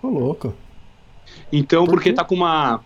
Ô, 0.06 0.10
louco. 0.10 0.54
Então, 1.52 1.84
Por 1.84 1.94
porque 1.94 2.10
quê? 2.10 2.14
tá 2.14 2.24
com 2.24 2.36
uma 2.36 2.84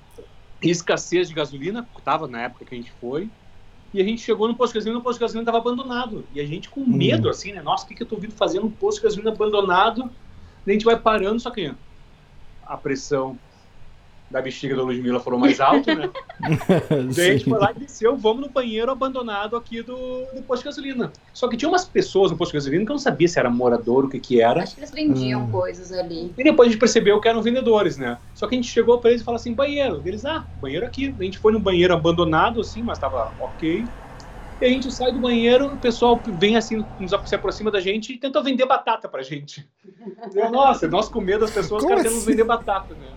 escassez 0.63 1.29
de 1.29 1.35
gasolina, 1.35 1.87
tava 2.03 2.27
na 2.27 2.43
época 2.43 2.65
que 2.65 2.75
a 2.75 2.79
gente 2.79 2.93
foi, 2.93 3.31
e 3.93 4.01
a 4.01 4.05
gente 4.05 4.23
chegou 4.23 4.49
no 4.49 4.57
posto 4.57 4.73
de 4.73 4.79
gasolina, 4.79 5.01
o 5.01 5.03
posto 5.03 5.19
de 5.19 5.25
gasolina 5.25 5.45
tava 5.45 5.59
abandonado. 5.59 6.27
E 6.33 6.41
a 6.41 6.47
gente 6.47 6.71
com 6.71 6.87
medo, 6.87 7.29
assim, 7.29 7.53
né? 7.53 7.63
Nossa, 7.63 7.85
o 7.85 7.89
que, 7.89 7.95
que 7.95 8.03
eu 8.03 8.09
tô 8.09 8.17
vindo 8.17 8.35
fazer 8.35 8.61
num 8.61 8.71
posto 8.71 8.99
de 8.99 9.05
gasolina 9.05 9.31
abandonado? 9.31 10.05
Daí 10.65 10.69
a 10.69 10.73
gente 10.73 10.85
vai 10.85 10.99
parando, 10.99 11.41
só 11.41 11.51
que 11.51 11.75
a 12.63 12.77
pressão 12.77 13.39
da 14.31 14.41
bexiga 14.41 14.77
da 14.77 14.83
Ludmilla 14.83 15.19
foram 15.19 15.39
mais 15.39 15.59
alta, 15.61 15.95
né? 15.95 16.09
Daí 17.15 17.31
a 17.31 17.33
gente 17.33 17.45
foi 17.45 17.59
lá 17.59 17.73
e 17.73 17.81
desceu, 17.81 18.17
vamos 18.17 18.43
no 18.43 18.53
banheiro 18.53 18.91
abandonado 18.91 19.57
aqui 19.57 19.83
do, 19.83 20.27
do 20.33 20.43
posto 20.45 20.63
de 20.63 20.69
gasolina. 20.69 21.13
Só 21.33 21.49
que 21.49 21.57
tinha 21.57 21.69
umas 21.69 21.85
pessoas 21.85 22.31
no 22.31 22.37
posto 22.39 22.53
de 22.53 22.59
gasolina 22.59 22.85
que 22.85 22.91
eu 22.91 22.95
não 22.95 23.01
sabia 23.01 23.27
se 23.27 23.39
era 23.39 23.51
morador, 23.51 24.05
o 24.05 24.09
que 24.09 24.21
que 24.21 24.41
era. 24.41 24.63
Acho 24.63 24.75
que 24.75 24.81
eles 24.81 24.93
vendiam 24.93 25.41
Hum. 25.43 25.51
coisas 25.51 25.91
ali. 25.93 26.33
E 26.39 26.45
depois 26.45 26.69
a 26.69 26.71
gente 26.73 26.81
percebeu 26.81 27.21
que 27.21 27.29
eram 27.29 27.43
vendedores, 27.43 27.97
né? 27.97 28.19
Só 28.35 28.47
que 28.47 28.55
a 28.55 28.59
gente 28.59 28.69
chegou 28.71 29.01
pra 29.01 29.11
eles 29.11 29.23
e 29.23 29.25
falou 29.25 29.37
assim, 29.37 29.53
banheiro. 29.55 30.01
Eles, 30.05 30.25
ah, 30.25 30.47
banheiro 30.61 30.87
aqui. 30.87 31.15
A 31.19 31.23
gente 31.25 31.39
foi 31.39 31.53
no 31.53 31.61
banheiro 31.61 31.93
abandonado, 31.93 32.61
assim, 32.61 32.83
mas 32.83 32.99
tava 32.99 33.35
ok. 33.39 33.85
E 34.61 34.65
a 34.65 34.69
gente 34.69 34.93
sai 34.93 35.11
do 35.11 35.19
banheiro, 35.19 35.69
o 35.73 35.77
pessoal 35.79 36.21
vem 36.39 36.57
assim, 36.57 36.85
nos, 36.99 37.13
se 37.25 37.35
aproxima 37.35 37.71
da 37.71 37.81
gente 37.81 38.13
e 38.13 38.19
tenta 38.19 38.43
vender 38.43 38.67
batata 38.67 39.09
pra 39.09 39.23
gente. 39.23 39.67
Eu, 40.35 40.51
Nossa, 40.51 40.87
nós 40.87 41.09
com 41.09 41.21
medo 41.21 41.41
das 41.41 41.51
pessoas, 41.51 41.83
os 41.83 41.89
caras 41.89 42.05
nos 42.05 42.17
assim? 42.17 42.27
vender 42.27 42.45
batata, 42.45 42.95
né? 42.95 43.09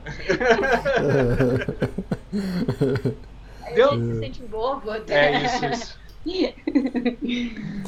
Aí 3.63 3.75
Deu? 3.75 3.91
a 3.91 3.95
gente 3.95 4.13
se 4.13 4.19
sente 4.19 4.41
bobo 4.43 4.89
até. 4.89 5.33
É 5.33 5.45
isso, 5.45 5.65
isso. 5.65 6.03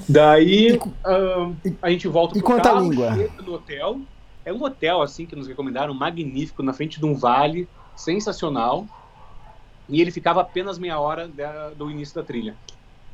Daí 0.09 0.77
a 1.81 1.89
gente 1.89 2.07
volta 2.07 2.37
e 2.37 2.41
pro 2.43 2.61
carro, 2.61 2.89
língua? 2.89 3.13
chega 3.15 3.41
no 3.41 3.53
hotel. 3.53 4.01
É 4.43 4.51
um 4.53 4.61
hotel 4.63 5.01
assim 5.01 5.25
que 5.25 5.35
nos 5.35 5.47
recomendaram, 5.47 5.93
magnífico, 5.93 6.61
na 6.61 6.73
frente 6.73 6.99
de 6.99 7.05
um 7.05 7.15
vale, 7.15 7.67
sensacional. 7.95 8.85
E 9.87 10.01
ele 10.01 10.11
ficava 10.11 10.41
apenas 10.41 10.77
meia 10.77 10.99
hora 10.99 11.27
da- 11.27 11.69
do 11.69 11.89
início 11.89 12.15
da 12.15 12.23
trilha. 12.23 12.55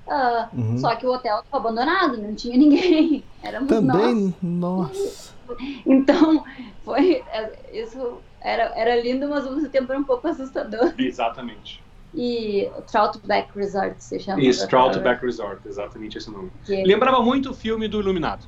Ah, 0.08 0.50
Uhum. 0.54 0.78
Só 0.78 0.96
que 0.96 1.06
o 1.06 1.12
hotel 1.12 1.40
estava 1.40 1.58
abandonado, 1.68 2.18
não 2.18 2.36
tinha 2.36 2.58
ninguém. 2.58 3.24
Éramos 3.44 3.70
nós. 3.70 3.80
Também, 3.82 4.36
nossa. 4.42 5.32
Então, 5.86 6.44
foi. 6.86 7.24
é, 7.32 7.82
Isso 7.84 8.22
era, 8.42 8.72
era 8.76 8.96
lindo, 9.02 9.28
mas 9.30 9.46
ao 9.46 9.54
mesmo 9.54 9.70
tempo 9.70 9.92
era 9.92 10.00
um 10.00 10.04
pouco 10.06 10.28
assustador. 10.28 10.94
Exatamente. 10.98 11.84
E 12.14 12.70
o 12.78 12.82
Troutback 12.84 13.54
Resort 13.58 14.02
se 14.04 14.20
chama. 14.20 14.42
Isso, 14.42 14.68
Troutback 14.68 15.26
Resort, 15.26 15.66
exatamente 15.68 16.18
esse 16.18 16.30
nome. 16.32 16.52
Que- 16.66 16.84
Lembrava 16.84 17.22
muito 17.22 17.52
o 17.52 17.54
filme 17.54 17.88
do 17.88 18.00
Iluminado. 18.02 18.46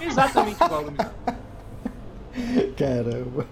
exatamente 0.00 0.56
igual 0.62 0.74
ao 0.74 0.80
Iluminado. 0.82 1.14
Caramba. 2.76 3.46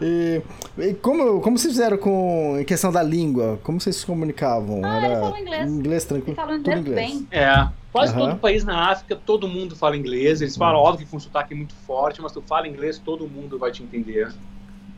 E, 0.00 0.42
e 0.78 0.94
como, 0.94 1.40
como 1.40 1.58
vocês 1.58 1.72
fizeram 1.72 1.96
com 1.98 2.56
em 2.58 2.64
questão 2.64 2.92
da 2.92 3.02
língua? 3.02 3.58
Como 3.62 3.80
vocês 3.80 3.96
se 3.96 4.06
comunicavam? 4.06 4.82
Ah, 4.84 5.00
falou 5.20 5.38
inglês. 5.38 5.70
inglês 5.70 6.04
tranquilo? 6.04 6.36
fala 6.36 6.56
tudo 6.58 6.70
inglês 6.72 6.94
bem. 6.94 7.28
É, 7.30 7.68
quase 7.92 8.12
Aham. 8.14 8.30
todo 8.30 8.38
país 8.40 8.64
na 8.64 8.90
África, 8.90 9.16
todo 9.16 9.48
mundo 9.48 9.74
fala 9.76 9.96
inglês. 9.96 10.40
Eles 10.40 10.56
falam, 10.56 10.80
óbvio 10.80 11.06
que 11.06 11.10
com 11.12 11.18
sotaque 11.18 11.54
muito 11.54 11.74
forte, 11.86 12.20
mas 12.20 12.32
tu 12.32 12.42
fala 12.42 12.68
inglês, 12.68 12.98
todo 12.98 13.28
mundo 13.28 13.58
vai 13.58 13.70
te 13.72 13.82
entender. 13.82 14.32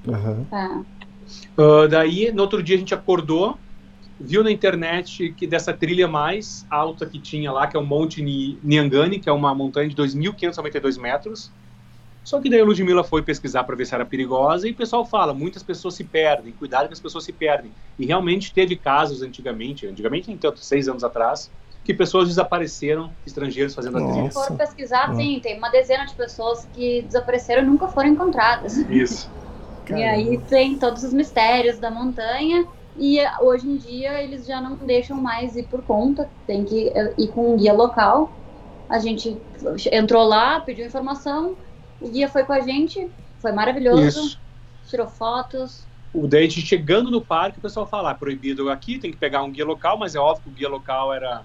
Aham. 0.09 0.47
Tá. 0.51 0.83
Ah, 1.57 1.87
daí, 1.89 2.33
no 2.33 2.43
outro 2.43 2.63
dia, 2.63 2.77
a 2.77 2.79
gente 2.79 2.95
acordou, 2.95 3.57
viu 4.21 4.43
na 4.45 4.51
internet 4.51 5.33
que 5.37 5.47
dessa 5.47 5.73
trilha 5.73 6.07
mais 6.07 6.67
alta 6.71 7.07
que 7.07 7.19
tinha 7.19 7.51
lá, 7.51 7.67
que 7.67 7.77
é 7.77 7.81
o 7.81 7.85
Monte 7.85 8.23
Ni- 8.23 8.59
Nyangani, 8.63 9.19
que 9.19 9.29
é 9.29 9.33
uma 9.33 9.55
montanha 9.55 9.89
de 9.89 9.95
2.592 9.97 10.99
metros. 10.99 11.51
Só 12.25 12.41
que 12.41 12.49
daí 12.49 12.61
a 12.61 12.65
Ludmilla 12.65 13.03
foi 13.03 13.23
pesquisar 13.23 13.65
para 13.65 13.75
ver 13.75 13.85
se 13.85 13.95
era 13.95 14.05
perigosa 14.07 14.69
e 14.69 14.73
o 14.73 14.77
pessoal 14.77 15.05
fala, 15.05 15.35
muitas 15.35 15.63
pessoas 15.63 15.95
se 15.95 16.05
perdem, 16.05 16.53
cuidado 16.53 16.87
que 16.87 16.93
as 16.95 17.01
pessoas 17.01 17.25
se 17.25 17.33
perdem. 17.33 17.73
E 17.99 18.07
realmente 18.07 18.55
teve 18.55 18.77
casos 18.77 19.23
antigamente, 19.23 19.87
antigamente 19.87 20.29
nem 20.29 20.39
tanto, 20.39 20.61
seis 20.61 20.89
anos 20.89 21.03
atrás, 21.03 21.51
que 21.85 21.93
pessoas 21.93 22.29
desapareceram, 22.29 23.13
estrangeiros 23.27 23.75
fazendo 23.75 23.99
a 23.99 24.01
Nossa. 24.01 24.13
trilha. 24.13 24.31
Se 24.31 24.49
for 24.49 24.57
pesquisar, 24.57 25.11
Ah. 25.11 25.15
sim, 25.15 25.41
tem 25.43 25.59
uma 25.59 25.69
dezena 25.69 26.07
de 26.07 26.15
pessoas 26.15 26.65
que 26.73 27.03
desapareceram 27.03 27.63
e 27.63 27.67
nunca 27.67 27.89
foram 27.89 28.11
encontradas. 28.11 28.77
Isso. 28.77 29.29
E 29.91 30.03
aí 30.03 30.39
tem 30.49 30.79
todos 30.79 31.03
os 31.03 31.13
mistérios 31.13 31.79
da 31.79 31.91
montanha. 31.91 32.65
E 32.97 33.19
eh, 33.19 33.31
hoje 33.41 33.69
em 33.69 33.77
dia 33.77 34.23
eles 34.23 34.47
já 34.47 34.61
não 34.61 34.77
deixam 34.77 35.21
mais 35.21 35.57
ir 35.57 35.65
por 35.65 35.83
conta, 35.83 36.29
tem 36.47 36.65
que 36.65 36.89
eh, 36.89 37.15
ir 37.19 37.29
com 37.29 37.55
um 37.55 37.57
guia 37.57 37.73
local. 37.73 38.31
A 38.89 38.99
gente 38.99 39.37
entrou 39.91 40.25
lá, 40.25 40.61
pediu 40.61 40.87
informação, 40.87 41.57
o 42.03 42.11
guia 42.11 42.29
foi 42.29 42.45
com 42.45 42.53
a 42.53 42.61
gente, 42.61 43.09
foi 43.41 43.53
maravilhoso, 43.53 44.07
Isso. 44.07 44.39
tirou 44.89 45.07
fotos. 45.07 45.87
O 46.13 46.27
daí 46.27 46.45
a 46.45 46.49
gente 46.49 46.67
chegando 46.67 47.11
no 47.11 47.23
parque, 47.23 47.59
o 47.59 47.63
pessoal 47.63 47.87
fala, 47.87 48.11
ah, 48.11 48.15
proibido 48.15 48.69
aqui, 48.69 48.99
tem 48.99 49.11
que 49.11 49.17
pegar 49.17 49.43
um 49.43 49.51
guia 49.51 49.65
local, 49.65 49.99
mas 49.99 50.15
é 50.15 50.19
óbvio 50.19 50.45
que 50.45 50.51
o 50.51 50.53
guia 50.53 50.69
local 50.69 51.13
era 51.13 51.43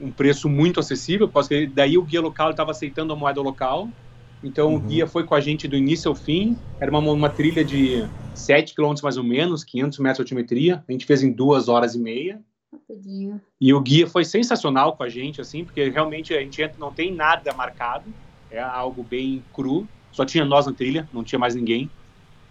um 0.00 0.10
preço 0.10 0.48
muito 0.48 0.80
acessível, 0.80 1.28
porque 1.28 1.66
daí 1.66 1.98
o 1.98 2.02
guia 2.02 2.20
local 2.20 2.50
estava 2.50 2.70
aceitando 2.70 3.12
a 3.12 3.16
moeda 3.16 3.40
local. 3.42 3.88
Então 4.42 4.74
o 4.74 4.78
guia 4.78 5.06
foi 5.06 5.24
com 5.24 5.34
a 5.34 5.40
gente 5.40 5.66
do 5.66 5.76
início 5.76 6.08
ao 6.08 6.14
fim. 6.14 6.56
Era 6.80 6.90
uma, 6.90 7.00
uma 7.00 7.28
trilha 7.28 7.64
de 7.64 8.06
7 8.34 8.74
km 8.74 8.94
mais 9.02 9.16
ou 9.16 9.24
menos, 9.24 9.64
500 9.64 9.98
metros 9.98 10.16
de 10.16 10.22
altimetria. 10.22 10.84
A 10.88 10.92
gente 10.92 11.04
fez 11.04 11.22
em 11.22 11.32
duas 11.32 11.68
horas 11.68 11.96
e 11.96 11.98
meia. 11.98 12.40
Rapidinho. 12.72 13.40
E 13.60 13.74
o 13.74 13.80
guia 13.80 14.06
foi 14.06 14.24
sensacional 14.24 14.96
com 14.96 15.02
a 15.02 15.08
gente, 15.08 15.40
assim, 15.40 15.64
porque 15.64 15.88
realmente 15.88 16.32
a 16.32 16.40
gente 16.40 16.62
entra, 16.62 16.78
não 16.78 16.92
tem 16.92 17.12
nada 17.12 17.52
marcado, 17.52 18.04
é 18.50 18.60
algo 18.60 19.02
bem 19.02 19.42
cru. 19.54 19.86
Só 20.12 20.24
tinha 20.24 20.44
nós 20.44 20.66
na 20.66 20.72
trilha, 20.72 21.08
não 21.12 21.22
tinha 21.22 21.38
mais 21.38 21.54
ninguém. 21.54 21.90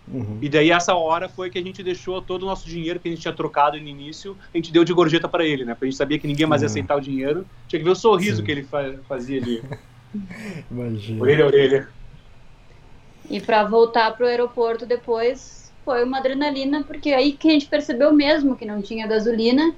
Uhum. 0.07 0.37
E 0.41 0.47
daí 0.47 0.71
essa 0.71 0.95
hora 0.95 1.27
foi 1.27 1.49
que 1.49 1.57
a 1.57 1.61
gente 1.61 1.83
deixou 1.83 2.21
todo 2.21 2.43
o 2.43 2.45
nosso 2.45 2.65
dinheiro 2.67 2.97
que 2.99 3.09
a 3.09 3.11
gente 3.11 3.21
tinha 3.21 3.33
trocado 3.33 3.77
no 3.77 3.87
início, 3.87 4.37
a 4.53 4.57
gente 4.57 4.71
deu 4.71 4.85
de 4.85 4.93
gorjeta 4.93 5.27
para 5.27 5.43
ele, 5.45 5.65
né? 5.65 5.73
Porque 5.73 5.85
a 5.85 5.89
gente 5.89 5.97
sabia 5.97 6.17
que 6.17 6.27
ninguém 6.27 6.45
mais 6.47 6.61
ia 6.61 6.67
Uhum. 6.67 6.71
aceitar 6.71 6.95
o 6.95 7.01
dinheiro. 7.01 7.45
Tinha 7.67 7.79
que 7.79 7.83
ver 7.83 7.91
o 7.91 7.95
sorriso 7.95 8.37
Sim. 8.37 8.43
que 8.43 8.51
ele 8.51 8.63
fa- 8.63 8.95
fazia 9.07 9.41
ali, 9.41 9.61
Imagina. 10.71 11.21
orelha 11.21 11.43
a 11.43 11.47
orelha. 11.47 11.89
E 13.29 13.41
para 13.41 13.63
voltar 13.65 14.15
pro 14.15 14.25
aeroporto 14.25 14.85
depois 14.85 15.73
foi 15.83 16.03
uma 16.03 16.19
adrenalina, 16.19 16.83
porque 16.83 17.11
aí 17.11 17.33
que 17.33 17.49
a 17.49 17.51
gente 17.51 17.65
percebeu 17.67 18.13
mesmo 18.13 18.55
que 18.55 18.65
não 18.65 18.81
tinha 18.81 19.05
gasolina. 19.07 19.75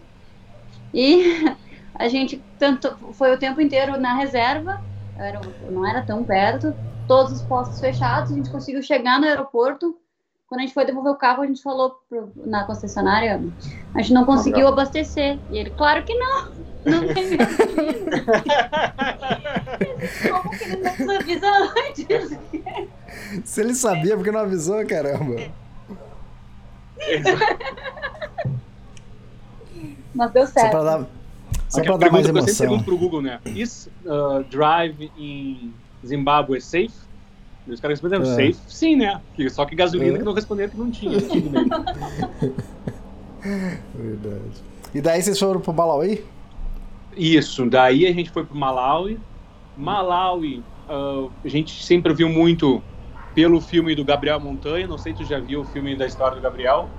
E 0.94 1.24
a 1.96 2.08
gente 2.08 2.40
tanto 2.60 2.96
foi 3.14 3.34
o 3.34 3.38
tempo 3.38 3.60
inteiro 3.62 4.00
na 4.00 4.14
reserva, 4.16 4.80
era, 5.20 5.42
não 5.70 5.86
era 5.88 6.02
tão 6.02 6.24
perto, 6.24 6.74
todos 7.08 7.34
os 7.34 7.42
postos 7.44 7.80
fechados, 7.80 8.32
a 8.32 8.36
gente 8.36 8.50
conseguiu 8.50 8.82
chegar 8.82 9.20
no 9.20 9.26
aeroporto. 9.26 9.98
Quando 10.48 10.62
a 10.62 10.64
gente 10.64 10.74
foi 10.74 10.84
devolver 10.86 11.12
o 11.12 11.16
carro, 11.16 11.44
a 11.44 11.46
gente 11.46 11.62
falou 11.62 12.00
pro- 12.10 12.32
na 12.38 12.64
concessionária, 12.64 13.40
a 13.94 14.02
gente 14.02 14.14
não 14.14 14.26
conseguiu 14.26 14.68
abastecer. 14.68 15.38
E 15.52 15.58
ele, 15.60 15.70
claro 15.72 16.04
que 16.04 16.14
não, 16.16 16.52
não 16.86 17.14
tem. 17.14 17.38
Como 20.32 20.50
que 20.58 20.64
ele 20.64 20.78
não 20.78 20.98
nos 20.98 21.10
avisa 21.20 21.48
antes? 21.88 22.38
Se 23.46 23.62
ele 23.62 23.76
sabia, 23.76 24.16
porque 24.16 24.32
não 24.32 24.40
avisou, 24.40 24.84
caramba? 24.88 25.36
Mas 30.16 30.32
deu 30.32 30.48
Só 30.48 30.54
certo. 30.54 30.72
pra 30.72 30.84
dar, 30.84 31.06
só 31.70 31.82
pra 31.84 31.98
dar 31.98 32.12
mais 32.12 32.26
pergunta 32.26 32.46
que 32.46 32.50
eu 32.50 32.54
sempre 32.54 32.66
emoção. 32.66 32.68
pergunto 32.68 32.84
pro 32.84 32.98
Google, 32.98 33.22
né? 33.22 33.40
Is 33.46 33.90
uh, 34.06 34.44
drive 34.50 35.12
in 35.18 35.72
Zimbábue 36.06 36.60
safe? 36.62 36.92
E 37.68 37.72
os 37.72 37.80
caras 37.80 38.00
responderam, 38.00 38.24
É. 38.24 38.36
safe? 38.36 38.58
Sim, 38.68 38.96
né? 38.96 39.22
Só 39.50 39.66
que 39.66 39.76
gasolina 39.76 40.16
É. 40.16 40.18
que 40.20 40.26
não 40.26 40.34
responderam 40.34 40.72
que 40.72 40.78
não 40.78 40.90
tinha. 40.92 41.18
Bem. 41.20 41.70
Verdade. 43.96 44.64
E 44.94 45.02
daí 45.02 45.22
vocês 45.22 45.38
foram 45.40 45.60
pro 45.62 45.74
Malawi? 45.74 46.24
Isso, 47.16 47.70
daí 47.70 48.08
a 48.08 48.14
gente 48.14 48.30
foi 48.30 48.44
pro 48.46 48.56
Malawi. 48.58 49.20
Malawi, 49.78 50.64
ah, 50.90 51.28
a 51.44 51.48
gente 51.48 51.84
sempre 51.84 52.14
viu 52.14 52.28
muito 52.30 52.82
pelo 53.36 53.62
filme 53.62 53.96
do 53.96 54.04
Gabriel 54.04 54.40
Montanha. 54.40 54.88
Não 54.88 54.98
sei 54.98 55.14
se 55.14 55.20
tu 55.20 55.26
já 55.26 55.40
viu 55.40 55.62
o 55.62 55.66
filme 55.66 55.96
da 55.96 56.06
história 56.06 56.36
do 56.36 56.42
Gabriel. 56.42 56.90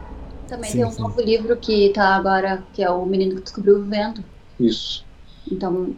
Também 0.49 0.71
Sim, 0.71 0.79
tem 0.79 0.87
um 0.87 0.91
sim. 0.91 1.03
novo 1.03 1.21
livro 1.21 1.57
que 1.57 1.91
tá 1.91 2.17
agora, 2.17 2.63
que 2.73 2.83
é 2.83 2.91
o 2.91 3.05
Menino 3.07 3.37
que 3.37 3.43
Descobriu 3.43 3.79
o 3.79 3.83
Vento. 3.85 4.23
Isso, 4.61 5.05
Então, 5.51 5.95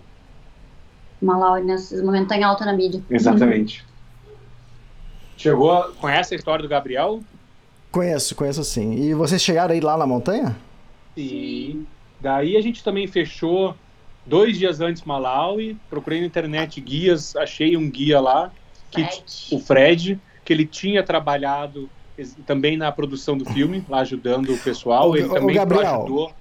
Malawi 1.21 1.63
nesse 1.63 2.01
momento 2.03 2.29
tá 2.29 2.37
em 2.37 2.43
alta 2.45 2.65
na 2.65 2.73
mídia. 2.73 3.03
exatamente. 3.11 3.85
Chegou, 5.37 5.73
a- 5.73 5.93
conhece 5.93 6.35
a 6.35 6.37
história 6.37 6.63
do 6.63 6.69
Gabriel? 6.69 7.21
Conheço, 7.91 8.35
conheço 8.35 8.65
sim. 8.65 8.95
E 8.95 9.15
vocês 9.15 9.43
chegaram 9.43 9.75
aí 9.75 9.81
lá 9.81 9.97
na 9.97 10.07
montanha? 10.07 10.57
E 11.17 11.83
daí 12.21 12.57
a 12.57 12.61
gente 12.61 12.83
também 12.83 13.07
fechou 13.07 13.75
dois 14.25 14.57
dias 14.57 14.81
antes 14.81 15.03
Malawi. 15.03 15.77
Procurei 15.91 16.21
na 16.21 16.27
internet 16.27 16.81
guias, 16.81 17.35
achei 17.37 17.77
um 17.77 17.91
guia 17.91 18.21
lá, 18.21 18.51
que, 18.91 19.03
Fred. 19.05 19.25
o 19.51 19.59
Fred, 19.59 20.21
que 20.45 20.53
ele 20.53 20.65
tinha 20.65 21.03
trabalhado 21.03 21.91
também 22.47 22.77
na 22.77 22.91
produção 22.93 23.37
do 23.37 23.45
filme, 23.47 23.85
lá 23.89 24.01
ajudando 24.01 24.55
o 24.55 24.59
pessoal. 24.59 25.11
Ô, 25.11 25.17
ele 25.17 25.27
ô, 25.27 25.35
também 25.35 25.57
Gabriel, 25.57 25.97
ajudou. 26.03 26.33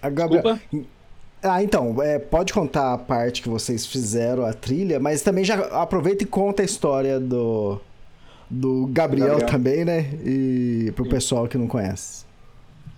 A 0.00 0.08
Gabriel- 0.10 0.42
Desculpa. 0.42 0.86
Ah, 1.42 1.62
então, 1.62 2.00
é, 2.00 2.18
pode 2.18 2.52
contar 2.52 2.92
a 2.92 2.98
parte 2.98 3.42
que 3.42 3.48
vocês 3.48 3.84
fizeram, 3.84 4.46
a 4.46 4.52
trilha, 4.52 5.00
mas 5.00 5.22
também 5.22 5.44
já 5.44 5.56
aproveita 5.82 6.22
e 6.22 6.26
conta 6.26 6.62
a 6.62 6.64
história 6.64 7.18
do, 7.18 7.80
do 8.48 8.86
Gabriel, 8.92 9.38
Gabriel. 9.38 9.50
também, 9.50 9.84
né? 9.84 10.10
E 10.24 10.92
pro 10.94 11.08
pessoal 11.08 11.48
que 11.48 11.58
não 11.58 11.66
conhece. 11.66 12.24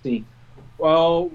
Sim. 0.03 0.25
O, 0.79 1.31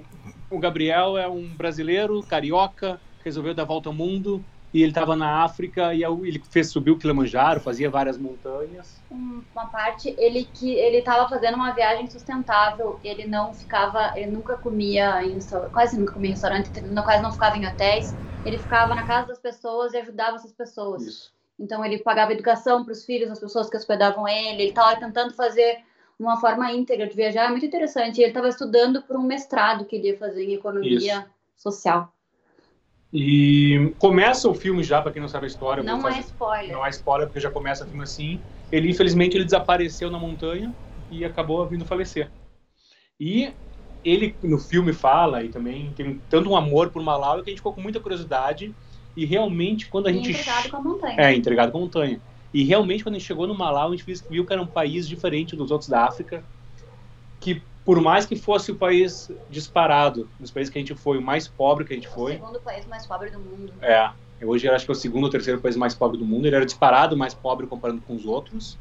o 0.51 0.59
Gabriel 0.59 1.17
é 1.17 1.27
um 1.27 1.47
brasileiro, 1.47 2.21
carioca, 2.21 3.01
resolveu 3.23 3.55
dar 3.55 3.63
volta 3.63 3.89
ao 3.89 3.95
mundo 3.95 4.43
e 4.73 4.81
ele 4.81 4.91
estava 4.91 5.15
na 5.15 5.43
África 5.43 5.93
e 5.93 6.03
ele 6.03 6.41
fez 6.49 6.69
subir 6.71 6.91
o 6.91 6.97
Kilimanjaro, 6.97 7.59
fazia 7.59 7.89
várias 7.89 8.17
montanhas. 8.17 9.03
Um- 9.09 9.43
Uma 9.53 9.67
parte, 9.67 10.15
ele 10.17 10.45
que 10.45 10.71
ele 10.73 11.01
tava 11.01 11.27
fazendo 11.27 11.55
uma 11.55 11.71
viagem 11.71 12.07
sustentável, 12.07 12.99
ele 13.03 13.25
não 13.27 13.53
ficava, 13.53 14.13
ele 14.15 14.31
nunca 14.31 14.57
comia 14.57 15.23
em 15.23 15.39
quase 15.71 15.97
nunca 15.97 16.13
comia 16.13 16.29
em 16.29 16.33
restaurante, 16.33 16.71
quase 17.03 17.21
não 17.23 17.31
ficava 17.31 17.57
em 17.57 17.65
hotéis, 17.65 18.15
ele 18.45 18.57
ficava 18.59 18.93
na 18.95 19.03
casa 19.03 19.27
das 19.27 19.39
pessoas 19.39 19.93
e 19.93 19.97
ajudava 19.97 20.35
essas 20.35 20.53
pessoas. 20.53 21.03
Isso. 21.05 21.33
Então 21.59 21.83
ele 21.83 21.97
pagava 21.99 22.31
educação 22.31 22.83
para 22.85 22.93
os 22.93 23.03
filhos, 23.03 23.29
as 23.29 23.39
pessoas 23.39 23.69
que 23.69 23.75
hospedavam 23.75 24.27
ele. 24.27 24.61
Ele 24.61 24.69
estava 24.69 24.97
tentando 24.99 25.33
fazer 25.33 25.79
uma 26.17 26.39
forma 26.39 26.71
íntegra 26.71 27.07
de 27.07 27.15
viajar, 27.15 27.45
é 27.45 27.49
muito 27.49 27.65
interessante. 27.65 28.21
Ele 28.21 28.29
estava 28.29 28.47
estudando 28.49 29.01
por 29.01 29.17
um 29.17 29.23
mestrado 29.23 29.85
que 29.85 29.95
ele 29.95 30.09
ia 30.09 30.17
fazer 30.17 30.43
em 30.45 30.53
economia 30.53 31.25
social. 31.55 32.13
E 33.11 33.93
começa 33.97 34.47
o 34.47 34.53
filme 34.53 34.83
já, 34.83 35.01
para 35.01 35.11
quem 35.11 35.21
não 35.21 35.27
sabe 35.29 35.45
a 35.45 35.47
história. 35.47 35.83
Não 35.83 35.99
fazer- 36.01 36.17
é 36.17 36.21
spoiler. 36.21 36.71
não 36.71 36.85
é 36.85 36.89
spoiler 36.89 37.27
porque 37.27 37.39
já 37.39 37.49
começa 37.49 37.83
o 37.83 37.87
filme 37.87 38.03
assim. 38.03 38.43
Ele 38.71 38.89
infelizmente 38.89 39.35
ele 39.35 39.45
desapareceu 39.45 40.11
na 40.11 40.19
montanha 40.19 40.75
e 41.09 41.25
acabou 41.25 41.65
vindo 41.67 41.85
falecer. 41.85 42.31
E 43.19 43.51
ele 44.03 44.37
no 44.43 44.59
filme 44.59 44.93
fala 44.93 45.43
e 45.43 45.49
também 45.49 45.91
tem 45.93 46.21
tanto 46.29 46.49
um 46.49 46.55
amor 46.55 46.91
por 46.91 47.01
Malawi 47.01 47.43
que 47.43 47.49
a 47.49 47.51
gente 47.51 47.59
ficou 47.59 47.73
com 47.73 47.81
muita 47.81 47.99
curiosidade 47.99 48.75
e 49.15 49.25
realmente 49.25 49.89
quando 49.89 50.07
a 50.07 50.11
E 50.11 50.13
gente 50.15 50.29
entregado 50.31 50.69
com 50.69 50.77
a 50.77 50.81
montanha. 50.81 51.15
é 51.17 51.33
entregado 51.33 51.71
com 51.71 51.77
a 51.79 51.81
montanha. 51.81 52.21
E 52.53 52.63
realmente 52.63 53.03
quando 53.03 53.15
a 53.15 53.17
gente 53.17 53.27
chegou 53.27 53.47
no 53.47 53.55
Malawi 53.57 53.95
a 53.95 53.97
gente 53.97 54.23
viu 54.29 54.45
que 54.45 54.53
era 54.53 54.61
um 54.61 54.67
país 54.67 55.07
diferente 55.07 55.55
dos 55.55 55.71
outros 55.71 55.89
da 55.89 56.05
África, 56.05 56.45
que 57.39 57.61
por 57.85 57.99
mais 58.01 58.25
que 58.25 58.35
fosse 58.35 58.71
o 58.71 58.75
país 58.75 59.31
disparado, 59.49 60.29
dos 60.39 60.51
países 60.51 60.71
que 60.71 60.77
a 60.77 60.81
gente 60.81 60.95
foi, 60.95 61.17
o 61.17 61.21
mais 61.21 61.47
pobre 61.47 61.85
que 61.85 61.93
a 61.93 61.95
gente 61.95 62.07
O 62.07 62.11
foi, 62.11 62.33
segundo 62.33 62.59
país 62.59 62.85
mais 62.85 63.05
pobre 63.05 63.29
do 63.29 63.39
mundo. 63.39 63.73
é. 63.81 64.11
Hoje 64.41 64.69
acho 64.69 64.85
que 64.85 64.91
é 64.91 64.93
o 64.93 64.95
segundo 64.95 65.25
ou 65.25 65.29
terceiro 65.29 65.59
país 65.59 65.75
mais 65.75 65.93
pobre 65.93 66.17
do 66.17 66.25
mundo. 66.25 66.45
Ele 66.45 66.55
era 66.55 66.65
disparado 66.65 67.17
mais 67.17 67.33
pobre 67.33 67.67
comparando 67.67 68.01
com 68.01 68.15
os 68.15 68.25
outros. 68.25 68.77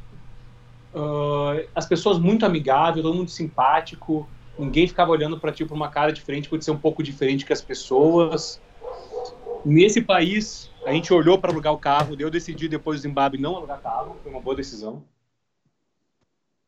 Ah, 0.95 1.61
as 1.75 1.85
pessoas 1.85 2.17
muito 2.17 2.45
amigáveis, 2.45 3.03
todo 3.03 3.13
mundo 3.13 3.29
simpático. 3.29 4.27
Ninguém 4.57 4.87
ficava 4.87 5.11
olhando 5.11 5.39
para 5.39 5.51
ti 5.51 5.65
por 5.65 5.73
uma 5.73 5.89
cara 5.89 6.11
diferente, 6.11 6.49
por 6.49 6.61
ser 6.61 6.71
um 6.71 6.77
pouco 6.77 7.03
diferente 7.03 7.45
que 7.45 7.53
as 7.53 7.61
pessoas. 7.61 8.61
Nesse 9.65 10.01
país, 10.01 10.71
a 10.85 10.91
gente 10.91 11.13
olhou 11.13 11.37
para 11.37 11.51
alugar 11.51 11.73
o 11.73 11.77
carro. 11.77 12.15
Eu 12.17 12.29
decidi 12.29 12.67
depois 12.67 12.99
do 12.99 13.03
Zimbábue 13.03 13.37
não 13.37 13.55
alugar 13.55 13.81
carro. 13.81 14.15
Foi 14.23 14.31
uma 14.31 14.41
boa 14.41 14.55
decisão. 14.55 15.03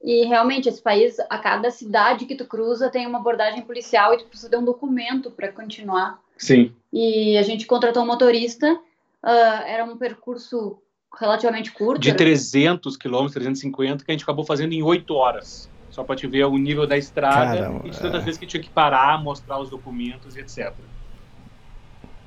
E 0.03 0.25
realmente, 0.25 0.67
esse 0.67 0.81
país, 0.81 1.17
a 1.29 1.37
cada 1.37 1.69
cidade 1.69 2.25
que 2.25 2.35
tu 2.35 2.45
cruza, 2.45 2.89
tem 2.89 3.05
uma 3.05 3.19
abordagem 3.19 3.61
policial 3.61 4.13
e 4.13 4.17
tu 4.17 4.25
precisa 4.25 4.49
ter 4.49 4.57
um 4.57 4.65
documento 4.65 5.29
para 5.29 5.51
continuar. 5.51 6.19
Sim. 6.37 6.73
E 6.91 7.37
a 7.37 7.43
gente 7.43 7.65
contratou 7.67 8.03
um 8.03 8.07
motorista. 8.07 8.79
ah, 9.23 9.63
era 9.67 9.85
um 9.85 9.95
percurso 9.97 10.79
relativamente 11.19 11.71
curto. 11.71 12.01
De 12.01 12.09
era- 12.09 12.17
300 12.17 12.97
quilômetros, 12.97 13.33
350, 13.33 14.03
que 14.03 14.09
a 14.09 14.13
gente 14.15 14.23
acabou 14.23 14.43
fazendo 14.43 14.73
em 14.73 14.81
8 14.81 15.13
horas. 15.13 15.69
Só 15.91 16.03
para 16.03 16.15
te 16.15 16.25
ver 16.25 16.45
o 16.45 16.57
nível 16.57 16.87
da 16.87 16.97
estrada 16.97 17.57
Caramba, 17.59 17.87
e 17.87 17.91
de 17.91 17.99
tantas 17.99 18.21
é. 18.21 18.25
vezes 18.25 18.39
que 18.39 18.47
tinha 18.47 18.63
que 18.63 18.69
parar, 18.71 19.21
mostrar 19.21 19.59
os 19.59 19.69
documentos 19.69 20.35
e 20.35 20.39
etc. 20.39 20.73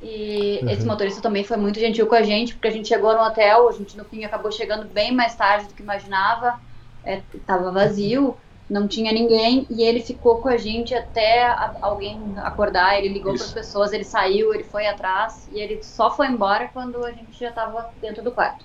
E 0.02 0.60
Uhum. 0.62 0.68
esse 0.70 0.86
motorista 0.86 1.20
também 1.22 1.42
foi 1.44 1.56
muito 1.56 1.80
gentil 1.80 2.06
com 2.06 2.14
a 2.14 2.22
gente, 2.22 2.54
porque 2.54 2.68
a 2.68 2.70
gente 2.70 2.88
chegou 2.88 3.12
no 3.14 3.20
hotel, 3.22 3.68
a 3.68 3.72
gente 3.72 3.96
no 3.96 4.04
fim 4.04 4.22
acabou 4.24 4.52
chegando 4.52 4.86
bem 4.86 5.10
mais 5.12 5.34
tarde 5.34 5.66
do 5.68 5.74
que 5.74 5.82
imaginava, 5.82 6.60
é, 7.04 7.22
tava 7.46 7.70
vazio, 7.72 8.38
não 8.68 8.88
tinha 8.88 9.12
ninguém, 9.12 9.66
e 9.70 9.82
ele 9.82 10.00
ficou 10.00 10.40
com 10.40 10.48
a 10.48 10.56
gente 10.56 10.94
até 10.94 11.44
a- 11.44 11.76
alguém 11.82 12.34
acordar, 12.38 12.98
ele 12.98 13.08
ligou 13.12 13.34
para 13.36 13.44
as 13.44 13.52
pessoas, 13.52 13.92
ele 13.92 14.04
saiu, 14.04 14.54
ele 14.54 14.64
foi 14.64 14.86
atrás, 14.86 15.46
e 15.48 15.60
ele 15.60 15.82
só 15.82 16.10
foi 16.10 16.28
embora 16.28 16.68
quando 16.68 17.04
a 17.04 17.12
gente 17.12 17.38
já 17.38 17.52
tava 17.52 17.92
dentro 18.00 18.22
do 18.24 18.32
quarto. 18.32 18.64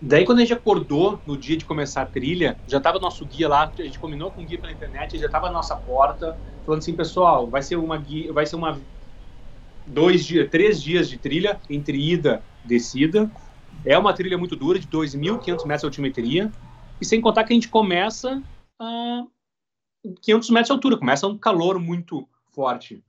Daí 0.00 0.24
quando 0.26 0.38
a 0.38 0.40
gente 0.42 0.52
acordou 0.52 1.22
no 1.26 1.38
dia 1.38 1.56
de 1.56 1.64
começar 1.64 2.02
a 2.02 2.06
trilha, 2.06 2.60
já 2.66 2.78
tava 2.80 2.98
nosso 2.98 3.24
guia 3.26 3.48
lá, 3.48 3.72
a 3.78 3.82
gente 3.82 3.98
combinou 3.98 4.30
com 4.30 4.42
o 4.42 4.44
guia 4.44 4.60
pela 4.60 4.72
internet, 4.72 5.18
já 5.18 5.28
tava 5.28 5.46
na 5.46 5.54
nossa 5.54 5.74
porta, 5.74 6.38
falando 6.64 6.80
assim, 6.80 6.94
pessoal, 6.94 7.48
vai 7.50 7.62
ser 7.62 7.76
uma 7.76 7.96
guia, 7.98 8.32
vai 8.32 8.44
ser 8.46 8.56
uma 8.56 8.84
dois 9.86 10.24
dias, 10.26 10.48
três 10.50 10.82
dias 10.82 11.08
de 11.08 11.18
trilha 11.18 11.60
entre 11.68 11.98
ida 11.98 12.44
e 12.64 12.68
descida. 12.68 13.30
É 13.84 13.96
uma 13.96 14.12
trilha 14.12 14.38
muito 14.38 14.56
dura, 14.56 14.78
de 14.78 14.86
2.500 14.86 15.66
metros 15.66 15.80
de 15.80 15.86
altimetria, 15.86 16.52
e 17.00 17.04
sem 17.04 17.20
contar 17.20 17.44
que 17.44 17.52
a 17.52 17.56
gente 17.56 17.68
começa 17.68 18.42
a 18.78 19.24
500 20.22 20.50
metros 20.50 20.66
de 20.68 20.72
altura, 20.72 20.96
começa 20.96 21.26
um 21.26 21.38
calor 21.38 21.78
muito 21.78 22.28
forte. 22.50 23.02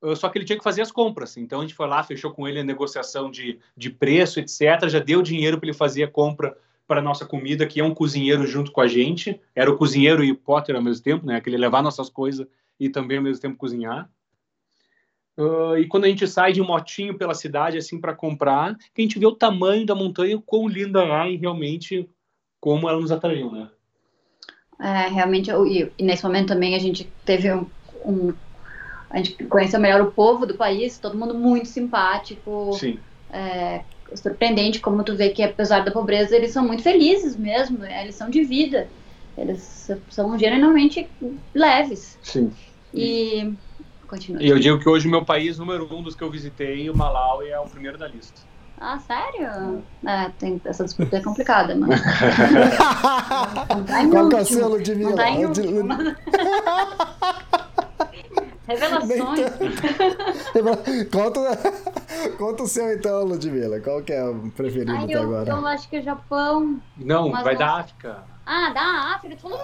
Uh, 0.00 0.16
Só 0.16 0.28
que 0.28 0.38
ele 0.38 0.44
tinha 0.44 0.58
que 0.58 0.64
fazer 0.64 0.82
as 0.82 0.92
compras. 0.92 1.36
Então 1.36 1.60
a 1.60 1.62
gente 1.62 1.74
foi 1.74 1.86
lá, 1.86 2.02
fechou 2.02 2.32
com 2.32 2.48
ele 2.48 2.60
a 2.60 2.64
negociação 2.64 3.30
de, 3.30 3.58
de 3.76 3.90
preço, 3.90 4.40
etc. 4.40 4.88
Já 4.88 4.98
deu 4.98 5.22
dinheiro 5.22 5.58
para 5.58 5.68
ele 5.68 5.76
fazer 5.76 6.04
a 6.04 6.08
compra 6.08 6.56
para 6.86 7.00
nossa 7.00 7.24
comida, 7.24 7.66
que 7.66 7.80
é 7.80 7.84
um 7.84 7.94
cozinheiro 7.94 8.46
junto 8.46 8.72
com 8.72 8.80
a 8.80 8.88
gente. 8.88 9.40
Era 9.54 9.70
o 9.70 9.76
cozinheiro 9.76 10.24
e 10.24 10.32
o 10.32 10.36
Potter 10.36 10.74
ao 10.74 10.82
mesmo 10.82 11.02
tempo, 11.02 11.24
né? 11.24 11.36
Aquele 11.36 11.56
levar 11.56 11.82
nossas 11.82 12.10
coisas 12.10 12.46
e 12.78 12.88
também 12.88 13.18
ao 13.18 13.22
mesmo 13.22 13.40
tempo 13.40 13.56
cozinhar. 13.56 14.10
Uh, 15.36 15.78
e 15.78 15.88
quando 15.88 16.04
a 16.04 16.08
gente 16.08 16.26
sai 16.28 16.52
de 16.52 16.60
um 16.60 16.66
motinho 16.66 17.16
pela 17.16 17.34
cidade 17.34 17.78
assim 17.78 17.98
para 17.98 18.14
comprar, 18.14 18.76
que 18.94 19.00
a 19.00 19.02
gente 19.02 19.18
vê 19.18 19.26
o 19.26 19.34
tamanho 19.34 19.86
da 19.86 19.94
montanha, 19.94 20.36
o 20.36 20.42
quão 20.42 20.68
linda 20.68 21.02
é 21.02 21.30
e 21.32 21.36
realmente 21.36 22.08
como 22.60 22.88
ela 22.88 23.00
nos 23.00 23.10
atraiu, 23.10 23.50
né? 23.50 23.68
É, 24.80 25.08
realmente, 25.08 25.48
eu- 25.50 25.66
e, 25.66 25.92
nesse 26.00 26.22
momento 26.24 26.48
também 26.48 26.74
a 26.74 26.78
gente 26.78 27.12
teve 27.24 27.52
um, 27.52 27.70
um- 28.04 28.34
A 29.10 29.18
gente 29.18 29.44
conheceu 29.44 29.78
melhor 29.78 30.00
o 30.00 30.10
povo 30.12 30.46
do 30.46 30.56
país, 30.56 30.98
todo 30.98 31.18
mundo 31.18 31.34
muito 31.34 31.68
simpático, 31.68 32.72
Sim. 32.72 32.98
é, 33.30 33.84
surpreendente 34.14 34.80
como 34.80 35.04
tu 35.04 35.14
vê 35.14 35.28
que 35.30 35.42
apesar 35.42 35.84
da 35.84 35.90
pobreza 35.90 36.34
eles 36.34 36.50
são 36.52 36.66
muito 36.66 36.82
felizes 36.82 37.36
mesmo, 37.36 37.84
é, 37.84 38.02
eles 38.04 38.14
são 38.14 38.30
de 38.30 38.42
vida, 38.42 38.90
eles 39.36 39.86
são 40.08 40.38
genuinamente 40.38 41.10
leves. 41.54 42.18
Sim. 42.22 42.50
E. 42.94 43.54
Continua. 44.12 44.42
E 44.42 44.46
eu 44.50 44.58
digo 44.58 44.78
que 44.78 44.86
hoje 44.86 45.08
o 45.08 45.10
meu 45.10 45.24
país 45.24 45.56
número 45.58 45.88
um 45.90 46.02
dos 46.02 46.14
que 46.14 46.22
eu 46.22 46.30
visitei, 46.30 46.90
o 46.90 46.94
Malawi, 46.94 47.48
é 47.48 47.58
o 47.58 47.64
primeiro 47.64 47.96
da 47.96 48.06
lista. 48.06 48.42
Ah, 48.78 48.98
sério? 48.98 49.82
É, 50.06 50.28
tem, 50.38 50.60
essa 50.66 50.84
disputa 50.84 51.16
é 51.16 51.22
complicada, 51.22 51.74
mano. 51.74 51.94
Não 53.74 53.84
tá 53.84 54.02
em 54.02 54.10
Qual 54.10 54.22
é 54.30 54.34
último. 54.36 54.44
seu, 54.44 54.68
Ludmilla? 54.68 55.10
Não 55.10 55.16
tá 55.16 55.30
em 55.30 55.46
Lud- 55.46 55.60
último. 55.60 55.88
Revelações. 58.68 59.40
conta, 61.10 61.40
conta 62.36 62.62
o 62.64 62.66
seu 62.68 62.92
então, 62.92 63.24
Ludmilla. 63.24 63.80
Qual 63.80 64.02
que 64.02 64.12
é 64.12 64.22
o 64.24 64.50
preferido 64.50 64.92
Ai, 64.92 65.04
até 65.04 65.14
eu, 65.14 65.22
agora? 65.22 65.50
eu 65.50 65.66
acho 65.66 65.88
que 65.88 65.96
é 65.96 66.02
Japão. 66.02 66.78
Não, 66.98 67.30
Mas 67.30 67.44
vai 67.44 67.54
não- 67.54 67.60
da 67.60 67.76
África. 67.78 68.18
Ah, 68.44 68.70
da 68.74 69.14
África, 69.14 69.36
tu 69.36 69.42
falou 69.42 69.58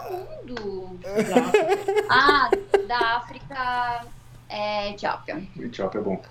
do 0.46 0.62
mundo. 0.64 1.00
Ah, 2.08 2.48
da 2.86 2.98
África 3.16 4.06
é 4.48 4.90
Etiópia. 4.90 5.42
Etiópia 5.58 5.98
é 5.98 6.02
bom. 6.02 6.22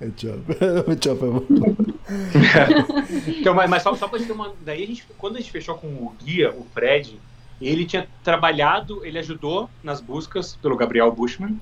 Etiópia. 0.00 0.56
Etiópia 0.92 1.26
é 1.26 1.30
bom. 1.30 1.42
Então, 3.40 3.54
mas, 3.54 3.68
mas 3.68 3.82
só, 3.82 3.94
só 3.94 4.08
pra 4.08 4.18
gente 4.18 4.28
ter 4.28 4.32
uma. 4.32 4.52
Daí 4.64 4.82
a 4.82 4.86
gente, 4.86 5.04
quando 5.18 5.36
a 5.36 5.40
gente 5.40 5.50
fechou 5.50 5.74
com 5.76 5.86
o 5.88 6.14
guia, 6.22 6.50
o 6.52 6.64
Fred, 6.72 7.20
ele 7.60 7.84
tinha 7.84 8.08
trabalhado, 8.24 9.04
ele 9.04 9.18
ajudou 9.18 9.68
nas 9.82 10.00
buscas 10.00 10.56
pelo 10.56 10.76
Gabriel 10.76 11.10
Bushman. 11.12 11.58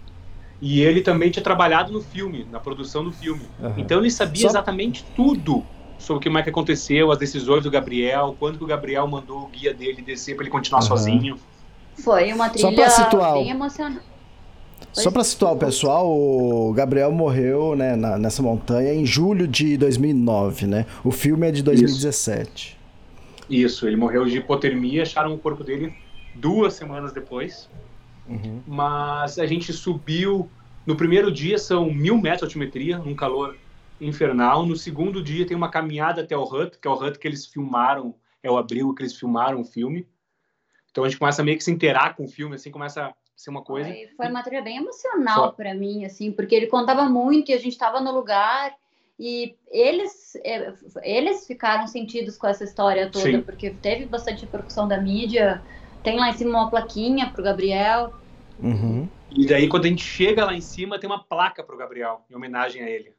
E 0.62 0.80
ele 0.80 1.02
também 1.02 1.30
tinha 1.30 1.42
trabalhado 1.42 1.92
no 1.92 2.00
filme, 2.00 2.46
na 2.50 2.58
produção 2.58 3.04
do 3.04 3.12
filme. 3.12 3.42
Aham. 3.62 3.74
Então 3.76 3.98
ele 3.98 4.10
sabia 4.10 4.42
Só- 4.42 4.48
exatamente 4.48 5.04
tudo 5.14 5.62
sobre 5.98 6.18
o 6.18 6.22
que 6.22 6.30
mais 6.30 6.44
que 6.44 6.50
aconteceu, 6.50 7.10
as 7.12 7.18
decisões 7.18 7.62
do 7.62 7.70
Gabriel, 7.70 8.34
quando 8.38 8.56
que 8.56 8.64
o 8.64 8.66
Gabriel 8.66 9.06
mandou 9.06 9.42
o 9.42 9.48
guia 9.48 9.74
dele 9.74 10.00
descer 10.00 10.34
para 10.34 10.44
ele 10.44 10.50
continuar 10.50 10.78
Aham. 10.80 10.88
sozinho. 10.88 11.38
Foi 11.98 12.32
uma 12.32 12.48
trilha 12.48 12.70
bem 13.34 13.50
emocionante. 13.50 14.00
Só 15.02 15.10
para 15.10 15.24
situar 15.24 15.52
o 15.52 15.58
pessoal, 15.58 16.10
o 16.10 16.72
Gabriel 16.72 17.12
morreu 17.12 17.76
né, 17.76 17.94
na- 17.96 18.18
nessa 18.18 18.42
montanha 18.42 18.92
em 18.94 19.04
julho 19.04 19.46
de 19.46 19.76
2009, 19.76 20.66
né? 20.66 20.86
O 21.04 21.10
filme 21.10 21.48
é 21.48 21.50
de 21.52 21.62
2017. 21.62 22.76
Isso, 23.48 23.86
ele 23.86 23.96
morreu 23.96 24.24
de 24.24 24.38
hipotermia, 24.38 25.02
acharam 25.02 25.34
o 25.34 25.38
corpo 25.38 25.62
dele 25.62 25.94
duas 26.34 26.74
semanas 26.74 27.12
depois. 27.12 27.68
Uhum. 28.28 28.60
mas 28.66 29.38
a 29.38 29.46
gente 29.46 29.72
subiu. 29.72 30.50
No 30.84 30.96
primeiro 30.96 31.30
dia 31.30 31.58
são 31.58 31.92
mil 31.92 32.16
metros 32.20 32.40
de 32.40 32.44
altimetria, 32.46 32.98
um 33.00 33.14
calor 33.14 33.56
infernal. 34.00 34.66
No 34.66 34.74
segundo 34.74 35.22
dia 35.22 35.46
tem 35.46 35.56
uma 35.56 35.70
caminhada 35.70 36.22
até 36.22 36.36
o 36.36 36.42
hut, 36.42 36.76
que 36.80 36.88
é 36.88 36.90
o 36.90 36.94
hut 36.94 37.20
que 37.20 37.28
eles 37.28 37.46
filmaram, 37.46 38.16
é 38.42 38.50
o 38.50 38.56
abrigo 38.56 38.92
que 38.96 39.02
eles 39.02 39.14
filmaram 39.14 39.60
o 39.60 39.64
filme. 39.64 40.08
Então 40.90 41.04
a 41.04 41.08
gente 41.08 41.18
começa 41.20 41.44
meio 41.44 41.56
que 41.56 41.62
se 41.62 41.70
interar 41.70 42.16
com 42.16 42.24
o 42.24 42.28
filme, 42.28 42.56
assim, 42.56 42.70
começa 42.72 43.14
ser 43.36 43.50
uma 43.50 43.62
coisa. 43.62 43.90
Foi, 43.90 44.08
foi 44.16 44.28
uma 44.28 44.42
trilha 44.42 44.62
bem 44.62 44.78
emocional 44.78 45.52
pra 45.52 45.74
mim, 45.74 46.04
assim, 46.06 46.32
porque 46.32 46.54
ele 46.54 46.66
contava 46.66 47.04
muito 47.04 47.50
e 47.50 47.54
a 47.54 47.58
gente 47.58 47.72
estava 47.72 48.00
no 48.00 48.10
lugar 48.10 48.74
e 49.20 49.54
eles 49.70 50.34
eh, 50.42 50.72
eles 51.02 51.46
ficaram 51.46 51.86
sentidos 51.86 52.36
com 52.36 52.46
essa 52.46 52.64
história 52.64 53.10
toda, 53.10 53.30
Sim. 53.30 53.42
porque 53.42 53.70
teve 53.70 54.06
bastante 54.06 54.42
repercussão 54.42 54.88
da 54.88 54.98
mídia. 55.00 55.62
Tem 56.02 56.18
lá 56.18 56.30
em 56.30 56.32
cima 56.32 56.58
uma 56.58 56.70
plaquinha 56.70 57.30
pro 57.30 57.42
Gabriel. 57.42 58.12
Uhum. 58.58 59.08
E 59.30 59.46
daí 59.46 59.68
quando 59.68 59.84
a 59.84 59.88
gente 59.88 60.04
chega 60.04 60.44
lá 60.44 60.54
em 60.54 60.60
cima 60.60 60.98
tem 60.98 61.08
uma 61.08 61.22
placa 61.22 61.62
pro 61.62 61.76
Gabriel, 61.76 62.24
em 62.30 62.34
homenagem 62.34 62.82
a 62.82 62.88
ele. 62.88 63.12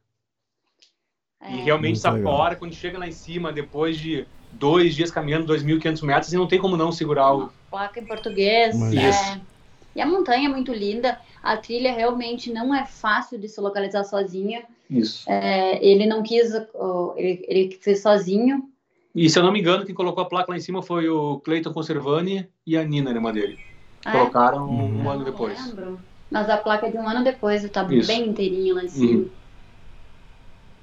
E 1.43 1.59
É, 1.59 1.63
realmente 1.63 1.93
Muito 1.93 2.07
essa 2.07 2.09
legal. 2.11 2.33
hora, 2.33 2.55
quando 2.55 2.73
chega 2.73 2.97
lá 2.97 3.07
em 3.07 3.11
cima, 3.11 3.53
depois 3.53 3.99
de 3.99 4.27
dois 4.51 4.95
dias 4.95 5.11
caminhando 5.11 5.45
2.500 5.45 6.01
metros, 6.03 6.33
e 6.33 6.37
não 6.37 6.47
tem 6.47 6.59
como 6.59 6.75
não 6.75 6.91
segurar 6.91 7.35
o... 7.35 7.51
placa 7.69 7.99
em 7.99 8.05
português. 8.05 8.75
Mas- 8.75 8.95
é. 8.95 9.09
Isso. 9.09 9.56
E 9.97 10.01
a 10.01 10.05
montanha 10.05 10.47
é 10.47 10.51
muito 10.51 10.71
linda. 10.71 11.19
A 11.41 11.57
trilha 11.57 11.91
realmente 11.91 12.53
não 12.53 12.73
é 12.73 12.85
fácil 12.85 13.39
de 13.39 13.49
se 13.49 13.59
localizar 13.59 14.03
sozinha. 14.03 14.63
Isso. 14.87 15.27
É, 15.27 15.83
ele 15.83 16.05
não 16.05 16.21
quis, 16.21 16.51
ó, 16.75 17.15
ele, 17.17 17.43
ele 17.47 17.71
fez 17.81 18.03
sozinho. 18.03 18.69
E 19.15 19.27
se 19.27 19.39
eu 19.39 19.43
não 19.43 19.51
me 19.51 19.59
engano, 19.59 19.83
quem 19.83 19.95
colocou 19.95 20.23
a 20.23 20.27
placa 20.29 20.51
lá 20.51 20.55
em 20.57 20.61
cima 20.61 20.83
foi 20.83 21.09
o 21.09 21.39
Cleiton 21.39 21.73
Conservani 21.73 22.47
e 22.63 22.77
a 22.77 22.83
Nina, 22.83 23.09
a 23.09 23.13
irmã 23.15 23.33
dele. 23.33 23.57
É, 24.05 24.11
Colocaram 24.11 24.69
Uhum. 24.69 25.03
um 25.03 25.09
ano 25.09 25.19
não 25.25 25.31
depois. 25.31 25.65
lembro. 25.65 25.99
Mas 26.29 26.47
a 26.47 26.57
placa 26.57 26.85
é 26.85 26.91
de 26.91 26.97
um 26.99 27.09
ano 27.09 27.23
depois, 27.23 27.63
e 27.63 27.69
tá 27.69 27.83
Isso. 27.89 28.07
bem 28.07 28.29
inteirinha 28.29 28.75
lá 28.75 28.83
em 28.83 28.89
cima. 28.89 29.21
Uhum. 29.21 29.31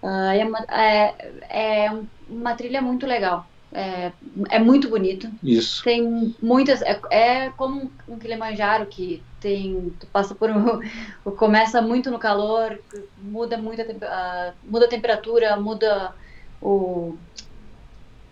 Ah, 0.02 0.34
é, 0.34 0.44
uma, 0.44 0.58
é, 0.68 1.84
é 1.86 1.90
um- 1.92 2.08
uma 2.28 2.56
trilha 2.56 2.82
muito 2.82 3.06
legal. 3.06 3.48
É, 3.74 4.12
é 4.50 4.58
muito 4.58 4.88
bonito. 4.88 5.28
Isso. 5.42 5.84
Tem 5.84 6.02
muitas. 6.42 6.82
É, 6.82 7.00
é 7.10 7.50
como 7.52 7.92
um 8.08 8.18
Kilimanjaro 8.18 8.86
que 8.86 9.26
tem. 9.40 9.90
Tu 10.00 10.06
passa 10.08 10.34
por 10.34 10.50
um. 10.50 10.80
Começa 11.36 11.82
muito 11.82 12.10
no 12.10 12.18
calor, 12.18 12.78
muda 13.16 13.58
muito 13.58 13.82
a, 13.82 14.48
a- 14.50 14.54
muda 14.62 14.86
a 14.86 14.88
temperatura, 14.88 15.56
muda 15.60 16.14
o, 16.60 17.18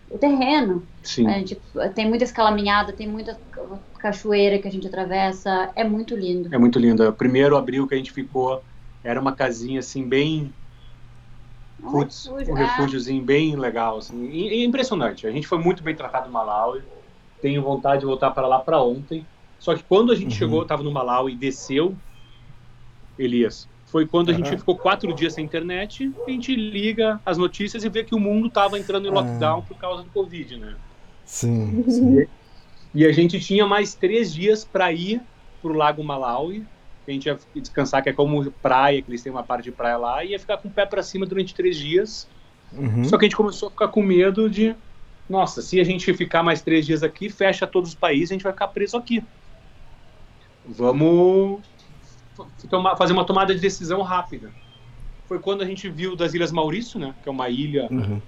o 0.08 0.18
terreno. 0.18 0.88
Sim. 1.02 1.26
A 1.26 1.38
gente 1.38 1.60
tem 1.94 2.08
muita 2.08 2.24
escalaminhada, 2.24 2.92
tem 2.92 3.08
muita 3.08 3.40
cachoeira 3.98 4.58
que 4.60 4.68
a 4.68 4.70
gente 4.70 4.86
atravessa. 4.86 5.72
É 5.76 5.84
muito 5.84 6.14
lindo. 6.16 6.50
É 6.50 6.58
muito 6.58 6.78
lindo. 6.78 7.08
O 7.08 7.12
primeiro 7.12 7.56
abril 7.56 7.86
que 7.86 7.94
a 7.94 7.98
gente 7.98 8.12
ficou 8.12 8.64
era 9.02 9.20
uma 9.20 9.34
casinha 9.34 9.80
assim, 9.80 10.08
bem. 10.08 10.54
Um 11.82 11.90
Putz, 11.90 12.26
refúgio, 12.26 12.52
um 12.52 12.56
é. 12.56 12.58
refúgiozinho 12.58 13.24
bem 13.24 13.56
legal. 13.56 13.98
Assim. 13.98 14.24
E, 14.26 14.62
e 14.62 14.64
impressionante. 14.64 15.26
A 15.26 15.30
gente 15.30 15.46
foi 15.46 15.58
muito 15.58 15.82
bem 15.82 15.94
tratado 15.96 16.26
no 16.26 16.32
Malawi. 16.32 16.84
Tenho 17.40 17.62
vontade 17.62 18.00
de 18.00 18.06
voltar 18.06 18.30
para 18.32 18.46
lá 18.46 18.60
para 18.60 18.82
ontem. 18.82 19.28
Só 19.58 19.74
que 19.76 19.84
quando 19.84 20.12
a 20.12 20.16
gente 20.16 20.32
Uhum. 20.32 20.38
chegou, 20.38 20.62
estava 20.62 20.82
no 20.82 20.92
Malawi 20.92 21.32
e 21.34 21.36
desceu, 21.36 22.00
Elias, 23.16 23.70
foi 23.86 24.06
quando 24.06 24.30
a 24.30 24.34
gente 24.34 24.48
Aham. 24.48 24.58
ficou 24.58 24.78
quatro 24.78 25.12
dias 25.14 25.32
sem 25.34 25.44
internet. 25.44 26.14
A 26.26 26.30
gente 26.30 26.54
liga 26.54 27.20
as 27.24 27.38
notícias 27.38 27.84
e 27.84 27.88
vê 27.88 28.04
que 28.04 28.14
o 28.14 28.20
mundo 28.20 28.48
estava 28.48 28.78
entrando 28.78 29.06
em 29.06 29.10
Ah. 29.10 29.14
lockdown 29.14 29.62
por 29.62 29.76
causa 29.78 30.02
do 30.04 30.10
Covid, 30.10 30.56
né? 30.58 30.78
Sim, 31.24 31.82
sim. 31.90 32.26
E 32.94 33.04
a 33.06 33.12
gente 33.12 33.40
tinha 33.40 33.66
mais 33.66 33.94
três 33.94 34.32
dias 34.32 34.64
para 34.64 34.92
ir 34.92 35.22
pro 35.60 35.74
Lago 35.74 36.02
Malawi. 36.04 36.68
A 37.06 37.10
gente 37.10 37.26
ia 37.26 37.38
descansar, 37.54 38.02
que 38.02 38.08
é 38.08 38.12
como 38.12 38.50
praia, 38.52 39.02
que 39.02 39.10
eles 39.10 39.22
têm 39.22 39.32
uma 39.32 39.42
parte 39.42 39.64
de 39.64 39.72
praia 39.72 39.96
lá, 39.96 40.24
e 40.24 40.30
ia 40.30 40.38
ficar 40.38 40.56
com 40.58 40.68
o 40.68 40.70
pé 40.70 40.86
para 40.86 41.02
cima 41.02 41.26
durante 41.26 41.54
três 41.54 41.76
dias. 41.76 42.28
Uhum. 42.72 43.04
Só 43.04 43.18
que 43.18 43.24
a 43.24 43.28
gente 43.28 43.36
começou 43.36 43.68
a 43.68 43.70
ficar 43.70 43.88
com 43.88 44.02
medo 44.02 44.48
de, 44.48 44.74
nossa, 45.28 45.60
se 45.60 45.80
a 45.80 45.84
gente 45.84 46.14
ficar 46.14 46.42
mais 46.42 46.62
três 46.62 46.86
dias 46.86 47.02
aqui, 47.02 47.28
fecha 47.28 47.66
todos 47.66 47.90
os 47.90 47.96
países, 47.96 48.30
a 48.30 48.34
gente 48.34 48.44
vai 48.44 48.52
ficar 48.52 48.68
preso 48.68 48.96
aqui. 48.96 49.22
Vamos 50.64 51.62
tomar- 52.70 52.96
fazer 52.96 53.12
uma 53.12 53.24
tomada 53.24 53.54
de 53.54 53.60
decisão 53.60 54.00
rápida. 54.02 54.52
Foi 55.26 55.38
quando 55.40 55.62
a 55.62 55.66
gente 55.66 55.88
viu 55.90 56.14
das 56.14 56.34
Ilhas 56.34 56.52
Maurício, 56.52 57.00
né, 57.00 57.14
que 57.22 57.28
é 57.28 57.32
uma 57.32 57.48
ilha 57.48 57.88
Uhum. 57.90 58.22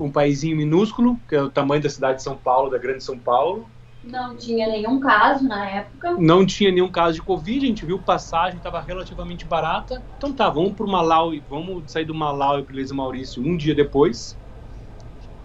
um 0.00 0.10
paísinho 0.10 0.56
minúsculo, 0.56 1.18
que 1.28 1.36
é 1.36 1.42
o 1.42 1.50
tamanho 1.50 1.82
da 1.82 1.88
cidade 1.88 2.18
de 2.18 2.22
São 2.24 2.36
Paulo, 2.36 2.70
da 2.70 2.78
grande 2.78 3.04
São 3.04 3.18
Paulo. 3.18 3.70
Não 4.06 4.36
tinha 4.36 4.68
nenhum 4.68 5.00
caso 5.00 5.46
na 5.46 5.68
época. 5.68 6.12
Não 6.18 6.46
tinha 6.46 6.70
nenhum 6.70 6.88
caso 6.88 7.16
de 7.16 7.22
Covid, 7.22 7.64
a 7.64 7.68
gente 7.68 7.84
viu 7.84 7.98
passagem, 7.98 8.56
estava 8.56 8.80
relativamente 8.80 9.44
barata. 9.44 10.02
Então 10.16 10.32
tá, 10.32 10.48
vamos 10.48 10.74
pro 10.74 10.86
Malawi, 10.86 11.42
vamos 11.50 11.90
sair 11.90 12.04
do 12.04 12.14
Malawi 12.14 12.62
para 12.62 12.74
Ilhas 12.74 12.92
Maurício 12.92 13.42
um 13.42 13.56
dia 13.56 13.74
depois. 13.74 14.36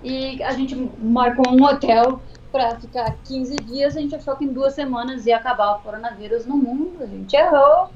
E 0.03 0.41
a 0.43 0.51
gente 0.51 0.75
marcou 0.99 1.51
um 1.51 1.63
hotel 1.63 2.21
para 2.51 2.75
ficar 2.79 3.15
15 3.25 3.55
dias. 3.57 3.95
A 3.95 3.99
gente 3.99 4.15
achou 4.15 4.35
que 4.35 4.45
em 4.45 4.53
duas 4.53 4.73
semanas 4.73 5.25
ia 5.25 5.37
acabar 5.37 5.77
o 5.77 5.79
coronavírus 5.79 6.45
no 6.45 6.57
mundo. 6.57 6.97
A 7.01 7.05
gente 7.05 7.35
errou. 7.35 7.89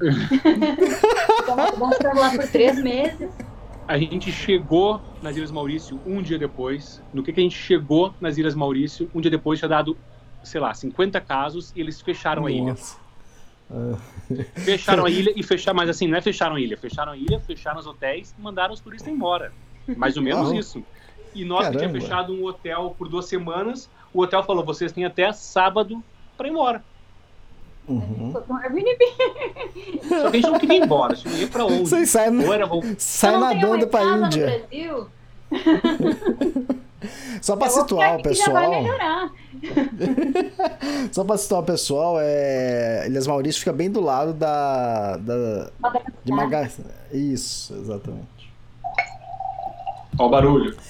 então, 1.42 1.56
vamos 1.78 1.96
ficar 1.96 2.14
lá 2.14 2.30
por 2.30 2.46
três 2.48 2.82
meses. 2.82 3.30
A 3.86 3.96
gente 3.98 4.32
chegou 4.32 5.00
nas 5.22 5.36
Ilhas 5.36 5.50
Maurício 5.50 6.00
um 6.04 6.20
dia 6.20 6.38
depois. 6.38 7.00
No 7.12 7.22
que, 7.22 7.32
que 7.32 7.38
a 7.38 7.42
gente 7.42 7.56
chegou 7.56 8.12
nas 8.20 8.36
Ilhas 8.36 8.54
Maurício, 8.54 9.08
um 9.14 9.20
dia 9.20 9.30
depois 9.30 9.60
tinha 9.60 9.68
dado, 9.68 9.96
sei 10.46 10.60
lá, 10.60 10.72
50 10.74 11.20
casos 11.20 11.72
e 11.76 11.80
eles 11.80 12.00
fecharam 12.00 12.46
a 12.46 12.50
ilha. 12.50 12.70
Nossa. 12.70 12.96
Ah, 13.70 13.96
Fecharam 14.56 15.04
a 15.04 15.10
ilha 15.10 15.32
e 15.34 15.42
fecharam, 15.42 15.76
mas 15.76 15.88
assim, 15.90 16.06
não 16.06 16.16
é 16.16 16.20
fecharam 16.20 16.54
a 16.56 16.60
ilha, 16.60 16.76
fecharam 16.76 17.12
a 17.12 17.16
ilha, 17.16 17.40
fecharam 17.40 17.80
os 17.80 17.86
hotéis 17.86 18.34
e 18.38 18.40
mandaram 18.40 18.72
os 18.72 18.80
turistas 18.80 19.12
embora. 19.12 19.52
Mais 19.96 20.16
ou 20.16 20.22
menos 20.22 20.52
isso. 20.52 20.82
E 21.34 21.44
nós 21.44 21.66
que 21.66 21.72
tinha 21.76 21.82
Caramba. 21.88 22.00
fechado 22.00 22.32
um 22.32 22.44
hotel 22.44 22.94
por 22.96 23.08
duas 23.08 23.26
semanas, 23.26 23.90
o 24.14 24.22
hotel 24.22 24.42
falou: 24.42 24.64
vocês 24.64 24.90
têm 24.92 25.04
até 25.04 25.30
sábado 25.32 26.02
para 26.36 26.48
ir 26.48 26.50
embora. 26.50 26.82
uhum. 27.86 28.28
Um. 28.28 28.32
Só 28.32 28.40
que 30.30 30.36
a 30.36 30.40
gente 30.40 30.50
não 30.50 30.58
queria 30.58 30.78
ir 30.78 30.82
embora, 30.82 31.12
a 31.12 31.16
gente 31.16 31.28
não 31.28 31.38
ia 31.38 31.48
pra 31.48 31.64
onde. 31.66 31.80
Vocês 31.88 32.10
saem, 32.10 32.38
Ou 32.44 32.52
era 32.52 32.66
sai 32.98 33.38
nadando 33.38 33.86
pra 33.88 34.02
Índia. 34.04 34.46
No 34.46 34.58
Brasil, 34.68 35.08
Só 37.40 37.56
pra 37.56 37.68
situar 37.68 38.16
o 38.16 38.22
pessoal. 38.22 38.70
melhorar. 38.70 39.30
Só 41.12 41.24
pra 41.24 41.36
situar 41.36 41.62
o 41.62 41.64
pessoal, 41.64 42.16
é... 42.20 43.06
Ilhas 43.06 43.26
Maurício 43.26 43.60
fica 43.60 43.72
bem 43.72 43.90
do 43.90 44.00
lado 44.00 44.32
da. 44.32 45.16
da... 45.16 45.70
De. 46.24 46.32
Maga... 46.32 46.70
Isso, 47.12 47.74
exatamente. 47.74 48.36
Ó 50.18 50.26
o 50.26 50.30
barulho. 50.30 50.76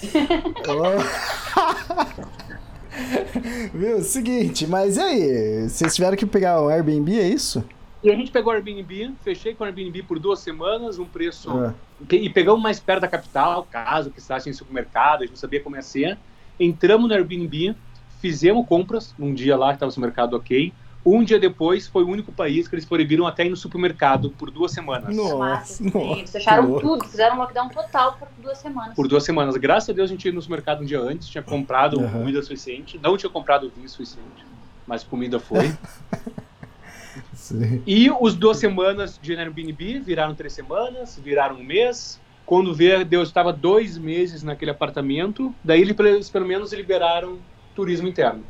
Viu? 3.75 4.03
Seguinte, 4.03 4.67
mas 4.67 4.97
e 4.97 5.01
aí? 5.01 5.69
Vocês 5.69 5.95
tiveram 5.95 6.17
que 6.17 6.25
pegar 6.25 6.63
um 6.63 6.69
Airbnb, 6.69 7.19
é 7.19 7.29
isso? 7.29 7.63
E 8.03 8.11
a 8.11 8.15
gente 8.15 8.31
pegou 8.31 8.53
o 8.53 8.57
Airbnb, 8.57 9.13
fechei 9.23 9.55
com 9.55 9.65
o 9.65 9.67
Airbnb 9.67 10.03
por 10.05 10.19
duas 10.19 10.39
semanas, 10.39 10.99
um 10.99 11.05
preço. 11.05 11.51
Ah, 11.51 11.75
E 12.13 12.31
pegamos 12.31 12.63
mais 12.63 12.79
perto 12.79 13.01
da 13.03 13.09
capital, 13.09 13.67
caso 13.71 14.11
que 14.11 14.19
estivesse 14.19 14.49
em 14.49 14.53
supermercado, 14.53 15.19
a 15.19 15.21
gente 15.23 15.31
não 15.31 15.37
sabia 15.37 15.61
como 15.61 15.77
ia 15.77 15.83
ser. 15.83 16.17
Entramos 16.59 17.09
no 17.09 17.15
Airbnb, 17.15 17.75
fizemos 18.21 18.67
compras 18.67 19.15
num 19.19 19.35
dia 19.35 19.57
lá 19.57 19.69
que 19.69 19.77
estava 19.77 19.91
o 19.91 19.93
supermercado 19.93 20.35
ok. 20.35 20.73
Um 21.05 21.23
dia 21.23 21.39
depois 21.39 21.87
foi 21.87 22.03
o 22.03 22.09
único 22.09 22.33
país 22.33 22.67
que 22.67 22.75
eles 22.75 22.85
proibiram 22.85 23.29
até 23.29 23.47
ir 23.47 23.49
no 23.49 23.57
supermercado 23.57 24.31
por 24.31 24.51
duas 24.51 24.73
semanas. 24.73 25.15
Nossa, 25.15 25.85
nossa, 25.85 26.19
Eles 26.19 26.33
fecharam 26.33 26.81
tudo, 26.81 27.05
fizeram 27.05 27.37
um 27.37 27.39
lockdown 27.39 27.69
total 27.69 28.15
por 28.15 28.29
duas 28.39 28.59
semanas. 28.59 28.97
Por 28.97 29.07
duas 29.07 29.23
semanas. 29.23 29.57
Graças 29.57 29.91
a 29.91 29.93
Deus 29.93 30.11
a 30.11 30.13
gente 30.13 30.25
ia 30.25 30.33
no 30.33 30.43
supermercado 30.43 30.83
um 30.83 30.85
dia 30.85 31.01
antes, 31.01 31.29
tinha 31.29 31.45
comprado 31.45 32.01
Aham. 32.01 32.11
comida 32.11 32.43
suficiente. 32.43 32.99
Não 33.01 33.17
tinha 33.17 33.31
comprado 33.31 33.71
vinho 33.71 33.89
suficiente, 33.89 34.45
mas 34.85 35.05
comida 35.05 35.39
foi. 35.39 35.73
Sim. 37.33 37.83
E 37.87 38.11
os 38.11 38.35
duas 38.35 38.59
semanas 38.59 39.19
de 39.23 39.35
Airbnb 39.37 40.01
viraram 40.01 40.35
três 40.35 40.53
semanas, 40.53 41.19
viraram 41.23 41.57
um 41.57 41.63
mês. 41.63 42.21
Quando 42.47 42.73
vê, 42.73 43.05
Deus 43.05 43.29
estava 43.29 43.53
dois 43.53 43.99
meses 43.99 44.43
naquele 44.43 44.71
apartamento. 44.71 45.55
Daí 45.63 45.81
eles 45.83 46.31
pelo 46.31 46.47
menos 46.47 46.73
liberaram 46.73 47.45
turismo 47.75 48.07
interno. 48.09 48.47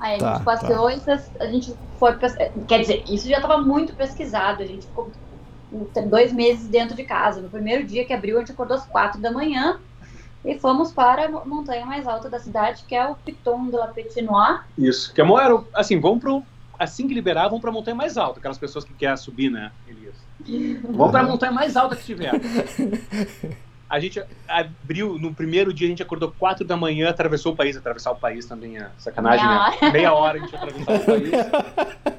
Aí 0.00 0.16
a 0.16 0.18
Tá, 0.18 0.34
gente 0.34 0.44
passeou 0.44 0.88
pes- 1.04 1.32
a 1.40 1.46
gente 1.46 1.78
foi. 1.98 2.18
pes- 2.18 2.34
Quer 2.66 2.80
dizer, 2.80 3.04
isso 3.08 3.28
já 3.28 3.36
estava 3.36 3.58
muito 3.58 3.94
pesquisado. 3.94 4.62
A 4.62 4.66
gente 4.66 4.86
ficou 4.86 5.12
dois 6.08 6.32
meses 6.32 6.68
dentro 6.68 6.96
de 6.96 7.04
casa. 7.04 7.42
No 7.42 7.50
primeiro 7.50 7.86
dia 7.86 8.06
que 8.06 8.12
abriu, 8.12 8.36
a 8.36 8.40
gente 8.40 8.52
acordou 8.52 8.76
às 8.76 8.86
quatro 8.86 9.20
da 9.20 9.30
manhã 9.30 9.78
e 10.44 10.58
fomos 10.58 10.92
para 10.92 11.26
a 11.26 11.28
mo- 11.30 11.44
montanha 11.46 11.84
mais 11.86 12.06
alta 12.06 12.30
da 12.30 12.38
cidade, 12.38 12.84
que 12.86 12.94
é 12.94 13.06
o 13.06 13.16
Piton 13.16 13.68
de 13.68 13.76
la 13.76 13.88
Petinois. 13.88 14.60
Isso. 14.78 15.12
Que 15.12 15.20
a 15.20 15.24
era, 15.24 15.64
assim, 15.74 16.00
vamos 16.00 16.20
pro. 16.20 16.46
Assim 16.78 17.08
que 17.08 17.14
liberar, 17.14 17.44
vamos 17.48 17.62
pra 17.62 17.72
montanha 17.72 17.94
mais 17.94 18.18
alta. 18.18 18.38
Aquelas 18.38 18.58
pessoas 18.58 18.84
que 18.84 18.92
querem 18.94 19.16
subir, 19.16 19.50
né, 19.50 19.72
Vamos 20.82 21.10
pra 21.10 21.22
montanha 21.22 21.52
mais 21.52 21.76
alta 21.76 21.96
que 21.96 22.04
tiver. 22.04 22.32
A 23.88 24.00
gente 24.00 24.20
abriu, 24.48 25.16
no 25.16 25.32
primeiro 25.32 25.72
dia 25.72 25.86
a 25.86 25.90
gente 25.90 26.02
acordou 26.02 26.34
4 26.36 26.66
da 26.66 26.76
manhã, 26.76 27.08
atravessou 27.08 27.52
o 27.52 27.56
país. 27.56 27.76
Atravessar 27.76 28.10
o 28.10 28.16
país 28.16 28.44
também 28.44 28.78
é 28.78 28.90
sacanagem, 28.98 29.46
Meia 29.46 29.70
né? 29.80 29.90
Meia 29.92 30.12
hora 30.12 30.38
a 30.38 30.40
gente 30.40 30.56
atravessou 30.56 30.96
o 30.96 31.04
país. 31.04 31.30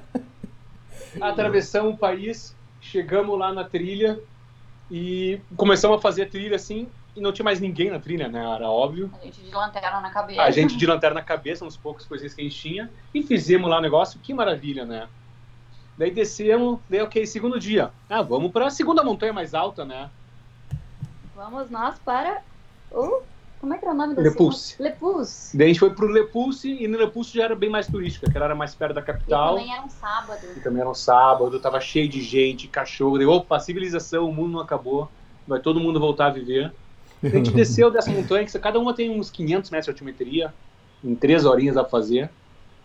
Atravessamos 1.20 1.96
o 1.96 1.98
país, 1.98 2.56
chegamos 2.80 3.38
lá 3.38 3.52
na 3.52 3.64
trilha 3.64 4.20
e 4.90 5.42
começamos 5.58 5.98
a 5.98 6.02
fazer 6.02 6.24
a 6.24 6.28
trilha 6.28 6.56
assim. 6.56 6.88
E 7.16 7.20
não 7.20 7.32
tinha 7.32 7.44
mais 7.44 7.60
ninguém 7.60 7.90
na 7.90 8.00
trilha, 8.00 8.28
né? 8.28 8.40
Era 8.40 8.70
óbvio. 8.70 9.12
A 9.20 9.26
gente 9.26 9.42
de 9.42 9.52
lanterna 9.52 10.00
na 10.00 10.12
cabeça. 10.12 10.42
A 10.44 10.52
gente 10.52 10.78
de 10.78 10.86
lanterna 10.86 11.16
na 11.16 11.24
cabeça, 11.24 11.66
uns 11.66 11.76
poucos 11.76 12.06
coisinhas 12.06 12.36
que 12.36 12.42
a 12.42 12.44
gente 12.44 12.56
tinha, 12.56 12.92
e 13.12 13.24
fizemos 13.24 13.68
lá 13.68 13.80
o 13.80 13.82
negócio, 13.82 14.20
que 14.20 14.36
maravilha, 14.36 14.86
né? 14.86 15.08
Daí 15.98 16.12
descemos, 16.12 16.80
daí 16.90 17.02
ok, 17.02 17.26
segundo 17.26 17.60
dia. 17.60 17.92
Ah, 18.10 18.22
vamos 18.22 18.52
para 18.52 18.68
a 18.68 18.70
segunda 18.70 19.04
montanha 19.04 19.34
mais 19.34 19.54
alta, 19.54 19.84
né? 19.84 20.10
Vamos 21.36 21.70
nós 21.70 21.98
para 22.00 22.42
o. 22.92 23.22
Como 23.60 23.74
é 23.74 23.78
que 23.80 23.86
era 23.86 23.94
o 23.94 23.98
nome 23.98 24.14
da 24.14 24.22
Le 24.22 24.30
Pouce. 24.32 24.74
cidade? 24.74 24.90
Le 24.92 24.96
Pouce. 25.00 25.58
Daí 25.58 25.66
a 25.66 25.68
gente 25.70 25.80
foi 25.80 25.90
pro 25.90 26.06
Lepulse, 26.08 26.72
e 26.72 26.88
no 26.88 26.96
Lepulse 27.00 27.36
já 27.36 27.46
era 27.46 27.56
bem 27.56 27.70
mais 27.72 27.88
turística, 27.88 28.30
que 28.30 28.38
ela 28.38 28.46
era 28.46 28.56
mais 28.56 28.76
perto 28.76 28.94
da 28.94 29.02
E 29.02 29.04
capital. 29.04 29.56
também 29.56 29.74
era 29.74 29.82
um 29.82 29.90
sábado. 29.90 30.40
E 30.56 30.60
também 30.60 30.82
era 30.82 30.90
um 30.90 30.94
sábado, 30.94 31.60
tava 31.60 31.80
cheio 31.82 32.08
de 32.08 32.22
gente, 32.22 32.68
cachorro. 32.68 33.18
Daí, 33.18 33.26
opa, 33.26 33.60
civilização, 33.60 34.30
o 34.30 34.34
mundo 34.34 34.52
não 34.54 34.60
acabou, 34.60 35.10
vai 35.48 35.60
todo 35.60 35.80
mundo 35.80 36.00
voltar 36.00 36.28
a 36.28 36.30
viver. 36.30 36.72
A 37.24 37.30
gente 37.30 37.50
desceu 37.54 37.90
dessa 37.90 38.12
montanha, 38.12 38.46
que 38.46 38.60
cada 38.60 38.80
uma 38.80 38.94
tem 38.94 39.10
uns 39.10 39.32
500 39.32 39.72
metros 39.72 39.86
de 39.86 39.92
altimetria, 39.92 40.54
em 41.04 41.16
três 41.16 41.44
horinhas 41.44 41.74
dá 41.74 41.82
pra 41.84 41.90
fazer. 41.90 42.30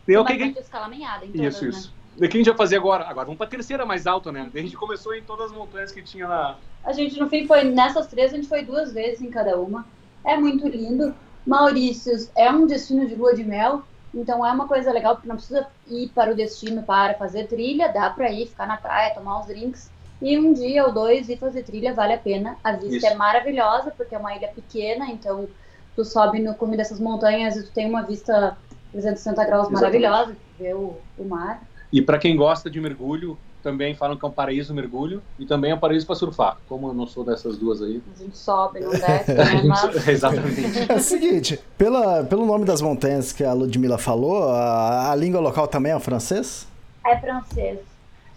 Daí, 0.07 0.17
ok, 0.17 0.39
Bastante 0.39 0.59
escalaminhada 0.59 1.27
em 1.27 1.33
todas, 1.33 1.55
Isso, 1.55 1.65
né? 1.65 1.71
isso. 1.71 1.95
Que 2.19 2.25
a 2.27 2.31
gente 2.31 2.49
vai 2.49 2.57
fazer 2.57 2.77
agora? 2.77 3.05
Agora 3.05 3.25
vamos 3.25 3.39
pra 3.39 3.47
terceira 3.47 3.87
mais 3.87 4.07
alta, 4.07 4.31
né? 4.31 4.51
A 4.55 4.59
gente 4.59 4.77
começou 4.77 5.15
em 5.15 5.23
todas 5.23 5.51
as 5.51 5.57
montanhas 5.57 5.91
que 5.91 6.03
tinha 6.03 6.29
lá. 6.29 6.59
A 6.85 6.93
gente, 6.93 7.19
no 7.19 7.29
fim, 7.29 7.47
foi 7.47 7.65
nessas 7.65 8.07
três, 8.07 8.33
a 8.33 8.37
gente 8.37 8.49
foi 8.49 8.65
duas 8.65 8.93
vezes 8.93 9.23
em 9.23 9.31
cada 9.31 9.59
uma. 9.59 9.87
É 10.25 10.37
muito 10.37 10.67
lindo. 10.69 11.15
Maurícios 11.47 12.31
é 12.37 12.51
um 12.51 12.67
destino 12.67 13.07
de 13.07 13.15
lua 13.15 13.35
de 13.35 13.43
mel, 13.43 13.83
então 14.15 14.45
é 14.47 14.53
uma 14.53 14.69
coisa 14.69 14.93
legal, 14.93 15.15
porque 15.15 15.29
não 15.29 15.37
precisa 15.37 15.67
ir 15.89 16.09
para 16.09 16.31
o 16.31 16.37
destino 16.37 16.83
para 16.83 17.15
fazer 17.15 17.47
trilha, 17.49 17.89
dá 17.89 18.11
para 18.11 18.31
ir, 18.31 18.47
ficar 18.47 18.67
na 18.67 18.77
praia, 18.77 19.15
tomar 19.15 19.41
uns 19.41 19.47
drinks. 19.47 19.91
E 20.21 20.39
um 20.39 20.53
dia 20.53 20.85
ou 20.85 20.93
dois 20.93 21.29
ir 21.29 21.37
fazer 21.39 21.65
trilha 21.65 21.95
vale 21.95 22.13
a 22.13 22.19
pena. 22.19 22.57
A 22.63 22.73
vista 22.73 22.97
Isso. 22.97 23.07
é 23.07 23.15
maravilhosa, 23.15 23.91
porque 23.91 24.15
é 24.15 24.19
uma 24.19 24.37
ilha 24.37 24.49
pequena, 24.49 25.07
então 25.07 25.49
tu 25.97 26.05
sobe 26.05 26.39
no 26.39 26.55
cume 26.55 26.77
dessas 26.77 27.01
montanhas 27.01 27.57
e 27.57 27.65
tu 27.65 27.73
tem 27.73 27.89
uma 27.89 28.03
vista 28.03 28.57
360 28.93 29.45
graus 29.45 29.69
Exatamente. 29.69 30.01
maravilhosa, 30.01 30.37
vê 30.59 30.75
o, 30.75 30.97
o 31.19 31.25
mar. 31.25 31.61
E 31.93 32.01
pra 32.01 32.19
quem 32.19 32.35
gosta 32.37 32.71
de 32.71 32.81
mergulho, 32.81 33.37
também 33.63 33.95
falam 33.95 34.17
que 34.17 34.25
é 34.25 34.29
um 34.29 34.33
paraíso 34.33 34.75
mergulho 34.75 35.23
e 35.39 35.45
também 35.47 35.71
é 35.71 35.75
um 35.75 35.79
paraíso 35.79 36.07
pra 36.07 36.15
surfar. 36.17 36.57
Como 36.69 36.89
eu 36.89 36.95
não 36.95 37.07
sou 37.07 37.25
dessas 37.25 37.57
duas 37.59 37.81
aí. 37.83 38.03
A 38.17 38.19
gente 38.23 38.37
sobe, 38.37 38.81
não 38.81 38.91
desce, 38.99 39.35
né? 39.35 39.45
gente- 39.45 39.67
mas 39.67 40.09
Exatamente. 40.09 40.91
É 40.91 40.95
o 40.97 41.01
seguinte, 41.01 41.61
pela, 41.79 42.25
pelo 42.25 42.45
nome 42.47 42.65
das 42.65 42.81
montanhas 42.81 43.31
que 43.33 43.45
a 43.45 43.53
Ludmilla 43.53 43.99
falou, 43.99 44.49
a, 44.49 45.13
a 45.13 45.15
língua 45.15 45.41
local 45.41 45.69
também 45.69 45.93
é 45.93 46.01
francês? 46.01 46.67
é 47.07 47.17
francês. 47.19 47.79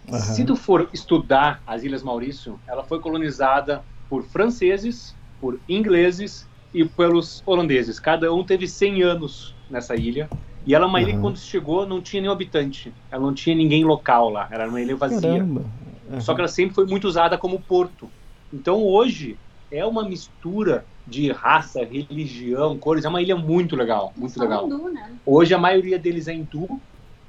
Aham. 0.08 0.20
Se 0.20 0.44
tu 0.44 0.54
for 0.54 0.88
estudar 0.92 1.60
as 1.66 1.82
Ilhas 1.82 2.02
Maurício, 2.02 2.60
ela 2.68 2.84
foi 2.84 3.00
colonizada 3.00 3.82
por 4.08 4.22
franceses, 4.22 5.14
por 5.40 5.58
ingleses 5.68 6.46
e 6.72 6.84
pelos 6.84 7.42
holandeses. 7.46 7.98
Cada 7.98 8.32
um 8.32 8.44
teve 8.44 8.68
100 8.68 9.02
anos 9.02 9.54
nessa 9.68 9.96
ilha. 9.96 10.28
E 10.66 10.74
ela 10.74 10.84
é 10.84 10.88
uma 10.88 11.00
ilha 11.00 11.10
que 11.12 11.16
Uhum. 11.16 11.22
quando 11.22 11.38
chegou 11.38 11.86
não 11.86 12.00
tinha 12.00 12.20
nenhum 12.20 12.32
habitante. 12.32 12.92
Ela 13.10 13.22
não 13.22 13.32
tinha 13.32 13.54
ninguém 13.54 13.84
local 13.84 14.28
lá. 14.30 14.48
Era 14.50 14.68
uma 14.68 14.80
ilha 14.80 14.96
vazia. 14.96 15.20
Caramba. 15.20 15.64
Aham. 16.10 16.20
Só 16.20 16.34
que 16.34 16.40
ela 16.40 16.48
sempre 16.48 16.74
foi 16.74 16.86
muito 16.86 17.06
usada 17.06 17.38
como 17.38 17.60
porto. 17.60 18.10
Então 18.52 18.82
hoje 18.82 19.38
é 19.70 19.84
uma 19.86 20.08
mistura 20.08 20.84
de 21.06 21.30
raça, 21.30 21.84
religião, 21.84 22.76
cores. 22.78 23.04
É 23.04 23.08
uma 23.08 23.22
ilha 23.22 23.36
muito 23.36 23.76
legal, 23.76 24.12
muito 24.16 24.38
legal. 24.40 24.66
hindu, 24.66 24.88
né? 24.92 25.12
Hoje 25.24 25.54
a 25.54 25.58
maioria 25.58 25.98
deles 25.98 26.26
é 26.26 26.34
hindu. 26.34 26.80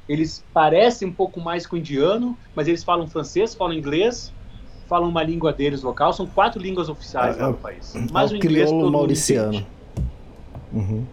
Eles 0.10 0.44
parecem 0.54 1.08
um 1.08 1.14
pouco 1.14 1.40
mais 1.40 1.68
com 1.68 1.76
o 1.76 1.80
indiano, 1.80 2.36
mas 2.56 2.68
eles 2.68 2.84
falam 2.84 3.08
francês, 3.08 3.54
falam 3.54 3.74
inglês, 3.74 4.34
falam 4.88 5.10
uma 5.10 5.22
língua 5.22 5.52
deles 5.54 5.84
local. 5.84 6.12
São 6.14 6.26
quatro 6.26 6.60
línguas 6.62 6.90
oficiais 6.90 7.38
É, 7.38 7.42
lá 7.42 7.50
no 7.50 7.58
país. 7.58 7.94
Mas 8.12 8.32
é 8.32 8.34
o 8.34 8.38
o 8.38 8.38
inglês 8.38 8.72
todo 8.72 8.92
mauriciano. 8.92 9.66
Uhum. 10.74 11.06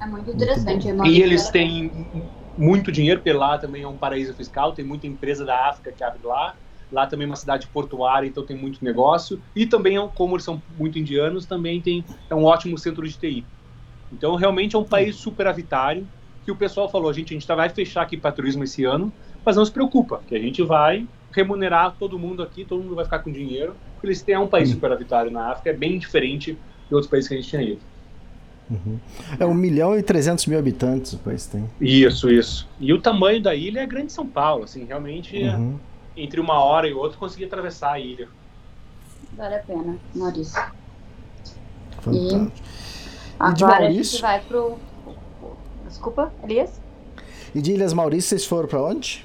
É 0.00 0.06
muito 0.06 0.30
interessante. 0.30 0.88
é 0.88 0.94
E 1.08 1.20
eles 1.22 1.50
têm 1.50 2.30
muito 2.56 2.90
dinheiro, 2.90 3.20
porque 3.20 3.32
lá 3.32 3.58
também 3.58 3.82
é 3.82 3.88
um 3.88 3.98
paraíso 3.98 4.34
fiscal, 4.34 4.72
tem 4.72 4.84
muita 4.84 5.06
empresa 5.06 5.44
da 5.44 5.68
África 5.68 5.92
que 5.92 6.02
abre 6.02 6.20
lá. 6.26 6.56
Lá 6.90 7.06
também 7.06 7.26
é 7.26 7.30
uma 7.30 7.36
cidade 7.36 7.68
portuária, 7.68 8.26
então 8.26 8.44
tem 8.46 8.56
muito 8.56 8.82
negócio. 8.82 9.42
E 9.54 9.66
também, 9.66 9.96
como 10.14 10.34
eles 10.34 10.44
são 10.44 10.62
muito 10.68 10.98
indianos, 10.98 11.46
também 11.46 11.82
tem 11.82 12.04
é 12.30 12.34
um 12.34 12.44
ótimo 12.44 12.78
centro 12.78 13.06
de 13.06 13.16
TI. 13.18 13.48
Então, 14.10 14.34
realmente 14.36 14.74
é 14.74 14.78
um 14.78 14.84
país 14.84 15.16
superavitário, 15.16 16.10
que 16.42 16.50
o 16.50 16.56
pessoal 16.56 16.88
falou, 16.88 17.12
gente, 17.12 17.34
a 17.34 17.38
gente 17.38 17.46
tá- 17.46 17.54
vai 17.54 17.68
fechar 17.68 18.02
aqui 18.02 18.16
para 18.16 18.32
turismo 18.32 18.64
esse 18.64 18.84
ano, 18.84 19.14
mas 19.44 19.56
não 19.56 19.64
se 19.64 19.72
preocupa, 19.72 20.24
que 20.26 20.34
a 20.34 20.38
gente 20.40 20.62
vai 20.62 21.06
remunerar 21.30 21.94
todo 21.98 22.18
mundo 22.18 22.42
aqui, 22.42 22.64
todo 22.64 22.82
mundo 22.82 22.94
vai 22.96 23.04
ficar 23.04 23.18
com 23.18 23.30
dinheiro, 23.30 23.78
porque 23.94 24.06
eles 24.06 24.22
têm 24.22 24.34
é 24.34 24.38
um 24.38 24.48
país 24.48 24.70
superavitário 24.70 25.30
na 25.30 25.50
África, 25.52 25.68
é 25.70 25.74
bem 25.74 25.98
diferente 25.98 26.54
de 26.88 26.94
outros 26.94 27.10
países 27.10 27.28
que 27.28 27.34
a 27.34 27.36
gente 27.38 27.50
tinha 27.50 27.62
ido. 27.62 27.84
É 29.40 29.46
1 29.46 29.54
milhão 29.54 29.96
e 29.98 30.02
300 30.02 30.46
mil 30.46 30.58
habitantes 30.58 31.12
o 31.14 31.18
país 31.18 31.46
tem. 31.46 31.68
Isso, 31.80 32.30
isso. 32.30 32.68
E 32.78 32.92
o 32.92 33.00
tamanho 33.00 33.42
da 33.42 33.54
ilha 33.54 33.80
é 33.80 33.86
grande 33.86 34.12
São 34.12 34.26
Paulo, 34.26 34.64
assim, 34.64 34.84
realmente 34.84 35.42
Uhum. 35.42 35.78
entre 36.16 36.40
uma 36.40 36.62
hora 36.62 36.86
e 36.88 36.92
outra 36.92 37.18
consegui 37.18 37.44
atravessar 37.44 37.92
a 37.92 37.98
ilha. 38.00 38.28
Vale 39.36 39.54
a 39.54 39.58
pena, 39.60 39.96
Maurício. 40.14 40.60
Fantástico. 42.00 42.52
Agora 43.38 43.76
a 43.76 43.80
Maurício? 43.80 44.12
gente 44.12 44.22
vai 44.22 44.40
pro. 44.40 44.78
Desculpa, 45.86 46.32
Elias? 46.44 46.80
E 47.54 47.62
de 47.62 47.72
Ilhas 47.72 47.92
Maurícias 47.92 48.26
vocês 48.28 48.44
foram 48.46 48.68
pra 48.68 48.82
onde? 48.82 49.24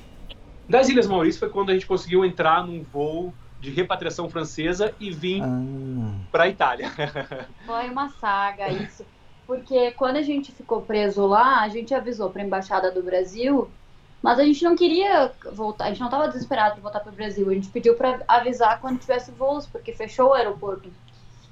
Das 0.69 0.87
Ilhas 0.87 1.07
Maurícias 1.07 1.39
foi 1.39 1.49
quando 1.49 1.71
a 1.71 1.73
gente 1.73 1.85
conseguiu 1.85 2.23
entrar 2.23 2.65
num 2.65 2.83
voo 2.83 3.33
de 3.59 3.69
repatriação 3.69 4.29
francesa 4.29 4.93
e 4.99 5.11
vir 5.11 5.41
Ah, 5.41 5.61
pra 6.31 6.47
Itália. 6.49 6.89
Foi 7.65 7.89
uma 7.89 8.09
saga 8.09 8.69
isso. 8.69 9.05
Porque 9.45 9.91
quando 9.91 10.17
a 10.17 10.21
gente 10.21 10.51
ficou 10.51 10.81
preso 10.81 11.25
lá, 11.25 11.61
a 11.61 11.67
gente 11.69 11.93
avisou 11.93 12.29
para 12.29 12.41
a 12.41 12.45
Embaixada 12.45 12.91
do 12.91 13.03
Brasil, 13.03 13.69
mas 14.21 14.39
a 14.39 14.43
gente 14.43 14.63
não 14.63 14.75
queria 14.75 15.31
voltar, 15.51 15.85
a 15.85 15.87
gente 15.89 15.99
não 15.99 16.07
estava 16.07 16.27
desesperado 16.27 16.73
para 16.75 16.81
voltar 16.81 16.99
para 17.01 17.11
o 17.11 17.15
Brasil. 17.15 17.49
A 17.49 17.53
gente 17.53 17.67
pediu 17.69 17.95
para 17.95 18.21
avisar 18.27 18.79
quando 18.79 18.99
tivesse 18.99 19.31
voos, 19.31 19.65
porque 19.67 19.91
fechou 19.91 20.29
o 20.29 20.33
aeroporto. 20.33 20.89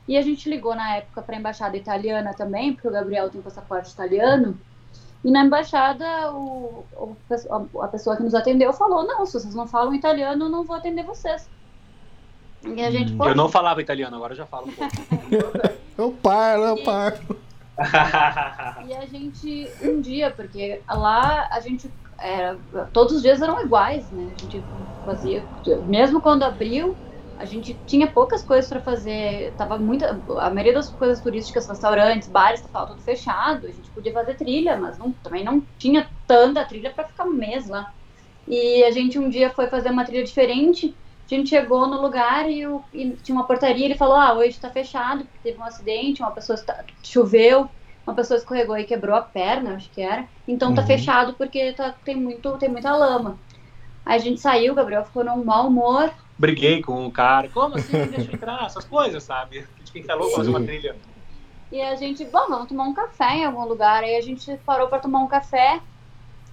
E 0.08 0.18
a 0.18 0.22
gente 0.22 0.50
ligou 0.50 0.74
na 0.74 0.96
época 0.98 1.22
para 1.22 1.36
a 1.36 1.40
Embaixada 1.40 1.76
Italiana 1.78 2.34
também, 2.34 2.74
porque 2.74 2.88
o 2.88 2.92
Gabriel 2.92 3.30
tem 3.30 3.42
passaporte 3.42 3.92
italiano. 3.92 4.58
E 5.24 5.30
na 5.30 5.46
embaixada, 5.46 6.32
o, 6.32 6.84
o- 6.94 7.82
a 7.82 7.88
pessoa 7.88 8.18
que 8.18 8.24
nos 8.24 8.34
atendeu 8.34 8.74
falou: 8.74 9.06
Não, 9.06 9.24
se 9.26 9.34
vocês 9.34 9.54
não 9.54 9.68
falam 9.68 9.94
italiano, 9.94 10.46
eu 10.46 10.50
não 10.50 10.64
vou 10.64 10.76
atender 10.76 11.04
vocês. 11.04 11.48
E 12.64 12.84
a 12.84 12.90
gente, 12.90 13.16
Eu 13.20 13.36
não 13.36 13.48
falava 13.50 13.82
italiano, 13.82 14.16
agora 14.16 14.34
eu 14.34 14.38
já 14.38 14.46
falo 14.48 14.68
um 14.68 14.72
pouco. 14.72 14.92
eu 15.98 16.12
paro, 16.14 16.64
eu 16.64 16.84
paro. 16.84 17.18
E 18.78 18.94
a 18.94 19.06
gente, 19.06 19.78
um 19.82 20.02
dia, 20.02 20.32
porque 20.32 20.84
lá 20.90 21.48
a 21.52 21.60
gente, 21.60 21.94
era, 22.20 22.60
todos 22.94 23.16
os 23.16 23.22
dias 23.22 23.42
eram 23.42 23.62
iguais, 23.64 24.10
né? 24.12 24.34
A 24.38 24.42
gente 24.42 24.66
fazia, 25.04 25.48
mesmo 25.86 26.22
quando 26.22 26.44
abriu, 26.44 26.96
a 27.36 27.46
gente 27.46 27.74
tinha 27.86 28.08
poucas 28.12 28.44
coisas 28.44 28.70
para 28.70 28.82
fazer, 28.82 29.56
tava 29.56 29.78
muita, 29.80 30.22
a 30.40 30.50
maioria 30.50 30.74
das 30.74 30.90
coisas 30.90 31.22
turísticas, 31.22 31.68
restaurantes, 31.68 32.30
bares, 32.30 32.62
estava 32.62 32.88
tudo 32.88 33.02
fechado, 33.02 33.66
a 33.68 33.72
gente 33.72 33.90
podia 33.92 34.14
fazer 34.14 34.36
trilha, 34.36 34.78
mas 34.78 34.98
não, 34.98 35.12
também 35.14 35.44
não 35.44 35.62
tinha 35.78 36.10
tanta 36.28 36.66
trilha 36.66 36.92
para 36.94 37.08
ficar 37.08 37.26
um 37.26 37.34
mês 37.34 37.68
lá. 37.68 37.92
E 38.48 38.84
a 38.84 38.92
gente 38.92 39.18
um 39.20 39.30
dia 39.30 39.50
foi 39.50 39.68
fazer 39.68 39.90
uma 39.90 40.06
trilha 40.06 40.24
diferente, 40.24 41.01
a 41.36 41.38
gente 41.38 41.50
chegou 41.50 41.88
no 41.88 42.02
lugar 42.02 42.50
e, 42.50 42.66
o- 42.68 42.86
e 42.94 43.16
tinha 43.18 43.36
uma 43.36 43.48
portaria, 43.48 43.86
ele 43.86 43.96
falou, 43.98 44.16
ah, 44.16 44.34
hoje 44.34 44.50
está 44.50 44.70
fechado, 44.72 45.26
porque 45.26 45.40
teve 45.40 45.58
um 45.60 45.64
acidente, 45.64 46.22
uma 46.22 46.32
pessoa 46.34 46.56
está, 46.56 46.86
choveu, 47.04 47.70
uma 48.06 48.16
pessoa 48.16 48.38
escorregou 48.38 48.78
e 48.78 48.86
quebrou 48.86 49.16
a 49.16 49.22
perna, 49.22 49.76
acho 49.76 49.92
que 49.92 50.02
era. 50.02 50.28
Então 50.48 50.74
tá 50.74 50.82
Uhum. 50.82 50.88
fechado 50.88 51.36
porque 51.38 51.74
tá, 51.74 51.94
tem, 52.04 52.16
muito, 52.16 52.58
tem 52.58 52.70
muita 52.70 52.96
lama. 52.96 53.42
Aí 54.06 54.16
a 54.16 54.20
gente 54.20 54.42
saiu, 54.42 54.74
o 54.74 54.76
Gabriel 54.76 55.06
ficou 55.06 55.24
num 55.24 55.44
mau 55.46 55.68
humor. 55.68 56.14
Briguei 56.38 56.82
com 56.82 57.06
o 57.06 57.12
cara. 57.12 57.48
Como 57.50 57.76
assim? 57.76 58.10
Deixa 58.10 58.32
eu 58.32 58.36
entrar? 58.36 58.66
Essas 58.66 58.86
coisas, 58.86 59.24
sabe? 59.24 59.60
A 59.60 59.80
gente 59.80 59.92
fica 59.92 60.16
louco 60.16 60.36
fazer 60.36 60.50
uma 60.50 60.62
trilha. 60.62 60.96
E 61.72 61.82
a 61.82 61.96
gente, 61.96 62.26
bom, 62.26 62.48
vamos 62.50 62.68
tomar 62.68 62.84
um 62.86 62.94
café 62.94 63.38
em 63.38 63.46
algum 63.46 63.66
lugar. 63.66 64.04
Aí 64.04 64.16
a 64.16 64.22
gente 64.22 64.56
parou 64.60 64.90
para 64.90 65.00
tomar 65.02 65.20
um 65.24 65.28
café 65.28 65.82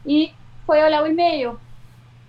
e 0.06 0.36
foi 0.66 0.82
olhar 0.82 1.02
o 1.04 1.06
e-mail. 1.08 1.60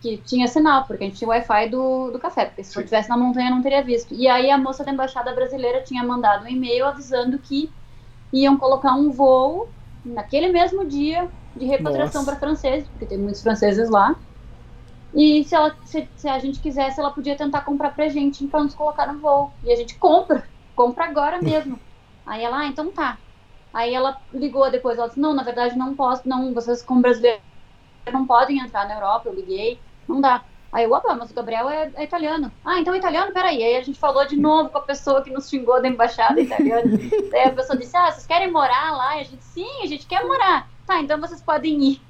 Que 0.02 0.18
tinha 0.20 0.47
sinal, 0.47 0.86
porque 0.88 1.04
a 1.04 1.08
gente 1.08 1.18
tinha 1.18 1.28
o 1.28 1.32
Wi-Fi 1.32 1.70
do, 1.70 2.12
do 2.12 2.20
café, 2.20 2.45
porque 2.45 2.64
se 2.64 2.78
eu 2.78 2.82
estivesse 2.84 3.10
na 3.10 3.18
montanha 3.18 3.50
não 3.50 3.62
teria 3.62 3.84
visto. 3.84 4.14
E 4.14 4.28
aí 4.28 4.50
a 4.50 4.58
moça 4.58 4.84
da 4.86 4.91
embaixada 4.91 5.34
brasileira 5.36 5.84
tinha 5.84 6.04
mandado 6.04 6.45
um 6.45 6.47
e-mail 6.47 6.86
avisando 6.86 7.39
que 7.39 7.76
iam 8.32 8.58
colocar 8.58 8.93
um 8.95 9.12
voo 9.12 9.76
naquele 10.04 10.50
mesmo 10.50 10.88
dia 10.88 11.30
de 11.56 11.66
repatriação 11.66 12.24
para 12.26 12.38
franceses, 12.39 12.88
porque 12.89 13.06
tem 13.08 13.18
muitos 13.20 13.41
franceses 13.41 13.89
lá. 13.89 14.22
E 15.14 15.43
se, 15.43 15.56
ela, 15.56 15.76
se, 15.84 16.12
se 16.16 16.28
a 16.30 16.39
gente 16.39 16.62
quisesse, 16.62 17.00
ela 17.00 17.12
podia 17.14 17.36
tentar 17.38 17.62
comprar 17.64 17.91
pra 17.91 18.10
gente 18.10 18.47
para 18.47 18.64
nos 18.64 18.76
colocar 18.76 19.12
no 19.12 19.20
voo. 19.20 19.58
E 19.64 19.72
a 19.72 19.76
gente 19.76 19.97
compra, 19.97 20.47
compra 20.76 21.06
agora 21.06 21.41
mesmo. 21.43 21.82
Aí 22.26 22.43
ela, 22.43 22.60
ah, 22.60 22.68
então 22.68 22.93
tá. 22.93 23.20
Aí 23.74 23.93
ela 23.93 24.22
ligou 24.34 24.70
depois, 24.72 24.97
ela 24.97 25.08
disse, 25.08 25.20
não, 25.20 25.34
na 25.34 25.43
verdade 25.43 25.78
não 25.78 25.95
posso, 25.95 26.28
não, 26.28 26.54
vocês 26.54 26.84
como 26.84 27.02
brasileiros 27.02 27.43
não 28.12 28.26
podem 28.28 28.60
entrar 28.60 28.88
na 28.88 28.95
Europa, 28.95 29.30
eu 29.30 29.36
liguei, 29.36 29.86
não 30.10 30.22
dá. 30.22 30.43
Aí 30.72 30.84
eu, 30.84 30.91
opa, 30.91 31.16
mas 31.16 31.32
o 31.32 31.34
Gabriel 31.34 31.68
é, 31.70 31.91
é 31.95 32.03
italiano. 32.03 32.51
Ah, 32.64 32.80
então 32.80 32.93
é 32.93 32.97
italiano? 32.97 33.32
Peraí. 33.32 33.64
Aí 33.64 33.78
a 33.78 33.82
gente 33.82 33.97
falou 33.97 34.26
de 34.26 34.36
novo 34.36 34.70
com 34.70 34.78
a 34.78 34.82
pessoa 34.82 35.22
que 35.24 35.32
nos 35.32 35.49
xingou 35.49 35.82
da 35.82 35.88
embaixada 35.88 36.39
italiana. 36.39 36.91
Daí 37.32 37.45
a 37.45 37.51
pessoa 37.51 37.78
disse, 37.78 37.95
ah, 37.97 38.12
vocês 38.12 38.28
querem 38.28 38.51
morar 38.51 38.95
lá? 38.95 39.18
E 39.18 39.22
a 39.22 39.24
gente, 39.24 39.43
sim, 39.43 39.82
a 39.82 39.88
gente 39.88 40.05
quer 40.05 40.24
morar. 40.24 40.70
Tá, 40.86 40.99
então 40.99 41.20
vocês 41.20 41.41
podem 41.41 41.84
ir. 41.84 42.01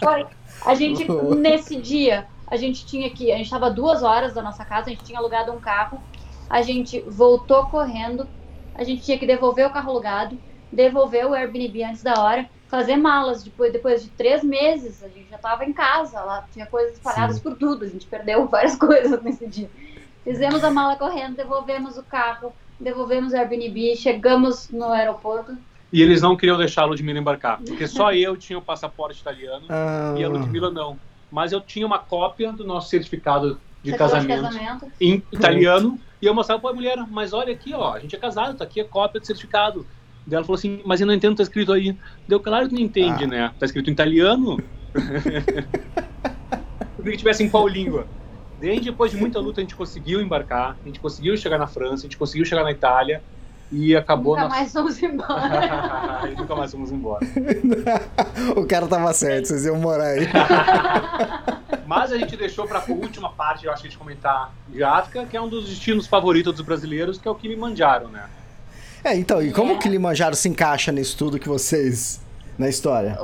Foi. 0.00 0.26
A 0.64 0.76
gente, 0.76 1.04
nesse 1.36 1.74
dia, 1.74 2.28
a 2.46 2.56
gente 2.56 2.86
tinha 2.86 3.10
que. 3.10 3.32
A 3.32 3.36
gente 3.36 3.46
estava 3.46 3.68
duas 3.68 4.04
horas 4.04 4.32
da 4.32 4.40
nossa 4.40 4.64
casa, 4.64 4.86
a 4.86 4.90
gente 4.90 5.02
tinha 5.02 5.18
alugado 5.18 5.50
um 5.50 5.58
carro, 5.58 6.00
a 6.48 6.62
gente 6.62 7.00
voltou 7.00 7.66
correndo, 7.66 8.28
a 8.74 8.84
gente 8.84 9.02
tinha 9.02 9.18
que 9.18 9.26
devolver 9.26 9.66
o 9.66 9.70
carro 9.70 9.90
alugado, 9.90 10.38
devolver 10.70 11.26
o 11.26 11.34
Airbnb 11.34 11.82
antes 11.82 12.02
da 12.02 12.22
hora, 12.22 12.48
fazer 12.72 12.96
malas. 12.96 13.44
Depois, 13.44 13.70
depois 13.70 14.02
de 14.02 14.08
três 14.08 14.42
meses, 14.42 15.04
a 15.04 15.08
gente 15.08 15.28
já 15.28 15.36
estava 15.36 15.62
em 15.62 15.74
casa, 15.74 16.22
lá 16.22 16.48
tinha 16.50 16.64
coisas 16.64 16.94
espalhadas 16.94 17.36
Sim. 17.36 17.42
por 17.42 17.54
tudo, 17.54 17.84
a 17.84 17.88
gente 17.88 18.06
perdeu 18.06 18.46
várias 18.48 18.76
coisas 18.76 19.22
nesse 19.22 19.46
dia. 19.46 19.70
Fizemos 20.24 20.64
a 20.64 20.70
mala 20.70 20.96
correndo, 20.96 21.36
devolvemos 21.36 21.98
o 21.98 22.02
carro, 22.02 22.54
devolvemos 22.80 23.34
o 23.34 23.36
Airbnb, 23.36 23.94
chegamos 23.96 24.70
no 24.70 24.86
aeroporto. 24.86 25.54
E 25.92 26.00
eles 26.00 26.22
não 26.22 26.34
queriam 26.34 26.56
deixar 26.56 26.82
a 26.82 26.86
Ludmilla 26.86 27.18
embarcar, 27.18 27.60
porque 27.60 27.86
só 27.86 28.10
eu 28.16 28.38
tinha 28.38 28.58
o 28.58 28.62
passaporte 28.62 29.20
italiano 29.20 29.66
Ah, 29.68 30.14
e 30.16 30.24
a 30.24 30.28
Ludmilla 30.28 30.70
não. 30.70 30.98
Mas 31.30 31.52
eu 31.52 31.60
tinha 31.60 31.86
uma 31.86 31.98
cópia 31.98 32.52
do 32.52 32.64
nosso 32.64 32.88
certificado 32.88 33.60
de 33.82 33.94
casamento, 33.96 34.42
casamento. 34.42 34.92
em 34.98 35.22
italiano 35.30 35.98
e 36.22 36.26
eu 36.26 36.34
mostrava 36.34 36.62
pra 36.62 36.72
mulher, 36.72 36.96
mas 37.10 37.32
olha 37.32 37.52
aqui, 37.52 37.74
ó, 37.74 37.94
a 37.94 37.98
gente 37.98 38.14
é 38.14 38.18
casado, 38.18 38.56
tá 38.56 38.64
aqui 38.64 38.80
a 38.80 38.84
cópia 38.84 39.20
do 39.20 39.26
certificado. 39.26 39.84
Daí 40.26 40.36
ela 40.36 40.44
falou 40.44 40.56
assim, 40.56 40.80
mas 40.84 41.00
eu 41.00 41.06
não 41.06 41.14
entendo 41.14 41.32
o 41.32 41.34
que 41.34 41.38
tá 41.38 41.42
escrito 41.42 41.72
aí. 41.72 41.96
Deu 42.28 42.38
claro 42.40 42.68
que 42.68 42.74
não 42.74 42.80
entende, 42.80 43.24
Ah. 43.24 43.26
né? 43.26 43.52
Tá 43.58 43.66
escrito 43.66 43.90
em 43.90 43.92
italiano. 43.92 44.58
Eu 46.98 47.04
queria 47.04 47.12
que 47.12 47.18
tivesse 47.18 47.42
em 47.42 47.48
qual 47.48 47.66
língua. 47.66 48.06
Daí, 48.60 48.78
depois 48.78 49.10
de 49.10 49.16
muita 49.16 49.40
luta, 49.40 49.60
a 49.60 49.64
gente 49.64 49.74
conseguiu 49.74 50.20
embarcar, 50.20 50.76
a 50.80 50.86
gente 50.86 51.00
conseguiu 51.00 51.36
chegar 51.36 51.58
na 51.58 51.66
França, 51.66 51.94
a 51.94 52.02
gente 52.02 52.16
conseguiu 52.16 52.44
chegar 52.46 52.62
na 52.62 52.70
Itália 52.70 53.20
e 53.72 53.96
acabou 53.96 54.36
Nunca 54.36 54.48
na... 54.48 54.54
mais 54.54 54.72
vamos 54.72 55.02
embora. 55.02 56.28
e 56.30 56.36
nunca 56.36 56.54
mais 56.54 56.70
fomos 56.70 56.92
embora. 56.92 57.26
o 58.54 58.64
cara 58.64 58.86
tava 58.86 59.12
certo, 59.14 59.46
vocês 59.48 59.64
iam 59.64 59.76
morar 59.80 60.04
aí. 60.10 60.28
Mas 61.86 62.12
a 62.12 62.18
gente 62.18 62.36
deixou 62.36 62.66
para 62.68 62.78
a 62.78 62.84
última 62.92 63.30
parte, 63.32 63.66
eu 63.66 63.72
acho 63.72 63.82
que 63.82 63.88
de 63.88 63.98
comentar 63.98 64.52
de 64.68 64.84
África, 64.84 65.26
que 65.26 65.36
é 65.36 65.40
um 65.40 65.48
dos 65.48 65.68
destinos 65.68 66.06
favoritos 66.06 66.54
dos 66.54 66.64
brasileiros, 66.64 67.18
que 67.18 67.26
é 67.26 67.30
o 67.30 67.34
Kilimanjaro, 67.34 68.08
né? 68.08 68.26
É, 69.04 69.16
então, 69.16 69.42
e 69.42 69.52
como 69.52 69.72
É. 69.72 69.74
o 69.74 69.78
Kilimanjaro 69.78 70.34
se 70.36 70.48
encaixa 70.48 70.92
nisso 70.92 71.16
tudo 71.16 71.38
que 71.38 71.48
vocês. 71.48 72.20
na 72.58 72.68
história? 72.68 73.18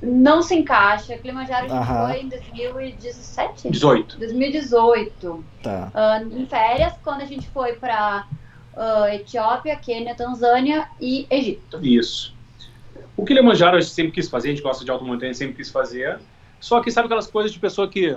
Não 0.00 0.40
se 0.42 0.54
encaixa. 0.54 1.18
Kilimanjaro 1.18 1.66
a 1.66 1.68
gente 1.68 1.76
Aham. 1.76 2.06
foi 2.08 2.20
em 2.22 2.28
2017? 2.28 3.68
18. 3.70 4.16
2018. 4.18 5.44
Tá. 5.62 5.90
Ah, 5.92 6.22
em 6.22 6.46
férias, 6.46 6.94
quando 7.02 7.20
a 7.20 7.24
gente 7.26 7.48
foi 7.48 7.74
pra 7.74 8.26
ah, 8.76 9.14
Etiópia, 9.14 9.76
Quênia, 9.76 10.14
Tanzânia 10.14 10.88
e 11.00 11.26
Egito. 11.28 11.84
Isso. 11.84 12.34
O 13.16 13.24
Kilimanjaro 13.24 13.76
a 13.76 13.80
gente 13.80 13.92
sempre 13.92 14.12
quis 14.12 14.28
fazer, 14.28 14.48
a 14.48 14.50
gente 14.52 14.62
gosta 14.62 14.84
de 14.84 14.90
alta 14.90 15.04
montanha, 15.04 15.34
sempre 15.34 15.56
quis 15.56 15.68
fazer. 15.70 16.18
Só 16.60 16.80
que 16.80 16.90
sabe 16.90 17.06
aquelas 17.06 17.26
coisas 17.26 17.52
de 17.52 17.58
pessoa 17.58 17.88
que, 17.88 18.16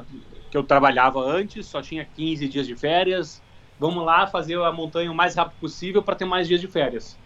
que 0.51 0.55
eu 0.57 0.63
trabalhava 0.63 1.19
antes, 1.19 1.65
só 1.65 1.81
tinha 1.81 2.05
15 2.15 2.47
dias 2.47 2.67
de 2.67 2.75
férias. 2.75 3.41
Vamos 3.79 4.05
lá 4.05 4.27
fazer 4.27 4.61
a 4.61 4.71
montanha 4.71 5.11
o 5.11 5.15
mais 5.15 5.35
rápido 5.35 5.59
possível 5.59 6.01
para 6.01 6.15
ter 6.15 6.25
mais 6.25 6.47
dias 6.47 6.61
de 6.61 6.67
férias. 6.67 7.17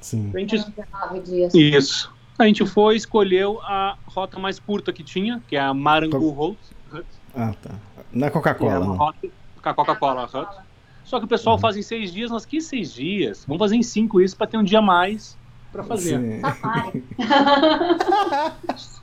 Sim. 0.00 0.30
A 0.34 0.38
gente 0.38 0.70
19 0.70 1.20
dias. 1.20 1.54
Isso. 1.54 2.12
A 2.38 2.46
gente 2.46 2.66
foi, 2.66 2.96
escolheu 2.96 3.60
a 3.62 3.96
rota 4.06 4.38
mais 4.38 4.58
curta 4.58 4.92
que 4.92 5.02
tinha, 5.02 5.42
que 5.46 5.54
é 5.54 5.60
a 5.60 5.72
Marangu 5.72 6.30
Road, 6.30 6.58
Ah, 7.34 7.54
tá. 7.62 7.70
Não 8.12 8.26
é 8.26 8.30
que 8.30 8.36
é 8.36 8.40
Coca-Cola, 8.40 9.14
Coca-Cola 9.62 10.24
Hut. 10.24 10.48
Só 11.04 11.18
que 11.18 11.24
o 11.24 11.28
pessoal 11.28 11.58
faz 11.58 11.76
em 11.76 11.82
seis 11.82 12.12
dias, 12.12 12.30
nós 12.30 12.44
quis 12.44 12.64
seis 12.64 12.92
dias. 12.92 13.44
Vamos 13.46 13.60
fazer 13.60 13.76
em 13.76 13.82
cinco 13.82 14.20
isso 14.20 14.36
para 14.36 14.46
ter 14.46 14.56
um 14.56 14.64
dia 14.64 14.78
a 14.78 14.82
mais 14.82 15.36
para 15.70 15.84
fazer. 15.84 16.18
Sim. 16.18 16.42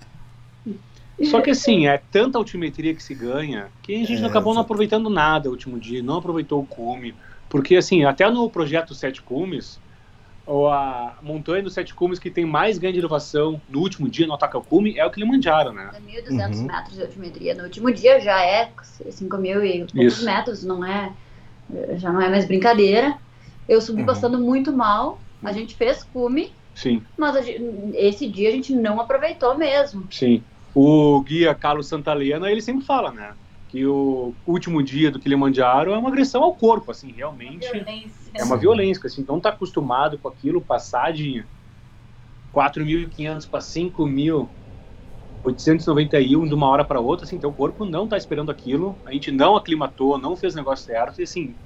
Só 1.22 1.42
que 1.42 1.50
assim, 1.52 1.88
é 1.88 1.98
tanta 1.98 2.38
altimetria 2.38 2.96
que 2.96 3.04
se 3.04 3.14
ganha 3.14 3.72
que 3.82 3.94
a 3.96 4.06
gente 4.06 4.24
É, 4.24 4.26
acabou 4.26 4.54
não 4.54 4.62
aproveitando 4.62 5.10
nada 5.10 5.50
o 5.50 5.52
último 5.52 5.80
dia, 5.80 6.02
não 6.02 6.18
aproveitou 6.18 6.62
o 6.62 6.68
cume. 6.68 7.18
Porque 7.50 7.76
assim, 7.76 8.04
até 8.06 8.30
no 8.30 8.50
projeto 8.50 8.96
Sete 8.96 9.22
Cumes, 9.22 9.82
ou 10.46 10.70
a 10.70 11.18
montanha 11.22 11.64
dos 11.64 11.74
Sete 11.74 11.94
Cumes 11.96 12.20
que 12.20 12.32
tem 12.32 12.46
mais 12.46 12.78
ganho 12.78 12.94
de 12.94 13.00
elevação 13.00 13.62
no 13.68 13.80
último 13.80 14.10
dia 14.10 14.28
no 14.28 14.34
ataque 14.34 14.56
ao 14.58 14.64
cume 14.64 14.98
é 14.98 15.06
o 15.06 15.12
Kilimanjaro, 15.12 15.74
né? 15.74 15.92
1.200 16.02 16.62
Uhum. 16.62 16.68
metros 16.68 16.96
de 16.96 17.02
altimetria. 17.02 17.56
No 17.56 17.64
último 17.64 17.92
dia 17.94 18.20
já 18.20 18.42
é 18.44 18.74
5 19.12 19.38
mil 19.38 19.64
e 19.64 19.86
poucos 19.86 20.04
Isso. 20.06 20.26
metros, 20.26 20.64
não 20.64 20.86
é, 20.86 21.16
já 21.98 22.12
não 22.12 22.22
é 22.22 22.30
mais 22.30 22.46
brincadeira. 22.46 23.18
Eu 23.68 23.82
subi 23.82 24.02
Uhum. 24.02 24.06
passando 24.08 24.40
muito 24.40 24.72
mal 24.76 25.24
A 25.44 25.52
gente 25.54 25.76
fez 25.76 26.04
cume, 26.04 26.54
Sim, 26.74 27.06
mas 27.18 27.36
a 27.36 27.42
gente- 27.42 27.64
esse 27.96 28.30
dia 28.30 28.50
a 28.50 28.52
gente 28.52 28.76
não 28.76 29.00
aproveitou 29.00 29.58
mesmo. 29.58 30.10
sim. 30.10 30.44
O 30.74 31.22
guia 31.22 31.54
Carlos 31.56 31.88
Santalena, 31.88 32.52
ele 32.52 32.62
sempre 32.62 32.86
fala, 32.86 33.12
né? 33.12 33.36
Que 33.68 33.86
o 33.86 34.36
último 34.46 34.82
dia 34.82 35.12
do 35.12 35.20
Kilimanjaro 35.20 35.94
é 35.94 35.98
uma 35.98 36.10
agressão 36.10 36.44
ao 36.44 36.56
corpo, 36.56 36.92
assim, 36.92 37.12
realmente. 37.12 37.68
É 38.34 38.44
uma 38.44 38.58
violência, 38.58 39.06
assim, 39.06 39.24
não 39.28 39.40
tá 39.40 39.50
acostumado 39.50 40.18
com 40.18 40.28
aquilo, 40.28 40.62
passar 40.62 41.14
de 41.14 41.46
4.500 42.52 43.48
para 43.48 43.60
5.891 43.60 46.48
de 46.48 46.54
uma 46.54 46.68
hora 46.68 46.84
para 46.84 47.00
outra, 47.00 47.26
assim, 47.26 47.40
teu 47.40 47.54
corpo 47.54 47.86
não 47.86 48.08
tá 48.08 48.18
esperando 48.18 48.50
aquilo, 48.50 49.00
a 49.06 49.14
gente 49.14 49.32
não 49.32 49.56
aclimatou, 49.56 50.18
não 50.18 50.36
fez 50.36 50.54
o 50.54 50.58
negócio 50.58 50.86
certo, 50.86 51.20
e 51.20 51.24
assim, 51.24 51.60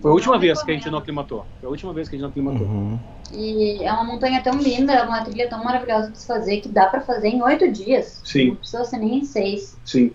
foi 0.00 0.10
a 0.10 0.14
última 0.14 0.34
Não 0.34 0.40
vez 0.40 0.62
que 0.62 0.70
a 0.70 0.74
gente 0.74 0.90
não 0.90 0.98
aclimatou, 0.98 1.44
foi 1.60 1.66
a 1.66 1.70
última 1.70 1.92
vez 1.92 2.08
que 2.08 2.14
a 2.14 2.18
gente 2.18 2.22
não 2.22 2.30
aclimatou. 2.30 2.66
Uhum. 2.66 2.98
E 3.32 3.84
é 3.84 3.92
uma 3.92 4.04
montanha 4.04 4.42
tão 4.42 4.56
linda, 4.58 4.92
é 4.92 5.02
uma 5.02 5.24
trilha 5.24 5.48
tão 5.48 5.62
maravilhosa 5.62 6.10
de 6.10 6.18
se 6.18 6.26
fazer 6.26 6.60
que 6.60 6.68
dá 6.68 6.86
pra 6.86 7.00
fazer 7.00 7.28
em 7.28 7.42
oito 7.42 7.70
dias. 7.70 8.20
Sim. 8.24 8.48
Não 8.48 8.56
precisa 8.56 8.84
ser 8.84 8.98
nem 8.98 9.18
em 9.18 9.24
seis. 9.24 9.76
Sim, 9.84 10.12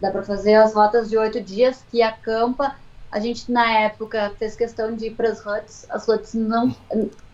Dá 0.00 0.10
pra 0.10 0.22
fazer 0.22 0.54
as 0.54 0.74
rotas 0.74 1.08
de 1.08 1.16
oito 1.16 1.40
dias 1.40 1.84
que 1.90 2.02
acampa. 2.02 2.76
A 3.10 3.18
gente, 3.18 3.50
na 3.50 3.80
época, 3.80 4.32
fez 4.38 4.54
questão 4.54 4.94
de 4.94 5.06
ir 5.06 5.14
pras 5.14 5.40
huts. 5.44 5.86
As 5.88 6.06
huts 6.06 6.34
não, 6.34 6.74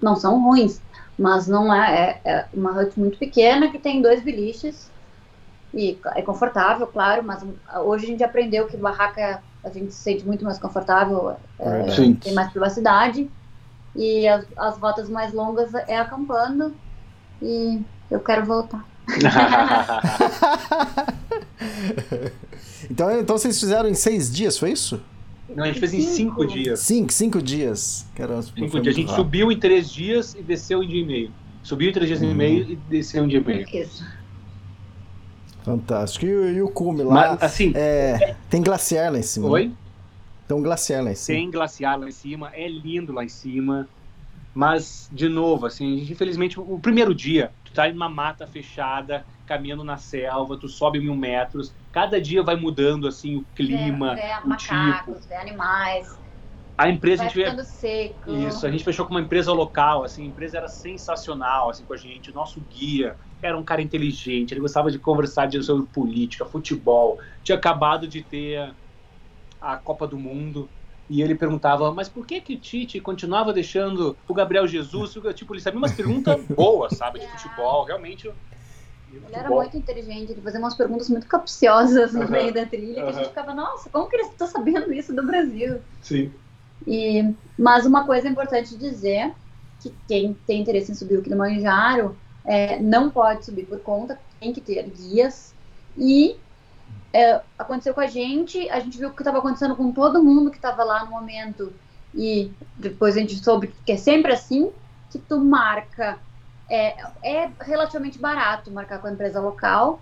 não 0.00 0.14
são 0.14 0.40
ruins, 0.40 0.80
mas 1.18 1.48
não 1.48 1.74
é, 1.74 2.20
é, 2.24 2.30
é 2.30 2.46
uma 2.54 2.70
hut 2.70 2.98
muito 2.98 3.18
pequena 3.18 3.68
que 3.68 3.78
tem 3.78 4.00
dois 4.00 4.22
biliches. 4.22 4.92
E 5.74 5.98
é 6.14 6.22
confortável, 6.22 6.86
claro, 6.86 7.24
mas 7.24 7.44
hoje 7.84 8.04
a 8.04 8.08
gente 8.08 8.22
aprendeu 8.22 8.66
que 8.68 8.76
barraca 8.76 9.42
a 9.64 9.70
gente 9.70 9.92
se 9.92 10.02
sente 10.02 10.24
muito 10.26 10.44
mais 10.44 10.58
confortável, 10.58 11.36
é. 11.58 11.90
Sim. 11.90 12.14
tem 12.14 12.34
mais 12.34 12.50
privacidade. 12.50 13.30
E 13.94 14.26
as, 14.26 14.44
as 14.56 14.78
rotas 14.78 15.08
mais 15.08 15.32
longas 15.32 15.72
é 15.74 15.98
acampando. 15.98 16.74
E 17.40 17.80
eu 18.10 18.20
quero 18.20 18.44
voltar. 18.44 18.84
Então, 22.90 23.20
então 23.20 23.38
vocês 23.38 23.58
fizeram 23.58 23.88
em 23.88 23.94
seis 23.94 24.32
dias, 24.32 24.58
foi 24.58 24.72
isso? 24.72 25.00
Não, 25.54 25.64
a 25.64 25.66
gente 25.68 25.80
fez 25.80 25.92
em 25.94 26.00
cinco 26.00 26.44
dias. 26.46 26.80
Cinco, 26.80 27.12
cinco 27.12 27.42
dias. 27.42 28.06
Caramba, 28.14 28.42
Cinco 28.42 28.80
dias. 28.80 28.94
A 28.94 28.98
gente 28.98 29.08
rápido. 29.10 29.24
subiu 29.24 29.52
em 29.52 29.58
três 29.58 29.90
dias 29.90 30.34
e 30.34 30.42
desceu 30.42 30.82
em 30.82 30.88
dia 30.88 31.02
e 31.02 31.06
meio. 31.06 31.30
Subiu 31.62 31.90
em 31.90 31.92
três 31.92 32.08
dias 32.08 32.22
e 32.22 32.26
Uhum. 32.26 32.34
meio 32.34 32.62
e 32.72 32.76
desceu 32.88 33.24
em 33.24 33.28
dia 33.28 33.38
e 33.38 33.44
meio. 33.44 33.66
Isso. 33.72 34.04
Fantástico. 35.64 36.26
E, 36.26 36.34
o- 36.34 36.50
e 36.50 36.62
o 36.62 36.68
cume 36.70 37.02
lá? 37.02 37.14
Mas, 37.14 37.42
assim, 37.42 37.72
É, 37.74 38.34
tem 38.50 38.62
glaciar 38.62 39.12
lá 39.12 39.18
em 39.18 39.22
cima. 39.22 39.46
né? 39.46 39.52
oi? 39.54 39.76
Tem 40.48 40.56
um 40.56 40.62
glaciar 40.62 41.04
lá 41.04 41.12
em 41.12 41.14
cima. 41.14 41.38
Tem 41.38 41.50
glaciar 41.50 41.98
lá 41.98 42.08
em 42.08 42.12
cima, 42.12 42.50
é 42.54 42.68
lindo 42.68 43.12
lá 43.12 43.24
em 43.24 43.28
cima. 43.28 43.88
Mas, 44.54 45.08
de 45.10 45.28
novo, 45.28 45.66
assim, 45.66 45.94
a 45.94 45.98
gente, 45.98 46.12
infelizmente, 46.12 46.60
o 46.60 46.78
primeiro 46.78 47.14
dia, 47.14 47.54
tu 47.64 47.72
tá 47.72 47.88
em 47.88 47.94
uma 47.94 48.08
mata 48.08 48.46
fechada, 48.46 49.24
caminhando 49.46 49.82
na 49.84 49.96
selva, 49.96 50.58
tu 50.58 50.68
sobe 50.68 51.00
mil 51.00 51.16
metros, 51.16 51.74
cada 51.90 52.20
dia 52.20 52.42
vai 52.42 52.56
mudando, 52.56 53.08
assim, 53.08 53.36
o 53.36 53.44
clima, 53.54 54.14
Vê, 54.14 54.20
vê 54.20 54.28
o 54.28 54.36
tipo. 54.36 54.48
macacos, 54.48 55.26
vê 55.26 55.34
animais. 55.36 56.06
A 56.76 56.88
empresa, 56.88 57.22
a 57.22 57.26
vai 57.26 57.34
gente 57.34 57.36
vê 57.42 57.50
ficando 57.50 57.64
seco. 57.64 58.30
Isso, 58.30 58.66
a 58.66 58.70
gente 58.70 58.84
fechou 58.84 59.06
com 59.06 59.12
uma 59.14 59.20
empresa 59.20 59.52
local, 59.52 60.04
assim, 60.04 60.24
a 60.24 60.28
empresa 60.28 60.58
era 60.58 60.68
sensacional, 60.68 61.70
assim, 61.70 61.84
com 61.84 61.92
a 61.92 61.96
gente, 61.96 62.30
o 62.30 62.34
nosso 62.34 62.60
guia 62.60 63.16
era 63.42 63.58
um 63.58 63.64
cara 63.64 63.82
inteligente, 63.82 64.52
ele 64.52 64.60
gostava 64.60 64.90
de 64.90 64.98
conversar 64.98 65.46
de- 65.46 65.62
sobre 65.62 65.86
política, 65.86 66.46
futebol, 66.46 67.18
tinha 67.42 67.58
acabado 67.58 68.08
de 68.08 68.22
ter 68.22 68.74
a 69.60 69.76
Copa 69.78 70.06
do 70.06 70.18
Mundo, 70.18 70.70
e 71.08 71.22
ele 71.22 71.34
perguntava, 71.34 71.92
mas 71.92 72.08
por 72.08 72.26
que 72.26 72.40
que 72.40 72.54
o 72.54 72.60
Tite 72.60 73.00
continuava 73.00 73.52
deixando 73.52 74.18
o 74.28 74.34
Gabriel 74.34 74.66
Jesus, 74.66 75.14
tipo, 75.34 75.54
ele 75.54 75.60
sabia 75.60 75.78
umas 75.78 75.92
perguntas 75.92 76.46
boas, 76.56 76.94
sabe, 76.94 77.20
de 77.20 77.26
futebol, 77.26 77.84
realmente... 77.84 78.30
Ele 79.08 79.36
era 79.36 79.50
muito 79.50 79.76
inteligente, 79.76 80.32
ele 80.32 80.42
fazia 80.42 80.58
umas 80.58 80.74
perguntas 80.74 81.08
muito 81.08 81.28
capciosas 81.28 82.12
no 82.12 82.22
Aham. 82.22 82.32
meio 82.32 82.52
da 82.54 82.66
trilha, 82.66 83.04
que 83.04 83.10
a 83.10 83.12
gente 83.12 83.28
ficava, 83.28 83.54
nossa, 83.54 83.90
como 83.90 84.08
que 84.08 84.16
eles 84.16 84.30
estão 84.30 84.46
sabendo 84.46 84.92
isso 84.92 85.14
do 85.14 85.24
Brasil? 85.26 85.82
Sim. 86.00 86.32
E, 86.86 87.22
mas 87.56 87.86
uma 87.86 88.06
coisa 88.06 88.28
importante 88.28 88.76
dizer, 88.76 89.34
que 89.78 89.96
quem 90.06 90.34
tem 90.34 90.60
interesse 90.62 90.92
em 90.92 90.94
subir 90.94 91.18
o 91.18 91.22
Kilimanjaro 91.22 92.21
é, 92.44 92.78
não 92.80 93.10
pode 93.10 93.44
subir 93.44 93.66
por 93.66 93.80
conta, 93.80 94.18
tem 94.40 94.52
que 94.52 94.60
ter 94.60 94.82
guias. 94.88 95.54
E 95.96 96.36
é, 97.12 97.40
aconteceu 97.58 97.94
com 97.94 98.00
a 98.00 98.06
gente, 98.06 98.68
a 98.70 98.80
gente 98.80 98.98
viu 98.98 99.08
o 99.08 99.12
que 99.12 99.22
estava 99.22 99.38
acontecendo 99.38 99.76
com 99.76 99.92
todo 99.92 100.22
mundo 100.22 100.50
que 100.50 100.56
estava 100.56 100.82
lá 100.82 101.04
no 101.04 101.10
momento. 101.10 101.72
E 102.14 102.50
depois 102.76 103.16
a 103.16 103.20
gente 103.20 103.36
soube 103.42 103.72
que 103.86 103.92
é 103.92 103.96
sempre 103.96 104.32
assim, 104.32 104.70
que 105.10 105.18
tu 105.18 105.38
marca. 105.38 106.18
É, 106.68 106.96
é 107.22 107.50
relativamente 107.60 108.18
barato 108.18 108.70
marcar 108.70 108.98
com 108.98 109.06
a 109.06 109.12
empresa 109.12 109.40
local. 109.40 110.00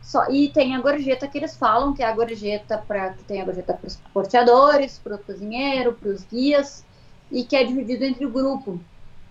Só, 0.00 0.30
e 0.30 0.48
tem 0.50 0.76
a 0.76 0.80
gorjeta 0.80 1.26
que 1.26 1.36
eles 1.36 1.56
falam, 1.56 1.92
que 1.92 2.00
é 2.00 2.06
a 2.06 2.12
gorjeta 2.12 2.78
para 2.78 3.10
que 3.10 3.24
tem 3.24 3.42
a 3.42 3.44
gorjeta 3.44 3.74
para 3.74 3.88
os 3.88 3.96
porteadores, 4.12 5.00
para 5.02 5.16
o 5.16 5.18
cozinheiro, 5.18 5.94
para 5.94 6.10
os 6.10 6.22
guias, 6.22 6.84
e 7.28 7.42
que 7.42 7.56
é 7.56 7.64
dividido 7.64 8.04
entre 8.04 8.24
o 8.24 8.30
grupo. 8.30 8.80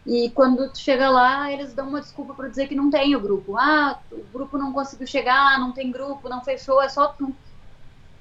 E 0.06 0.30
quando 0.32 0.72
tu 0.72 0.78
chega 0.80 1.10
lá, 1.10 1.52
eles 1.52 1.74
dão 1.74 1.90
uma 1.90 2.00
desculpa 2.02 2.34
para 2.36 2.50
dizer 2.50 2.68
que 2.68 2.76
não 2.76 2.90
tem 2.92 3.16
o 3.16 3.22
grupo. 3.22 3.58
Ah, 3.58 4.00
o 4.12 4.24
grupo 4.26 4.58
não 4.58 4.72
conseguiu 4.74 5.08
chegar, 5.08 5.60
não 5.60 5.74
tem 5.74 5.92
grupo, 5.92 6.30
não 6.30 6.44
fechou, 6.44 6.82
é 6.82 6.90
só 6.90 7.08
tu. 7.08 7.36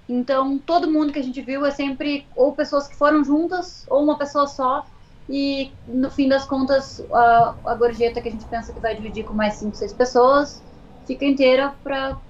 Então, 0.08 0.58
todo 0.58 0.90
mundo 0.90 1.12
que 1.12 1.18
a 1.18 1.22
gente 1.22 1.40
viu 1.42 1.64
é 1.64 1.70
sempre 1.70 2.28
ou 2.36 2.54
pessoas 2.54 2.86
que 2.88 2.96
foram 2.96 3.24
juntas, 3.24 3.84
ou 3.88 4.02
uma 4.04 4.18
pessoa 4.18 4.46
só. 4.46 4.84
E 5.28 5.72
no 5.86 6.10
fim 6.10 6.28
das 6.28 6.44
contas, 6.46 7.00
a, 7.12 7.56
a 7.66 7.74
gorjeta 7.74 8.20
que 8.20 8.28
a 8.28 8.32
gente 8.32 8.46
pensa 8.46 8.72
que 8.72 8.80
vai 8.80 8.94
dividir 8.94 9.24
com 9.24 9.32
mais 9.34 9.54
cinco, 9.54 9.74
seis 9.76 9.92
pessoas, 9.94 10.62
fica 11.06 11.24
inteira 11.24 11.74
para, 11.82 12.20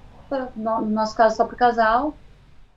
no 0.55 0.81
no 0.81 0.89
nosso 0.89 1.15
caso, 1.15 1.35
só 1.35 1.45
para 1.45 1.55
o 1.55 1.57
casal. 1.57 2.17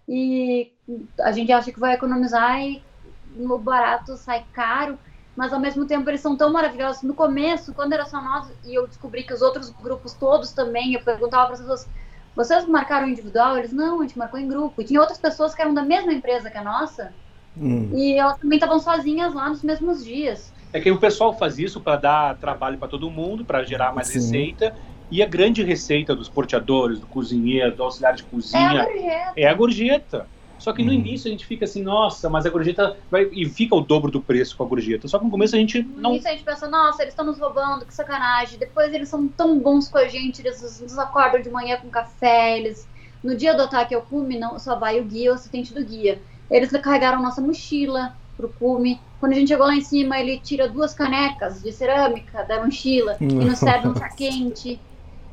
E 0.09 0.73
a 1.21 1.33
gente 1.33 1.53
acha 1.53 1.73
que 1.73 1.81
vai 1.81 1.95
economizar 1.95 2.61
e 2.61 2.85
no 3.27 3.59
barato 3.59 4.17
sai 4.17 4.47
caro, 4.53 4.99
mas 5.39 5.53
ao 5.53 5.61
mesmo 5.61 5.87
tempo 5.87 6.11
eles 6.11 6.21
são 6.21 6.37
tão 6.37 6.53
maravilhosos. 6.53 7.05
No 7.05 7.15
começo, 7.15 7.73
quando 7.73 7.93
era 7.93 8.05
só 8.05 8.21
nós, 8.21 8.51
e 8.67 8.75
eu 8.75 8.89
descobri 8.89 9.23
que 9.23 9.33
os 9.33 9.41
outros 9.41 9.71
grupos 9.71 10.13
todos 10.13 10.51
também, 10.51 10.95
eu 10.95 11.01
perguntava 11.01 11.45
para 11.45 11.55
as 11.55 11.61
pessoas, 11.61 11.89
vocês 12.35 12.67
marcaram 12.67 13.07
individual? 13.09 13.57
Eles, 13.57 13.73
não, 13.73 14.01
a 14.01 14.03
gente 14.03 14.19
marcou 14.19 14.41
em 14.41 14.49
grupo. 14.49 14.83
E 14.83 14.85
tinha 14.85 14.99
outras 14.99 15.17
pessoas 15.17 15.55
que 15.55 15.63
eram 15.63 15.73
da 15.73 15.83
mesma 15.83 16.13
empresa 16.13 16.51
que 16.51 16.59
a 16.59 16.65
nossa, 16.65 17.13
Hum. 17.57 17.89
e 17.93 18.15
elas 18.19 18.37
também 18.39 18.57
estavam 18.57 18.81
sozinhas 18.81 19.33
lá 19.33 19.49
nos 19.49 19.63
mesmos 19.63 20.05
dias. 20.05 20.53
É 20.73 20.81
que 20.81 20.91
o 20.91 20.99
pessoal 20.99 21.33
faz 21.33 21.57
isso 21.57 21.81
para 21.81 21.95
dar 21.95 22.37
trabalho 22.39 22.77
para 22.77 22.89
todo 22.89 23.09
mundo, 23.09 23.45
para 23.45 23.63
gerar 23.63 23.95
mais 23.95 24.09
Sim. 24.09 24.15
receita. 24.15 24.75
E 25.09 25.23
a 25.23 25.27
grande 25.27 25.63
receita 25.63 26.17
dos 26.17 26.29
porteadores, 26.29 26.99
do 26.99 27.07
cozinheiro, 27.07 27.77
do 27.77 27.85
auxiliar 27.85 28.13
de 28.13 28.23
É 28.23 28.27
a 28.27 28.29
cozinha 28.29 28.85
gorjeta. 28.85 29.33
é 29.37 29.49
a 29.49 29.55
gorjeta. 29.55 30.27
Só 30.59 30.73
que 30.73 30.83
no 30.83 30.89
Uhum. 30.91 30.95
início 30.99 31.29
a 31.29 31.31
gente 31.31 31.47
fica 31.47 31.65
assim, 31.65 31.83
nossa, 31.83 32.29
mas 32.29 32.45
a 32.45 32.51
gorjeta 32.51 32.97
vai 33.11 33.29
e 33.33 33.49
fica 33.49 33.75
o 33.75 33.81
dobro 33.81 34.11
do 34.11 34.23
preço 34.23 34.57
com 34.57 34.65
a 34.65 34.67
gorjeta. 34.67 35.07
Só 35.09 35.19
que 35.19 35.25
no 35.25 35.31
começo 35.31 35.55
a 35.55 35.59
gente 35.59 35.83
No 35.83 36.01
não. 36.03 36.11
início 36.11 36.29
a 36.29 36.33
gente 36.33 36.45
pensa, 36.45 36.69
nossa, 36.69 37.03
eles 37.03 37.13
estão 37.13 37.25
nos 37.25 37.39
roubando, 37.39 37.87
que 37.87 37.95
sacanagem. 37.95 38.59
Depois 38.59 38.93
eles 38.93 39.09
são 39.09 39.29
tão 39.29 39.59
bons 39.59 39.89
com 39.89 39.99
a 39.99 40.09
gente, 40.09 40.41
eles 40.41 40.61
nos- 40.81 40.99
acordam 40.99 41.41
de 41.41 41.51
manhã 41.51 41.77
com 41.79 41.89
café, 41.91 42.59
eles... 42.59 42.89
No 43.23 43.37
dia 43.37 43.53
do 43.55 43.63
ataque 43.63 43.95
ao 43.95 44.03
cume, 44.03 44.39
não 44.39 44.59
só 44.59 44.79
vai 44.79 45.01
o 45.01 45.05
guia, 45.05 45.33
o 45.33 45.35
assistente 45.35 45.75
do 45.75 45.85
guia. 45.85 46.23
Eles 46.51 46.71
carregaram 46.71 47.21
nossa 47.21 47.41
mochila 47.41 48.17
pro 48.37 48.49
cume. 48.49 49.01
Quando 49.19 49.33
a 49.33 49.35
gente 49.35 49.49
chegou 49.49 49.67
lá 49.67 49.75
em 49.75 49.81
cima, 49.81 50.19
ele 50.21 50.39
tira 50.39 50.69
duas 50.69 50.95
canecas 50.95 51.61
de 51.61 51.73
cerâmica 51.73 52.45
da 52.45 52.65
mochila 52.65 53.17
e 53.21 53.25
nos 53.45 53.59
serve 53.59 53.89
um 53.89 53.95
chá 53.97 54.09
quente. 54.09 54.81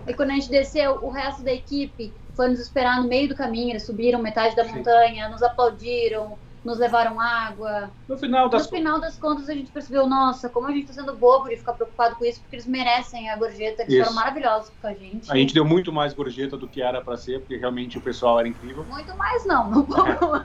E 0.08 0.14
quando 0.14 0.32
a 0.32 0.34
gente 0.34 0.50
desceu, 0.50 1.00
o 1.04 1.10
resto 1.10 1.44
da 1.44 1.54
equipe 1.54 2.14
foi 2.36 2.50
nos 2.50 2.60
esperar 2.60 3.02
no 3.02 3.08
meio 3.08 3.30
do 3.30 3.36
caminho. 3.36 3.72
Eles 3.72 3.86
subiram 3.86 4.22
metade 4.22 4.56
da 4.56 4.64
Sim. 4.64 4.78
montanha, 4.78 5.30
nos 5.30 5.42
aplaudiram, 5.42 6.38
nos 6.64 6.80
levaram 6.80 7.20
água. 7.20 7.92
No 8.08 8.18
final 8.18 8.46
No 8.46 8.50
das 8.50 8.68
final 8.68 9.00
das 9.00 9.18
contas, 9.18 9.48
a 9.48 9.54
gente 9.54 9.72
percebeu, 9.72 10.08
nossa, 10.08 10.50
como 10.50 10.68
a 10.68 10.72
gente 10.72 10.88
tá 10.88 10.94
sendo 10.94 11.16
bobo 11.18 11.48
de 11.48 11.58
ficar 11.58 11.74
preocupado 11.74 12.16
com 12.16 12.26
isso, 12.26 12.42
porque 12.42 12.56
eles 12.56 12.66
merecem 12.66 13.30
a 13.30 13.38
gorjeta, 13.38 13.84
eles 13.84 13.94
Isso. 13.94 14.04
foram 14.04 14.16
maravilhosos 14.16 14.72
com 14.82 14.88
a 14.88 14.94
gente. 14.94 15.32
a 15.32 15.36
gente 15.36 15.54
deu 15.54 15.64
muito 15.64 15.94
mais 15.94 16.14
gorjeta 16.14 16.58
do 16.58 16.68
que 16.68 16.82
era 16.82 17.02
para 17.02 17.16
ser, 17.18 17.40
porque 17.40 17.56
realmente 17.58 17.98
o 17.98 18.02
pessoal 18.02 18.40
era 18.40 18.48
incrível. 18.48 18.84
Muito 18.84 19.16
mais 19.16 19.46
não, 19.46 19.72
pouco 19.86 20.28
mais. 20.28 20.44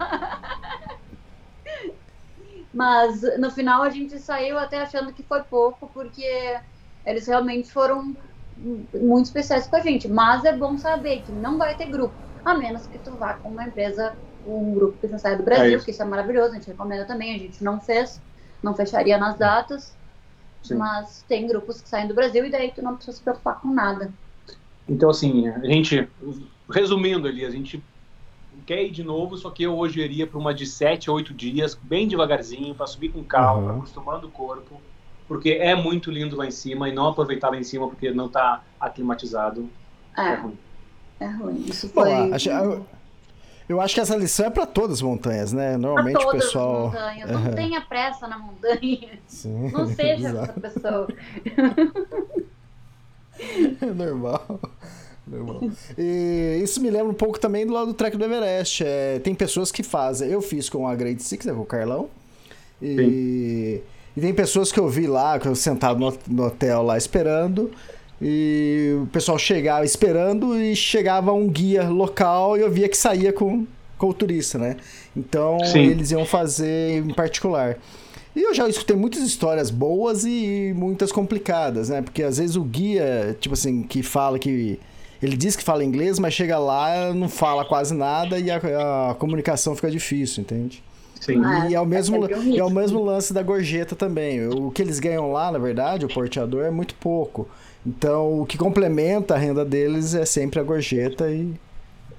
Mas 2.73 3.21
no 3.39 3.51
final 3.51 3.83
a 3.83 3.91
gente 3.91 4.19
saiu 4.19 4.59
até 4.59 4.81
achando 4.81 5.13
que 5.13 5.23
foi 5.25 5.43
pouco, 5.45 5.89
porque 5.89 6.23
eles 7.05 7.27
realmente 7.27 7.71
foram 7.73 8.15
muito 8.95 9.27
especiais 9.27 9.67
com 9.67 9.77
a 9.77 9.81
gente. 9.81 10.09
Mas 10.09 10.45
é 10.45 10.57
bom 10.57 10.77
saber 10.79 11.23
que 11.23 11.33
não 11.33 11.59
vai 11.59 11.77
ter 11.77 11.87
grupo, 11.91 12.17
a 12.45 12.55
menos 12.55 12.87
que 12.87 12.99
tu 12.99 13.17
vá 13.19 13.35
com 13.35 13.51
uma 13.51 13.65
empresa, 13.65 14.17
um 14.45 14.75
grupo 14.75 14.99
que 14.99 15.09
você 15.09 15.19
saia 15.19 15.37
do 15.37 15.45
É 15.45 15.45
Brasil, 15.45 15.77
isso. 15.77 15.85
que 15.85 15.91
isso 15.91 16.03
é 16.03 16.05
maravilhoso, 16.07 16.53
a 16.53 16.55
gente 16.57 16.69
recomenda 16.69 17.07
também, 17.07 17.35
a 17.35 17.39
gente 17.39 17.63
não 17.65 17.81
fez, 17.81 18.23
não 18.63 18.75
fecharia 18.75 19.19
nas 19.19 19.37
datas. 19.39 19.97
Sim. 20.63 20.79
Mas 20.79 21.23
tem 21.25 21.47
grupos 21.49 21.81
que 21.83 21.89
saem 21.89 22.09
do 22.09 22.15
Brasil 22.15 22.45
e 22.47 22.51
daí 22.51 22.73
tu 22.73 22.83
não 22.83 22.97
precisa 22.97 23.17
se 23.19 23.23
preocupar 23.25 23.61
com 23.61 23.69
nada. 23.75 24.15
Então, 24.89 25.09
assim, 25.11 25.47
a 25.49 25.65
gente, 25.65 26.09
resumindo 26.71 27.29
ali, 27.29 27.45
a 27.45 27.51
gente 27.51 27.83
quer 28.67 28.85
ir 28.85 28.91
de 28.93 29.05
novo, 29.05 29.37
só 29.37 29.51
que 29.51 29.63
eu 29.65 29.77
hoje 29.79 30.01
iria 30.01 30.27
para 30.27 30.39
uma 30.39 30.55
de 30.55 30.67
7 30.67 31.11
a 31.11 31.13
8 31.13 31.35
dias, 31.35 31.75
bem 31.77 32.09
devagarzinho, 32.09 32.75
para 32.75 32.87
subir 32.87 33.11
com 33.13 33.25
calma, 33.25 33.73
Uhum. 33.73 33.79
acostumando 33.79 34.29
o 34.29 34.33
corpo. 34.33 34.83
Porque 35.31 35.51
é 35.51 35.77
muito 35.77 36.11
lindo 36.11 36.35
lá 36.35 36.45
em 36.45 36.51
cima 36.51 36.89
e 36.89 36.93
não 36.93 37.07
aproveitar 37.07 37.51
lá 37.51 37.57
em 37.57 37.63
cima 37.63 37.87
porque 37.89 38.11
não 38.11 38.27
está 38.27 38.65
aclimatizado 38.81 39.71
é, 40.19 40.23
É, 40.23 40.35
ruim. 40.35 40.59
é 41.21 41.27
ruim. 41.29 41.65
Isso 41.69 41.87
Bom, 41.95 42.03
foi. 42.03 42.13
acho- 42.33 42.51
eu, 42.51 42.85
eu 43.69 43.81
acho 43.81 43.95
que 43.95 44.01
essa 44.01 44.17
lição 44.17 44.47
é 44.47 44.51
para 44.51 44.67
todas 44.67 44.97
as 44.97 45.03
montanhas, 45.03 45.53
né? 45.53 45.69
Pra 45.71 45.79
Normalmente 45.79 46.17
o 46.17 46.21
todas 46.27 46.45
pessoal. 46.47 46.87
as 46.89 46.93
montanhas. 46.95 47.31
Não 47.31 47.39
Aham. 47.39 47.51
tenha 47.55 47.81
pressa 47.81 48.27
na 48.27 48.39
montanha. 48.41 49.09
Sim, 49.29 49.71
Não 49.71 49.87
seja 49.87 50.29
exato. 50.31 50.51
essa 50.51 50.61
pessoa. 50.61 51.09
É 53.81 53.87
normal. 53.87 54.61
normal. 55.27 55.61
E 55.97 56.61
isso 56.63 56.81
me 56.83 56.91
lembra 56.91 57.09
um 57.09 57.15
pouco 57.15 57.39
também 57.41 57.67
do 57.67 57.73
lado 57.73 57.87
do 57.87 57.95
trek 57.95 58.17
do 58.17 58.25
Everest. 58.25 58.85
É, 58.85 59.19
tem 59.21 59.35
pessoas 59.35 59.73
que 59.73 59.83
fazem. 59.83 60.29
Eu 60.31 60.43
fiz 60.43 60.69
com 60.69 60.87
a 60.87 60.95
Grade 60.95 61.23
Six, 61.23 61.47
né, 61.47 61.53
com 61.55 61.61
o 61.61 61.65
Carlão. 61.67 62.11
E, 62.83 63.81
e 64.21 64.23
tem 64.23 64.35
pessoas 64.35 64.71
que 64.71 64.79
eu 64.79 64.87
vi 64.87 65.07
lá, 65.07 65.39
que 65.39 65.49
eu 65.49 65.55
sentado 65.55 65.99
no, 65.99 66.15
no 66.29 66.45
hotel 66.45 66.83
lá 66.83 66.99
esperando. 66.99 67.71
E 68.21 68.99
o 69.03 69.07
pessoal 69.07 69.39
chegava 69.39 69.83
esperando 69.83 70.61
e 70.61 70.77
chegava 70.77 71.33
um 71.33 71.49
guia 71.49 71.89
local 71.89 72.55
e 72.55 72.61
eu 72.61 72.71
via 72.71 72.87
que 72.87 72.97
saía 72.99 73.33
com, 73.33 73.67
com 73.97 74.11
o 74.11 74.13
turista, 74.13 74.59
né? 74.59 74.77
Então 75.17 75.59
Sim. 75.65 75.87
eles 75.87 76.11
iam 76.11 76.27
fazer 76.27 77.03
em 77.03 77.15
particular. 77.15 77.79
E 78.37 78.43
eu 78.43 78.53
já 78.53 78.69
escutei 78.69 78.95
muitas 78.95 79.23
histórias 79.23 79.71
boas 79.71 80.27
e 80.27 80.75
muitas 80.77 81.11
complicadas, 81.11 81.89
né? 81.89 82.03
Porque 82.03 82.23
às 82.23 82.37
vezes 82.37 82.57
o 82.57 82.63
guia, 82.63 83.35
tipo 83.41 83.55
assim, 83.55 83.83
que 83.83 84.03
fala 84.03 84.39
que. 84.39 84.79
Ele 85.23 85.37
diz 85.37 85.57
que 85.57 85.65
fala 85.65 85.83
inglês, 85.83 86.19
mas 86.19 86.35
chega 86.35 86.59
lá, 86.59 87.15
não 87.15 87.29
fala 87.29 87.65
quase 87.65 87.95
nada 87.95 88.39
e 88.39 88.51
a, 88.51 89.11
a 89.11 89.15
comunicação 89.15 89.75
fica 89.75 89.91
difícil, 89.91 90.43
entende? 90.43 90.83
Sim. 91.21 91.41
Ah, 91.45 91.69
E 91.69 91.75
é 91.75 91.81
o 91.81 91.87
mesmo, 91.87 92.27
é 92.27 92.65
o 92.65 92.71
mesmo 92.71 93.03
lance 93.05 93.33
da 93.33 93.43
gorjeta 93.43 93.95
também. 93.95 94.47
O 94.49 94.71
que 94.71 94.83
eles 94.83 94.99
ganham 94.99 95.31
lá, 95.33 95.53
na 95.53 95.59
verdade, 95.59 96.07
o 96.07 96.09
porteador, 96.09 96.65
é 96.65 96.71
muito 96.71 96.95
pouco. 96.97 97.49
Então, 97.87 98.41
o 98.41 98.47
que 98.47 98.59
complementa 98.59 99.35
a 99.35 99.39
renda 99.39 99.65
deles 99.65 100.15
é 100.15 100.25
sempre 100.25 100.61
a 100.61 100.63
gorjeta 100.63 101.31
e, 101.31 101.55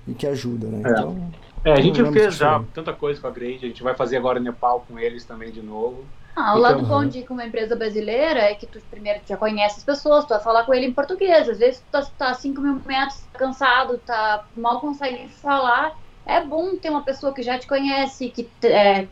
e 0.08 0.14
que 0.16 0.28
ajuda, 0.28 0.68
né? 0.68 0.86
É. 0.86 0.90
Então, 0.92 1.32
É, 1.64 1.74
a 1.74 1.82
gente 1.82 2.04
fez 2.12 2.36
já 2.36 2.60
diferente. 2.60 2.72
tanta 2.74 2.94
coisa 2.94 3.22
com 3.22 3.28
a 3.28 3.32
Grade, 3.32 3.66
a 3.66 3.68
gente 3.68 3.84
vai 3.84 3.96
fazer 3.96 4.18
agora 4.18 4.40
Nepal 4.40 4.84
com 4.88 4.98
eles 5.00 5.26
também 5.26 5.52
de 5.52 5.62
novo. 5.62 6.12
Ah, 6.36 6.56
o 6.56 6.60
lado 6.60 6.82
Então, 6.82 6.88
bom 6.88 7.06
de 7.06 7.20
ir 7.20 7.26
com 7.26 7.34
uma 7.34 7.46
empresa 7.46 7.76
brasileira 7.76 8.40
é 8.40 8.56
que 8.56 8.66
tu 8.66 8.80
primeiro 8.90 9.22
já 9.28 9.38
conhece 9.38 9.80
as 9.80 9.84
pessoas, 9.84 10.26
tu 10.26 10.30
vai 10.30 10.40
falar 10.42 10.66
com 10.66 10.74
ele 10.74 10.86
em 10.88 10.94
português. 10.94 11.48
Às 11.50 11.60
vezes 11.60 11.82
tu 11.82 11.88
tá, 11.92 12.02
tá 12.18 12.30
a 12.32 12.34
5 12.34 12.62
mil 12.62 12.82
metros, 12.86 13.28
tá 13.34 13.40
cansado, 13.40 13.98
tá, 14.00 14.48
mal 14.56 14.80
consegue 14.80 15.28
falar. 15.30 15.94
É 16.26 16.42
bom 16.44 16.76
ter 16.76 16.90
uma 16.90 17.02
pessoa 17.04 17.34
que 17.34 17.42
já 17.44 17.58
te 17.58 17.68
conhece, 17.68 18.30
que 18.30 18.48
é, 18.66 19.08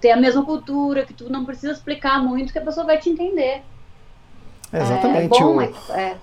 tem 0.00 0.12
a 0.12 0.16
mesma 0.16 0.44
cultura, 0.44 1.04
que 1.04 1.14
tu 1.14 1.30
não 1.30 1.44
precisa 1.44 1.72
explicar 1.72 2.22
muito, 2.22 2.52
que 2.52 2.58
a 2.58 2.62
pessoa 2.62 2.84
vai 2.84 2.98
te 2.98 3.08
entender. 3.10 3.62
é 4.72 4.80
exatamente. 4.82 5.36
É 5.36 5.40
bom, 5.40 5.56
o, 5.56 5.60
é, 5.62 5.72
é, 5.90 6.16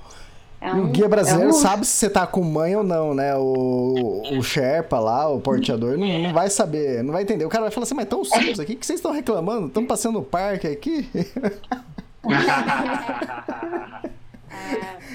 é 0.62 0.74
um- 0.74 0.84
o 0.86 0.88
guia 0.88 1.08
brasileiro 1.08 1.44
é 1.50 1.52
um 1.52 1.56
luxo. 1.56 1.62
sabe 1.68 1.86
se 1.86 1.94
você 1.94 2.10
tá 2.10 2.28
com 2.28 2.42
mãe 2.44 2.76
ou 2.76 2.84
não, 2.84 3.14
né? 3.14 3.36
O, 3.36 4.22
o 4.38 4.44
Sherpa 4.44 5.00
lá, 5.00 5.28
o 5.30 5.40
porteador, 5.40 5.98
não, 5.98 6.08
não 6.20 6.34
vai 6.34 6.50
saber, 6.50 7.02
não 7.04 7.14
vai 7.14 7.24
entender. 7.24 7.46
O 7.46 7.50
cara 7.50 7.64
vai 7.64 7.72
falar 7.72 7.86
assim, 7.86 7.96
mas 7.96 8.08
tão 8.08 8.24
simples 8.26 8.60
aqui, 8.60 8.76
que 8.76 8.86
vocês 8.86 9.00
estão 9.00 9.12
reclamando? 9.12 9.68
Estão 9.68 9.86
passando 9.86 10.16
no 10.16 10.24
parque 10.24 10.68
aqui? 10.68 11.10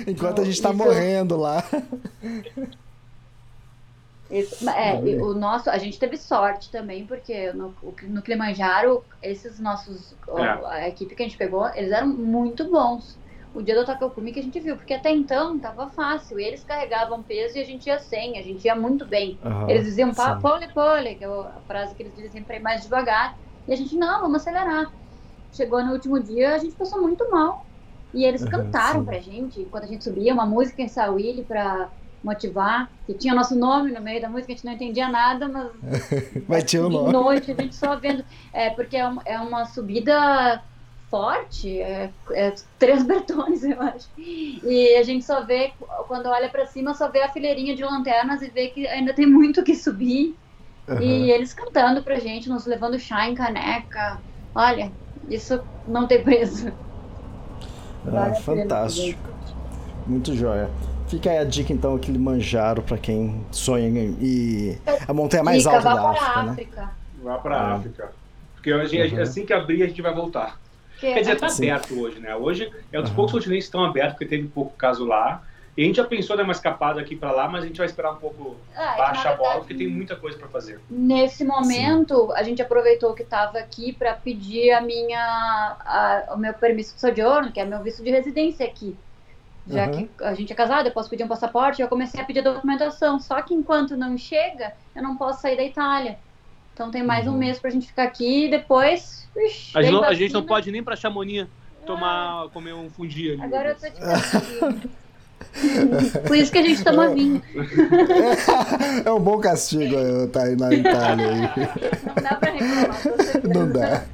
Enquanto 0.06 0.40
a 0.40 0.44
gente 0.44 0.60
tá 0.62 0.72
morrendo 0.72 1.36
lá. 1.36 1.62
Isso, 4.30 4.54
é, 4.70 5.02
o 5.20 5.34
nosso, 5.34 5.68
a 5.70 5.78
gente 5.78 5.98
teve 5.98 6.16
sorte 6.16 6.70
também, 6.70 7.06
porque 7.06 7.52
no, 7.52 7.76
no 8.02 8.22
Kilimanjaro, 8.22 9.04
esses 9.20 9.58
nossos, 9.58 10.16
É. 10.36 10.64
a 10.66 10.88
equipe 10.88 11.14
que 11.16 11.22
a 11.22 11.26
gente 11.26 11.36
pegou, 11.38 11.66
eles 11.74 11.90
eram 11.90 12.08
muito 12.08 12.70
bons. 12.70 13.20
O 13.52 13.60
dia 13.62 13.74
do 13.74 13.84
Takakumi 13.84 14.32
que 14.32 14.38
a 14.38 14.42
gente 14.42 14.60
viu, 14.60 14.76
porque 14.76 14.94
até 14.94 15.10
então 15.10 15.58
tava 15.58 15.90
fácil, 15.90 16.38
eles 16.38 16.62
carregavam 16.62 17.24
peso 17.24 17.58
e 17.58 17.60
a 17.60 17.64
gente 17.64 17.86
ia 17.88 17.98
sem, 17.98 18.38
a 18.38 18.42
gente 18.42 18.64
ia 18.64 18.76
muito 18.76 19.04
bem. 19.08 19.42
Aham, 19.42 19.66
Eles 19.66 19.84
diziam 19.84 20.14
pole 20.40 20.68
pole, 20.72 21.16
que 21.16 21.24
é 21.24 21.26
a 21.26 21.60
frase 21.66 21.94
que 21.96 22.02
eles 22.04 22.14
dizem 22.14 22.44
pra 22.44 22.56
ir 22.56 22.60
mais 22.62 22.82
devagar, 22.82 23.36
e 23.66 23.72
a 23.72 23.76
gente, 23.76 23.96
não, 23.96 24.20
vamos 24.22 24.40
acelerar. 24.42 24.86
Chegou 25.52 25.84
no 25.84 25.92
último 25.92 26.22
dia, 26.22 26.54
a 26.54 26.58
gente 26.58 26.76
passou 26.76 27.00
muito 27.02 27.28
mal. 27.30 27.68
E 28.12 28.24
eles 28.24 28.44
Aham, 28.44 28.46
cantaram 28.46 29.04
sim. 29.04 29.04
pra 29.04 29.20
gente, 29.20 29.66
quando 29.66 29.84
a 29.84 29.86
gente 29.86 30.02
subia, 30.04 30.34
uma 30.34 30.46
música 30.46 30.82
em 30.82 30.88
Sawili 30.88 31.44
pra 31.44 31.92
motivar, 32.22 32.90
que 33.06 33.14
tinha 33.14 33.34
nosso 33.34 33.54
nome 33.56 33.90
no 33.92 34.00
meio 34.00 34.20
da 34.20 34.28
música, 34.28 34.52
a 34.52 34.54
gente 34.56 34.64
não 34.66 34.72
entendia 34.72 35.08
nada, 35.08 35.48
mas 35.48 35.70
Vai 36.46 36.62
ter 36.62 36.78
o 36.80 36.88
de 36.88 36.94
nome. 36.96 37.12
noite 37.12 37.50
a 37.52 37.54
gente 37.54 37.74
só 37.74 37.96
vendo. 37.96 38.24
É, 38.52 38.70
porque 38.70 38.96
é, 38.96 39.08
um- 39.08 39.18
é 39.24 39.38
uma 39.40 39.64
subida 39.64 40.62
forte, 41.10 41.80
é, 41.80 42.10
é 42.32 42.54
três 42.78 43.02
bertones, 43.06 43.64
eu 43.64 43.80
acho. 43.82 44.08
E 44.18 44.94
a 44.98 45.02
gente 45.02 45.24
só 45.24 45.42
vê, 45.44 45.72
quando 46.06 46.26
olha 46.26 46.48
pra 46.48 46.66
cima, 46.66 46.94
só 46.94 47.08
vê 47.08 47.22
a 47.22 47.28
fileirinha 47.28 47.74
de 47.74 47.82
lanternas 47.82 48.42
e 48.42 48.48
vê 48.48 48.68
que 48.68 48.86
ainda 48.86 49.12
tem 49.14 49.26
muito 49.26 49.62
que 49.64 49.74
subir. 49.74 50.36
Aham. 50.88 51.00
E 51.02 51.30
eles 51.30 51.52
cantando 51.54 52.02
pra 52.02 52.18
gente, 52.18 52.48
nos 52.48 52.66
levando 52.66 52.98
chá 52.98 53.28
em 53.28 53.34
caneca. 53.34 54.18
Olha, 54.54 54.90
isso 55.28 55.60
não 55.86 56.06
tem 56.06 56.22
preço. 56.22 56.68
Ah, 58.06 58.10
Vale 58.10 58.34
fantástico. 58.36 59.28
Muito 60.06 60.34
joia. 60.34 60.68
Fica 61.10 61.30
aí 61.30 61.38
a 61.38 61.44
dica 61.44 61.72
então, 61.72 61.94
aquele 61.96 62.18
manjaro 62.18 62.82
pra 62.82 62.96
quem 62.96 63.44
sonha 63.50 63.88
em 63.88 64.16
ir. 64.22 64.78
A 65.08 65.12
montanha 65.12 65.42
mais 65.42 65.64
Dica, 65.64 65.74
alta 65.74 65.82
vá 65.88 65.94
da 65.94 66.00
para 66.02 66.10
África, 66.12 66.38
a 66.38 66.42
né? 66.44 66.50
África. 66.52 66.90
Vá 67.22 67.38
pra 67.38 67.56
É. 67.56 67.58
África. 67.72 68.12
Porque 68.54 68.72
a 68.72 68.84
gente- 68.84 69.14
Uhum. 69.16 69.22
assim 69.22 69.44
que 69.44 69.52
abrir, 69.52 69.82
a 69.82 69.86
gente 69.88 70.00
vai 70.02 70.14
voltar. 70.14 70.58
Que- 71.00 71.12
Quer 71.14 71.20
dizer, 71.20 71.36
tá 71.40 71.48
Sim. 71.48 71.70
aberto 71.70 71.98
hoje, 71.98 72.20
né? 72.20 72.36
Hoje 72.36 72.70
é 72.92 72.98
um 72.98 73.02
dos 73.02 73.10
Aham. 73.10 73.16
poucos 73.16 73.32
continentes 73.32 73.64
que 73.64 73.68
estão 73.68 73.84
abertos, 73.84 74.12
porque 74.12 74.26
teve 74.26 74.46
pouco 74.48 74.76
caso 74.76 75.04
lá. 75.04 75.42
E 75.76 75.82
a 75.82 75.86
gente 75.86 75.96
já 75.96 76.04
pensou 76.04 76.34
em 76.34 76.36
dar 76.36 76.42
uma 76.44 76.52
escapada 76.52 77.00
aqui 77.00 77.16
pra 77.16 77.30
lá, 77.32 77.48
mas 77.48 77.64
a 77.64 77.66
gente 77.66 77.78
vai 77.78 77.86
esperar 77.86 78.12
um 78.12 78.16
pouco 78.16 78.56
Ah, 78.76 78.96
é 79.24 79.28
a 79.28 79.34
bola, 79.34 79.58
porque 79.60 79.72
tem 79.74 79.88
muita 79.88 80.14
coisa 80.14 80.36
pra 80.36 80.46
fazer. 80.48 80.78
Nesse 80.90 81.42
momento, 81.44 82.30
a 82.32 82.42
gente 82.42 82.60
aproveitou 82.60 83.14
que 83.14 83.22
estava 83.22 83.58
aqui 83.58 83.92
para 83.92 84.12
pedir 84.12 84.72
a 84.72 84.80
minha, 84.80 85.18
a- 85.80 86.34
o 86.34 86.36
meu 86.36 86.52
permisso 86.52 86.94
de 86.94 87.00
sojourno, 87.00 87.50
que 87.50 87.58
é 87.60 87.64
meu 87.64 87.82
visto 87.82 88.02
de 88.04 88.10
residência 88.10 88.66
aqui. 88.66 88.94
Já 89.70 89.86
Uhum. 89.86 90.06
que 90.06 90.24
a 90.24 90.34
gente 90.34 90.52
é 90.52 90.56
casado, 90.56 90.86
eu 90.86 90.92
posso 90.92 91.08
pedir 91.08 91.24
um 91.24 91.28
passaporte, 91.28 91.80
eu 91.80 91.88
comecei 91.88 92.20
a 92.20 92.24
pedir 92.24 92.40
a 92.40 92.52
documentação. 92.52 93.18
Só 93.20 93.40
que 93.42 93.54
enquanto 93.54 93.96
não 93.96 94.16
chega, 94.18 94.72
eu 94.94 95.02
não 95.02 95.16
posso 95.16 95.40
sair 95.42 95.56
da 95.56 95.62
Itália. 95.64 96.18
Então 96.74 96.90
tem 96.90 97.02
mais 97.02 97.26
um 97.26 97.32
Uhum. 97.32 97.38
mês 97.38 97.58
pra 97.58 97.70
gente 97.70 97.86
ficar 97.86 98.04
aqui 98.04 98.46
e 98.46 98.50
depois. 98.50 99.28
Ixi, 99.36 99.76
A 99.78 99.82
gente, 99.82 99.92
não, 99.92 100.04
a 100.04 100.14
gente 100.14 100.32
não 100.32 100.42
pode 100.44 100.72
nem 100.72 100.82
pra 100.82 100.96
Chamonix 100.96 101.48
tomar, 101.86 102.48
comer 102.50 102.72
um 102.74 102.90
fundi 102.90 103.32
ali. 103.32 103.42
Agora 103.42 103.68
eu 103.70 103.74
tô 103.76 103.86
te 103.90 104.00
castigo. 104.00 105.00
Por 106.26 106.36
isso 106.36 106.52
que 106.52 106.58
a 106.58 106.62
gente 106.62 106.84
toma 106.84 107.08
vinho. 107.14 107.42
é 109.04 109.10
um 109.10 109.20
bom 109.20 109.38
castigo 109.38 109.94
eu 109.94 110.26
estar 110.26 110.42
aí 110.44 110.56
na 110.56 110.72
Itália 110.72 111.26
aí. 111.28 111.40
Não 112.06 112.14
dá 112.22 112.34
pra 112.36 112.50
reclamar. 112.50 113.00
Não 113.54 113.72
dá. 113.72 114.04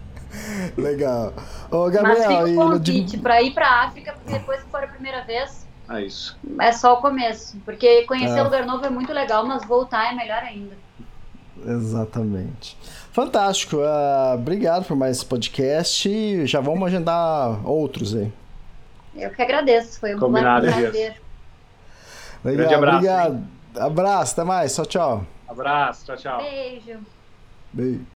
Legal. 0.76 1.32
Ô, 1.70 1.84
Mas 1.84 1.92
Gabriel, 1.94 2.16
fica 2.22 2.32
e 2.48 2.56
o 2.56 2.64
no 2.64 2.72
convite 2.72 3.18
pra 3.18 3.42
ir 3.42 3.52
pra 3.52 3.84
África, 3.84 4.12
porque 4.12 4.38
depois 4.38 4.62
que 4.62 4.70
for 4.70 4.82
a 4.82 4.86
primeira 4.88 5.22
vez, 5.22 5.66
É 5.88 6.02
isso. 6.02 6.36
É 6.60 6.72
só 6.72 6.94
o 6.94 6.96
começo, 7.00 7.56
porque 7.64 8.02
conhecer 8.04 8.40
Ah. 8.40 8.42
lugar 8.44 8.66
novo 8.66 8.84
é 8.84 8.90
muito 8.90 9.12
legal, 9.12 9.46
mas 9.46 9.64
voltar 9.64 10.12
é 10.12 10.14
melhor 10.16 10.42
ainda. 10.42 10.76
Exatamente. 11.64 12.76
Fantástico. 13.12 13.80
ah, 13.82 14.34
obrigado 14.34 14.84
por 14.84 14.96
mais 14.96 15.16
esse 15.16 15.26
podcast. 15.26 16.08
e 16.08 16.46
Já 16.46 16.60
vamos 16.60 16.86
agendar 16.86 17.66
outros 17.66 18.14
aí. 18.14 18.32
Eu 19.14 19.30
que 19.30 19.40
agradeço, 19.40 19.98
foi 19.98 20.14
um 20.14 20.18
Combinado, 20.18 20.66
prazer. 20.66 21.20
Legal, 22.44 22.56
Grande 22.68 22.74
abraço, 22.74 22.96
obrigado. 22.96 23.46
Abraço, 23.78 24.32
até 24.34 24.44
mais. 24.44 24.74
Tchau, 24.74 24.86
tchau. 24.86 25.26
Abraço, 25.48 26.04
tchau, 26.06 26.16
tchau. 26.16 26.38
Beijo. 26.42 26.98
Beijo. 27.72 28.16